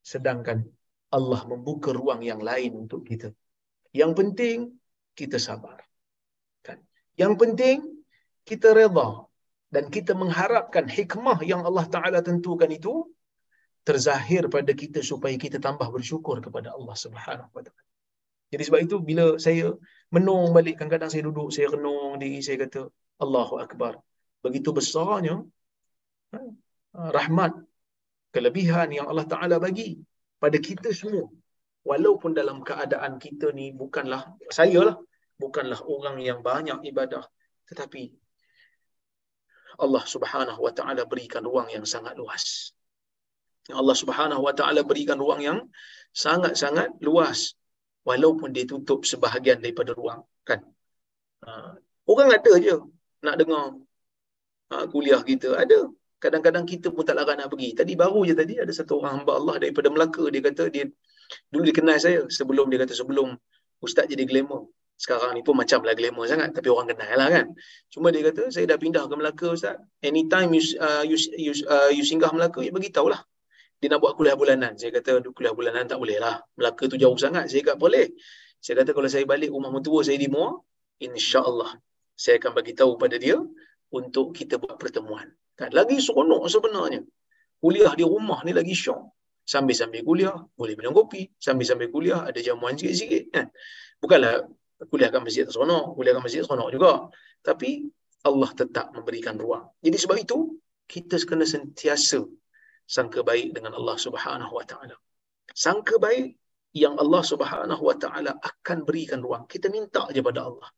sedangkan 0.00 0.64
Allah 1.12 1.40
membuka 1.44 1.92
ruang 1.92 2.24
yang 2.24 2.40
lain 2.40 2.86
untuk 2.86 3.04
kita. 3.04 3.28
Yang 3.92 4.12
penting 4.18 4.58
kita 5.18 5.36
sabar. 5.36 5.78
Kan? 6.64 6.78
Yang 7.18 7.34
penting 7.40 7.76
kita 8.46 8.72
redha 8.72 9.26
dan 9.74 9.84
kita 9.94 10.12
mengharapkan 10.14 10.86
hikmah 10.86 11.38
yang 11.46 11.62
Allah 11.66 11.86
Taala 11.86 12.18
tentukan 12.22 12.70
itu 12.70 13.06
terzahir 13.86 14.46
pada 14.52 14.72
kita 14.82 15.00
supaya 15.00 15.34
kita 15.34 15.56
tambah 15.56 15.88
bersyukur 15.88 16.36
kepada 16.44 16.76
Allah 16.76 16.96
Subhanahu 16.96 17.50
wa 17.56 17.62
taala. 17.64 17.84
Jadi 18.50 18.62
sebab 18.66 18.80
itu 18.82 18.96
bila 18.98 19.38
saya 19.38 19.70
menung 20.10 20.50
balik 20.56 20.74
kadang-kadang 20.78 21.10
saya 21.12 21.22
duduk 21.28 21.48
saya 21.54 21.70
renung 21.70 22.18
diri 22.18 22.42
saya 22.42 22.58
kata 22.66 22.90
Allahu 23.22 23.62
akbar. 23.62 23.94
Begitu 24.42 24.74
besarnya 24.74 25.44
Ah, 26.30 27.10
rahmat, 27.14 27.54
kelebihan 28.34 28.90
yang 28.90 29.06
Allah 29.10 29.26
Ta'ala 29.26 29.56
bagi 29.62 29.98
pada 30.42 30.58
kita 30.58 30.90
semua. 30.94 31.26
Walaupun 31.86 32.36
dalam 32.36 32.62
keadaan 32.62 33.18
kita 33.18 33.50
ni 33.50 33.72
bukanlah, 33.74 34.36
saya 34.52 34.78
lah, 34.84 34.96
bukanlah 35.38 35.80
orang 35.86 36.22
yang 36.22 36.38
banyak 36.42 36.82
ibadah. 36.86 37.24
Tetapi 37.66 38.02
Allah 39.80 40.04
Subhanahu 40.04 40.60
Wa 40.66 40.72
Ta'ala 40.74 41.02
berikan 41.06 41.42
ruang 41.46 41.70
yang 41.70 41.86
sangat 41.86 42.14
luas. 42.18 42.74
Allah 43.74 43.96
Subhanahu 43.96 44.42
Wa 44.46 44.54
Ta'ala 44.58 44.80
berikan 44.86 45.18
ruang 45.18 45.40
yang 45.40 45.58
sangat-sangat 46.14 46.98
luas. 47.02 47.54
Walaupun 48.08 48.56
dia 48.56 48.64
tutup 48.64 49.04
sebahagian 49.04 49.60
daripada 49.60 49.92
ruang. 49.92 50.24
kan? 50.48 50.64
Ah, 51.44 51.76
orang 52.08 52.32
ada 52.32 52.52
je 52.56 52.76
nak 53.20 53.34
dengar 53.40 53.76
ah, 54.72 54.84
kuliah 54.88 55.20
kita. 55.20 55.52
Ada 55.52 55.88
kadang-kadang 56.20 56.64
kita 56.68 56.92
pun 56.92 57.02
tak 57.08 57.16
larat 57.16 57.40
nak 57.40 57.48
pergi. 57.48 57.72
Tadi 57.72 57.92
baru 57.96 58.20
je 58.28 58.34
tadi 58.36 58.54
ada 58.60 58.72
satu 58.72 59.00
orang 59.00 59.24
hamba 59.24 59.32
Allah 59.40 59.56
daripada 59.56 59.88
Melaka 59.88 60.28
dia 60.28 60.42
kata 60.44 60.68
dia 60.68 60.84
dulu 61.48 61.62
dia 61.64 61.74
kenal 61.74 61.96
saya 61.96 62.28
sebelum 62.28 62.68
dia 62.68 62.78
kata 62.84 62.92
sebelum 62.92 63.34
ustaz 63.80 64.04
jadi 64.12 64.28
glamour. 64.28 64.68
Sekarang 65.00 65.32
ni 65.32 65.40
pun 65.40 65.56
macamlah 65.56 65.96
glamour 65.96 66.28
sangat 66.28 66.52
tapi 66.52 66.68
orang 66.68 66.92
kenal 66.92 67.08
lah 67.16 67.28
kan. 67.32 67.46
Cuma 67.88 68.12
dia 68.12 68.20
kata 68.28 68.52
saya 68.52 68.68
dah 68.68 68.76
pindah 68.76 69.08
ke 69.08 69.14
Melaka 69.16 69.46
ustaz. 69.56 69.76
Anytime 70.04 70.52
you 70.52 70.62
uh, 70.76 71.04
you, 71.08 71.16
you, 71.40 71.52
uh, 71.64 71.88
you 71.88 72.04
singgah 72.04 72.28
Melaka 72.36 72.60
ya 72.60 72.68
bagi 72.68 72.92
tahulah. 72.92 73.24
Dia 73.80 73.88
nak 73.88 74.04
buat 74.04 74.12
kuliah 74.14 74.36
bulanan. 74.36 74.76
Saya 74.76 74.92
kata 74.92 75.24
kuliah 75.32 75.56
bulanan 75.56 75.88
tak 75.88 75.96
boleh 75.96 76.20
lah. 76.20 76.36
Melaka 76.60 76.84
tu 76.84 77.00
jauh 77.00 77.16
sangat. 77.16 77.48
Saya 77.48 77.72
kata 77.72 77.80
boleh. 77.80 78.12
Saya 78.60 78.84
kata 78.84 78.92
kalau 78.92 79.08
saya 79.08 79.24
balik 79.24 79.48
rumah 79.48 79.72
mentua 79.72 80.04
saya 80.04 80.20
di 80.20 80.28
Muar, 80.28 80.60
insya-Allah 81.00 81.80
saya 82.12 82.36
akan 82.36 82.52
bagi 82.52 82.76
tahu 82.76 83.00
pada 83.00 83.16
dia 83.16 83.40
untuk 83.88 84.36
kita 84.36 84.60
buat 84.60 84.76
pertemuan. 84.76 85.32
Kan? 85.56 85.72
Lagi 85.72 85.96
seronok 85.96 86.44
sebenarnya. 86.52 87.00
Kuliah 87.56 87.96
di 87.96 88.04
rumah 88.04 88.44
ni 88.44 88.52
lagi 88.52 88.76
syok. 88.76 89.16
Sambil-sambil 89.48 90.04
kuliah, 90.04 90.36
boleh 90.52 90.76
minum 90.76 90.92
kopi. 90.92 91.32
Sambil-sambil 91.40 91.88
kuliah, 91.88 92.28
ada 92.28 92.36
jamuan 92.44 92.76
sikit-sikit. 92.76 93.32
Kan? 93.32 93.48
Bukanlah 93.96 94.44
kuliah 94.92 95.08
kat 95.08 95.24
masjid 95.24 95.48
seronok. 95.48 95.96
Kuliah 95.96 96.12
kat 96.20 96.22
masjid 96.28 96.40
seronok 96.44 96.68
juga. 96.68 96.92
Tapi 97.40 97.88
Allah 98.28 98.50
tetap 98.52 98.92
memberikan 98.92 99.40
ruang. 99.40 99.72
Jadi 99.80 99.96
sebab 99.96 100.16
itu, 100.20 100.60
kita 100.84 101.16
kena 101.24 101.48
sentiasa 101.48 102.20
sangka 102.94 103.20
baik 103.30 103.48
dengan 103.56 103.72
Allah 103.78 103.96
Subhanahu 104.06 104.52
Wa 104.58 104.64
Taala. 104.70 104.96
Sangka 105.64 105.96
baik 106.06 106.34
yang 106.82 106.94
Allah 107.02 107.22
Subhanahu 107.32 107.82
Wa 107.88 107.96
Taala 108.02 108.32
akan 108.50 108.78
berikan 108.88 109.22
ruang. 109.26 109.44
Kita 109.52 109.66
minta 109.76 110.10
aja 110.10 110.20
pada 110.28 110.40
Allah. 110.50 110.68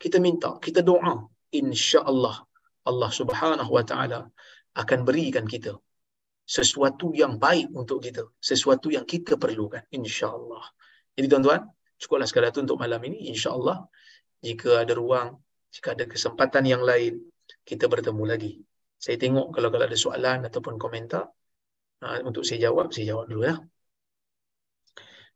Kita 0.00 0.16
minta, 0.16 0.56
kita 0.56 0.80
doa, 0.80 1.28
insya-Allah 1.52 2.36
Allah 2.88 3.10
Subhanahu 3.12 3.70
wa 3.70 3.84
taala 3.84 4.20
akan 4.72 4.98
berikan 5.04 5.44
kita 5.44 5.76
sesuatu 6.48 7.14
yang 7.14 7.38
baik 7.38 7.70
untuk 7.70 8.02
kita, 8.02 8.26
sesuatu 8.42 8.90
yang 8.90 9.06
kita 9.06 9.38
perlukan 9.38 9.86
insya-Allah. 9.94 10.64
Jadi 11.14 11.26
tuan-tuan, 11.30 11.62
cukuplah 12.00 12.26
sekadar 12.26 12.50
itu 12.50 12.64
untuk 12.66 12.80
malam 12.80 12.98
ini 13.06 13.30
insya-Allah. 13.30 13.86
Jika 14.42 14.82
ada 14.82 14.96
ruang, 14.98 15.38
jika 15.70 15.94
ada 15.94 16.10
kesempatan 16.10 16.66
yang 16.66 16.82
lain, 16.82 17.22
kita 17.62 17.86
bertemu 17.86 18.24
lagi. 18.26 18.52
Saya 18.98 19.14
tengok 19.14 19.54
kalau 19.54 19.68
kalau 19.70 19.84
ada 19.86 19.94
soalan 19.94 20.48
ataupun 20.48 20.74
komentar 20.74 21.30
uh, 22.04 22.18
untuk 22.28 22.42
saya 22.48 22.58
jawab, 22.68 22.86
saya 22.94 23.06
jawab 23.12 23.26
dulu 23.30 23.42
ya. 23.50 23.54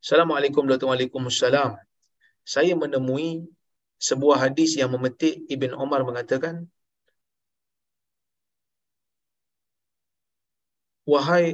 Assalamualaikum 0.05 0.63
warahmatullahi 0.69 1.09
wabarakatuh. 1.09 1.81
Saya 2.45 2.73
menemui 2.77 3.49
sebuah 4.09 4.37
hadis 4.45 4.71
yang 4.81 4.91
memetik 4.93 5.35
Ibn 5.55 5.71
Omar 5.81 6.01
mengatakan 6.09 6.69
wahai 11.13 11.47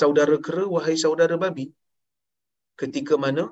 saudara 0.00 0.36
kera 0.46 0.64
wahai 0.74 0.96
saudara 1.04 1.36
babi 1.44 1.66
ketika 2.80 3.14
mana 3.24 3.44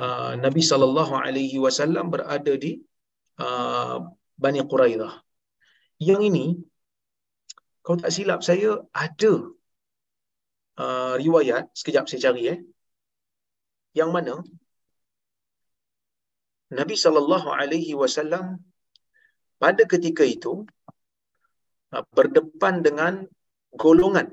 uh, 0.00 0.32
Nabi 0.44 0.62
sallallahu 0.70 1.14
alaihi 1.24 1.58
wasallam 1.64 2.06
berada 2.14 2.54
di 2.64 2.72
uh, 3.42 3.98
Bani 4.38 4.62
Quraidah. 4.70 5.12
Yang 5.98 6.20
ini 6.30 6.46
kalau 7.82 7.98
tak 7.98 8.14
silap 8.14 8.40
saya 8.46 8.70
ada 8.94 9.32
uh, 10.78 11.14
riwayat 11.18 11.66
sekejap 11.74 12.04
saya 12.06 12.30
cari 12.30 12.42
eh. 12.54 12.58
Yang 13.98 14.10
mana 14.14 14.34
Nabi 16.78 16.94
sallallahu 16.94 17.48
alaihi 17.50 17.96
wasallam 17.98 18.60
pada 19.58 19.82
ketika 19.88 20.22
itu 20.22 20.68
uh, 21.96 22.04
berdepan 22.14 22.84
dengan 22.86 23.26
golongan 23.74 24.28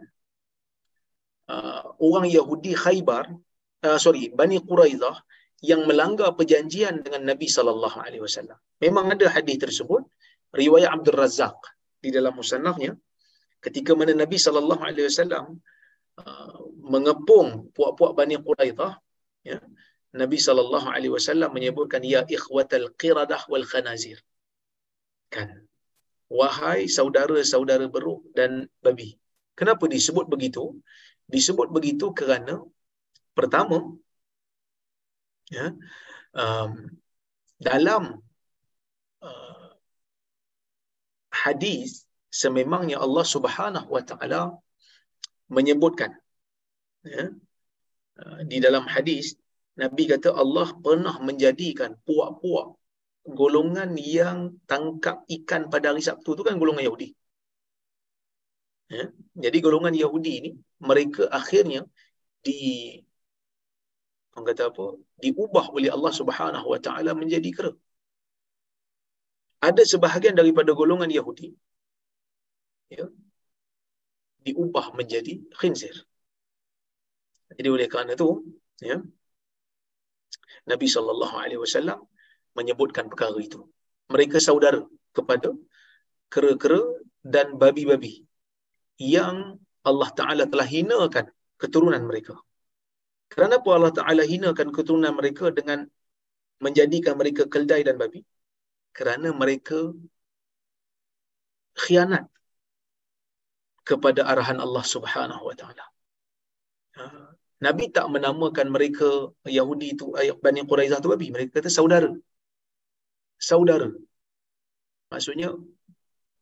uh, 1.49 1.95
orang 1.97 2.27
Yahudi 2.29 2.77
Khaybar, 2.77 3.33
uh, 3.87 3.97
sorry, 3.97 4.29
Bani 4.29 4.61
Quraidah 4.61 5.15
yang 5.63 5.87
melanggar 5.89 6.35
perjanjian 6.35 6.99
dengan 7.05 7.21
Nabi 7.31 7.47
sallallahu 7.47 7.97
alaihi 8.05 8.23
wasallam. 8.27 8.57
Memang 8.83 9.05
ada 9.15 9.27
hadis 9.31 9.57
tersebut 9.63 10.03
riwayat 10.51 10.89
Abdul 10.91 11.17
Razak 11.23 11.55
di 12.03 12.09
dalam 12.11 12.35
musannafnya 12.35 12.91
ketika 13.63 13.91
mana 13.99 14.13
Nabi 14.13 14.37
sallallahu 14.45 14.83
alaihi 14.83 15.07
wasallam 15.09 15.45
uh, 16.21 16.59
mengepung 16.93 17.71
puak-puak 17.75 18.13
Bani 18.19 18.35
Quraidah 18.37 18.93
ya 19.41 19.57
Nabi 20.21 20.37
sallallahu 20.39 20.87
alaihi 20.95 21.13
wasallam 21.17 21.51
menyebutkan 21.57 22.01
ya 22.13 22.21
ikhwatal 22.23 22.87
qiradah 23.01 23.41
wal 23.51 23.65
khanazir. 23.71 24.17
Kan? 25.33 25.67
Wahai 26.31 26.87
saudara-saudara 26.97 27.85
beruk 27.95 28.21
dan 28.37 28.71
babi. 28.85 29.19
Kenapa 29.59 29.85
disebut 29.91 30.25
begitu? 30.31 30.63
Disebut 31.35 31.67
begitu 31.75 32.15
kerana 32.19 32.63
pertama 33.37 33.77
ya 35.51 35.73
um, 36.33 36.71
dalam 37.61 38.17
uh, 39.21 39.69
hadis 41.29 42.05
sememangnya 42.33 42.97
Allah 42.99 43.25
Subhanahu 43.25 43.87
wa 43.87 44.03
taala 44.03 44.41
menyebutkan 45.51 46.11
ya 47.05 47.29
uh, 48.19 48.39
di 48.43 48.57
dalam 48.57 48.89
hadis 48.89 49.37
Nabi 49.75 50.07
kata 50.07 50.31
Allah 50.31 50.71
pernah 50.79 51.19
menjadikan 51.19 51.99
puak-puak 52.07 52.79
golongan 53.27 53.97
yang 53.99 54.55
tangkap 54.69 55.27
ikan 55.27 55.67
pada 55.67 55.91
hari 55.91 55.99
Sabtu 55.99 56.37
tu 56.37 56.43
kan 56.45 56.55
golongan 56.61 56.85
Yahudi. 56.87 57.11
Ya? 58.87 59.09
Jadi 59.35 59.57
golongan 59.65 59.91
Yahudi 59.97 60.33
ni 60.45 60.49
mereka 60.79 61.27
akhirnya 61.27 61.83
di 62.45 63.01
orang 64.35 64.45
kata 64.51 64.63
apa? 64.71 64.85
diubah 65.23 65.65
oleh 65.71 65.89
Allah 65.95 66.13
Subhanahu 66.19 66.67
wa 66.73 66.79
taala 66.85 67.11
menjadi 67.15 67.49
kera. 67.57 67.71
Ada 69.67 69.83
sebahagian 69.87 70.35
daripada 70.39 70.71
golongan 70.79 71.09
Yahudi 71.09 71.47
ya 72.91 73.05
diubah 74.45 74.93
menjadi 74.99 75.41
khinzir. 75.59 75.95
Jadi 77.57 77.69
oleh 77.75 77.87
kerana 77.89 78.13
itu 78.13 78.29
ya 78.83 78.97
Nabi 80.71 80.87
sallallahu 80.95 81.35
alaihi 81.43 81.61
wasallam 81.65 81.99
menyebutkan 82.57 83.09
perkara 83.11 83.39
itu. 83.41 83.61
Mereka 84.13 84.37
saudara 84.47 84.81
kepada 85.17 85.49
kera-kera 86.29 86.81
dan 87.25 87.57
babi-babi 87.57 88.13
yang 89.01 89.57
Allah 89.81 90.09
Taala 90.19 90.43
telah 90.45 90.67
hinakan 90.75 91.25
keturunan 91.61 92.03
mereka. 92.05 92.37
Kenapa 93.35 93.69
Allah 93.75 93.93
Taala 93.97 94.23
hinakan 94.33 94.67
keturunan 94.75 95.13
mereka 95.19 95.45
dengan 95.57 95.79
menjadikan 96.65 97.13
mereka 97.19 97.43
keldai 97.53 97.81
dan 97.87 97.95
babi? 98.01 98.23
Kerana 98.97 99.35
mereka 99.41 99.91
khianat 101.83 102.25
kepada 103.89 104.21
arahan 104.31 104.59
Allah 104.65 104.85
Subhanahu 104.93 105.43
Wa 105.51 105.55
Taala. 105.59 105.85
Ha. 106.97 107.03
Nabi 107.65 107.85
tak 107.95 108.07
menamakan 108.15 108.67
mereka 108.75 109.09
Yahudi 109.57 109.87
itu 109.95 110.15
ayat 110.21 110.39
Bani 110.45 110.63
Quraizah 110.69 110.99
tu 111.03 111.11
babi. 111.11 111.27
Mereka 111.35 111.59
kata 111.59 111.71
saudara. 111.77 112.11
Saudara. 113.35 113.91
Maksudnya 115.11 115.49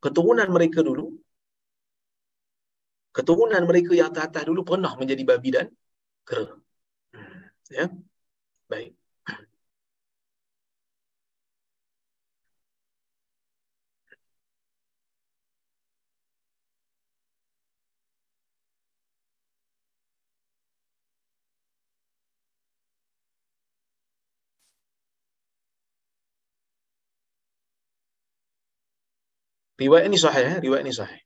keturunan 0.03 0.49
mereka 0.55 0.79
dulu 0.89 1.05
keturunan 3.17 3.63
mereka 3.69 3.91
yang 3.97 4.09
atas-atas 4.09 4.43
dulu 4.49 4.61
pernah 4.65 4.93
menjadi 4.99 5.23
babi 5.31 5.49
dan 5.53 5.67
kera. 6.25 6.53
Ya. 7.73 7.89
Baik. 8.69 8.95
Riwayat 29.81 30.05
ini 30.09 30.17
sahih, 30.23 30.45
eh? 30.51 30.57
riwayat 30.65 30.83
ini 30.85 30.93
sahih. 30.99 31.19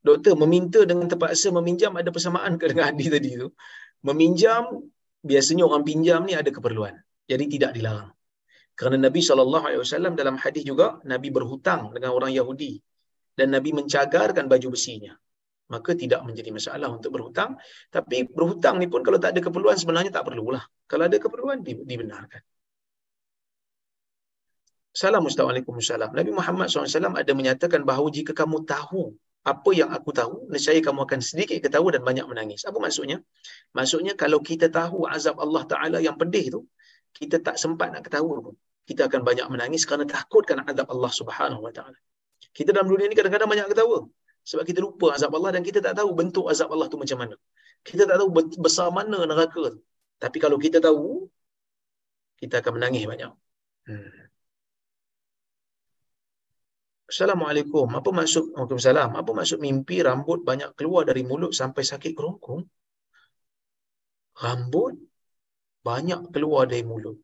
Doktor 0.00 0.32
meminta 0.40 0.80
dengan 0.88 1.06
terpaksa 1.12 1.52
meminjam 1.52 1.92
ada 2.00 2.08
persamaan 2.08 2.56
ke 2.56 2.72
dengan 2.72 2.88
hadis 2.88 3.08
tadi 3.12 3.36
tu? 3.36 3.52
Meminjam 4.08 4.88
biasanya 5.20 5.68
orang 5.68 5.84
pinjam 5.84 6.24
ni 6.24 6.32
ada 6.32 6.48
keperluan. 6.48 6.96
Jadi 7.28 7.44
tidak 7.52 7.76
dilarang. 7.76 8.10
Kerana 8.72 8.96
Nabi 8.96 9.20
SAW 9.20 10.16
dalam 10.16 10.40
hadis 10.40 10.64
juga 10.64 11.04
Nabi 11.04 11.28
berhutang 11.28 11.92
dengan 11.92 12.16
orang 12.16 12.32
Yahudi 12.32 12.80
dan 13.36 13.52
Nabi 13.52 13.76
mencagarkan 13.76 14.48
baju 14.48 14.68
besinya 14.72 15.12
maka 15.70 15.94
tidak 15.94 16.20
menjadi 16.26 16.50
masalah 16.50 16.90
untuk 16.90 17.14
berhutang. 17.14 17.54
Tapi 17.94 18.26
berhutang 18.26 18.82
ni 18.82 18.90
pun 18.90 19.06
kalau 19.06 19.22
tak 19.22 19.38
ada 19.38 19.40
keperluan 19.40 19.78
sebenarnya 19.78 20.10
tak 20.10 20.26
perlulah. 20.26 20.66
Kalau 20.90 21.06
ada 21.06 21.16
keperluan 21.16 21.62
dibenarkan. 21.62 22.42
Assalamualaikum 24.90 25.78
warahmatullahi 25.78 26.18
Nabi 26.18 26.30
Muhammad 26.34 26.66
SAW 26.66 27.14
ada 27.14 27.30
menyatakan 27.30 27.86
bahawa 27.86 28.10
jika 28.10 28.34
kamu 28.34 28.66
tahu 28.66 29.14
apa 29.40 29.70
yang 29.72 29.88
aku 29.88 30.12
tahu, 30.12 30.52
nescaya 30.52 30.80
kamu 30.84 31.08
akan 31.08 31.20
sedikit 31.24 31.56
ketawa 31.64 31.88
dan 31.96 32.04
banyak 32.04 32.26
menangis. 32.28 32.60
Apa 32.68 32.76
maksudnya? 32.76 33.24
Maksudnya 33.72 34.12
kalau 34.12 34.44
kita 34.44 34.68
tahu 34.68 35.08
azab 35.08 35.40
Allah 35.40 35.64
Ta'ala 35.64 35.98
yang 36.04 36.20
pedih 36.20 36.52
tu, 36.52 36.60
kita 37.16 37.40
tak 37.40 37.56
sempat 37.56 37.88
nak 37.88 38.04
ketawa 38.04 38.36
pun. 38.44 38.54
Kita 38.84 39.08
akan 39.08 39.20
banyak 39.24 39.46
menangis 39.48 39.88
kerana 39.88 40.04
takutkan 40.04 40.60
azab 40.68 40.92
Allah 40.92 41.08
Subhanahu 41.08 41.62
Wa 41.64 41.72
Ta'ala. 41.72 41.96
Kita 42.52 42.76
dalam 42.76 42.88
dunia 42.92 43.08
ni 43.08 43.16
kadang-kadang 43.16 43.48
banyak 43.48 43.66
ketawa. 43.72 44.04
Sebab 44.44 44.64
kita 44.68 44.84
lupa 44.84 45.16
azab 45.16 45.32
Allah 45.36 45.56
dan 45.56 45.62
kita 45.64 45.80
tak 45.80 45.96
tahu 45.96 46.10
bentuk 46.12 46.44
azab 46.52 46.68
Allah 46.74 46.86
tu 46.92 47.00
macam 47.00 47.18
mana. 47.24 47.34
Kita 47.80 48.04
tak 48.04 48.20
tahu 48.20 48.28
besar 48.60 48.92
mana 48.92 49.24
neraka 49.24 49.72
tu. 49.72 49.80
Tapi 50.20 50.36
kalau 50.36 50.60
kita 50.60 50.84
tahu, 50.84 51.28
kita 52.36 52.60
akan 52.60 52.72
menangis 52.76 53.08
banyak. 53.08 53.32
Hmm. 53.88 54.19
Assalamualaikum. 57.10 57.90
Apa 57.98 58.10
maksud 58.14 58.54
Waalaikumsalam. 58.54 59.10
Apa 59.18 59.30
maksud 59.34 59.58
mimpi 59.58 59.98
rambut 59.98 60.46
banyak 60.46 60.78
keluar 60.78 61.02
dari 61.10 61.26
mulut 61.26 61.50
sampai 61.50 61.82
sakit 61.82 62.14
kerongkong? 62.14 62.62
Rambut 64.38 64.94
banyak 65.82 66.30
keluar 66.30 66.70
dari 66.70 66.86
mulut. 66.86 67.18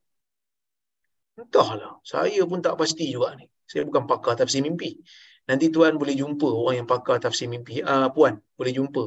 Entahlah. 1.38 2.02
Saya 2.02 2.42
pun 2.50 2.58
tak 2.58 2.74
pasti 2.74 3.14
juga 3.14 3.38
ni. 3.38 3.46
Saya 3.70 3.86
bukan 3.86 4.10
pakar 4.10 4.34
tafsir 4.34 4.58
mimpi. 4.66 4.98
Nanti 5.46 5.70
tuan 5.70 5.94
boleh 5.94 6.18
jumpa 6.18 6.48
orang 6.50 6.82
yang 6.82 6.88
pakar 6.90 7.22
tafsir 7.22 7.46
mimpi. 7.46 7.78
Ah 7.86 8.10
puan, 8.10 8.42
boleh 8.58 8.72
jumpa 8.74 9.02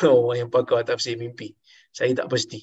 orang 0.06 0.46
yang 0.46 0.50
pakar 0.54 0.86
tafsir 0.86 1.18
mimpi. 1.18 1.50
Saya 1.90 2.14
tak 2.14 2.30
pasti. 2.30 2.62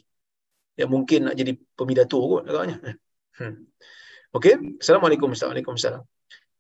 Ya 0.80 0.88
mungkin 0.88 1.28
nak 1.28 1.36
jadi 1.36 1.60
pemidato 1.76 2.24
kot 2.24 2.48
agaknya. 2.48 2.96
Hmm. 3.36 3.68
Okey. 4.32 4.80
Assalamualaikum. 4.80 5.36
Assalamualaikum. 5.36 5.76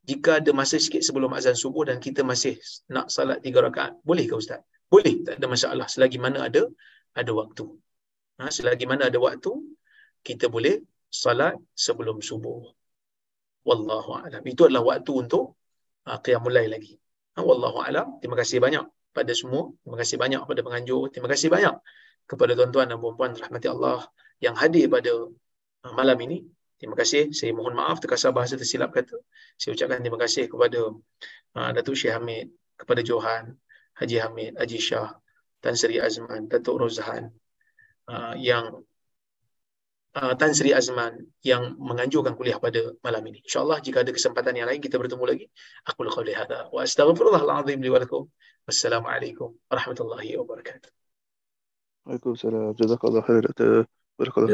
Jika 0.07 0.39
ada 0.39 0.51
masa 0.55 0.79
sikit 0.79 1.03
sebelum 1.05 1.31
azan 1.37 1.53
subuh 1.53 1.83
dan 1.89 1.97
kita 1.99 2.21
masih 2.23 2.57
nak 2.89 3.11
salat 3.13 3.43
tiga 3.45 3.59
rakaat, 3.61 3.99
boleh 4.01 4.25
ke 4.25 4.35
ustaz? 4.37 4.61
Boleh, 4.89 5.21
tak 5.21 5.37
ada 5.37 5.45
masalah 5.45 5.85
selagi 5.85 6.17
mana 6.17 6.49
ada 6.49 6.65
ada 7.13 7.31
waktu. 7.33 7.65
Ha, 8.39 8.49
selagi 8.49 8.85
mana 8.89 9.11
ada 9.11 9.19
waktu, 9.21 9.51
kita 10.25 10.49
boleh 10.49 10.81
salat 11.11 11.53
sebelum 11.75 12.23
subuh. 12.23 12.63
Wallahu 13.67 14.09
a'lam. 14.23 14.41
Itu 14.47 14.65
adalah 14.65 14.95
waktu 14.95 15.11
untuk 15.13 15.59
uh, 16.09 16.17
qiyamul 16.23 16.53
lail 16.57 16.71
lagi. 16.73 16.95
Ha, 17.35 17.43
wallahu 17.45 17.83
alam. 17.85 18.17
Terima 18.23 18.39
kasih 18.39 18.57
banyak 18.57 18.85
pada 19.13 19.33
semua. 19.35 19.69
Terima 19.83 19.97
kasih 20.01 20.17
banyak 20.17 20.41
pada 20.49 20.61
penganjur. 20.65 21.11
Terima 21.13 21.27
kasih 21.29 21.49
banyak 21.53 21.75
kepada 22.29 22.51
tuan-tuan 22.57 22.87
dan 22.89 22.97
puan-puan 22.97 23.31
rahmati 23.37 23.67
Allah 23.69 24.09
yang 24.41 24.55
hadir 24.57 24.89
pada 24.89 25.11
uh, 25.85 25.93
malam 25.93 26.17
ini. 26.25 26.37
Terima 26.79 26.95
kasih. 26.95 27.35
Saya 27.35 27.51
mohon 27.51 27.75
maaf 27.75 27.99
terkasar 27.99 28.31
bahasa 28.31 28.55
tersilap 28.55 28.95
kata. 28.95 29.19
Saya 29.59 29.75
ucapkan 29.75 29.99
terima 29.99 30.15
kasih 30.15 30.47
kepada 30.47 30.95
uh, 31.59 31.69
Datuk 31.75 31.99
Syekh 31.99 32.15
Hamid, 32.15 32.47
kepada 32.79 33.03
Johan, 33.03 33.59
Haji 33.99 34.17
Hamid, 34.23 34.55
Haji 34.55 34.79
Shah, 34.79 35.11
Tan 35.59 35.75
Sri 35.75 35.99
Azman, 35.99 36.47
Datuk 36.47 36.79
Rozhan 36.79 37.35
uh, 38.07 38.31
yang 38.39 38.79
uh, 40.15 40.33
Tan 40.39 40.55
Sri 40.55 40.71
Azman 40.71 41.19
yang 41.43 41.75
menganjurkan 41.75 42.39
kuliah 42.39 42.63
pada 42.63 42.95
malam 43.03 43.27
ini. 43.27 43.43
InsyaAllah 43.43 43.83
jika 43.83 44.07
ada 44.07 44.15
kesempatan 44.15 44.55
yang 44.55 44.71
lain 44.71 44.79
kita 44.79 44.95
bertemu 44.95 45.23
lagi. 45.27 45.45
Aku 45.83 46.07
laqawli 46.07 46.31
hadha 46.31 46.71
wa 46.71 46.79
astaghfirullahaladzim 46.87 47.83
li 47.83 47.91
walakum. 47.91 48.31
Wassalamualaikum 48.63 49.51
warahmatullahi 49.67 50.39
wabarakatuh. 50.39 50.89
Waalaikumsalam. 52.07 52.71
Jazakallah 52.79 53.21
khair. 53.27 53.43
Barakallahu 54.19 54.51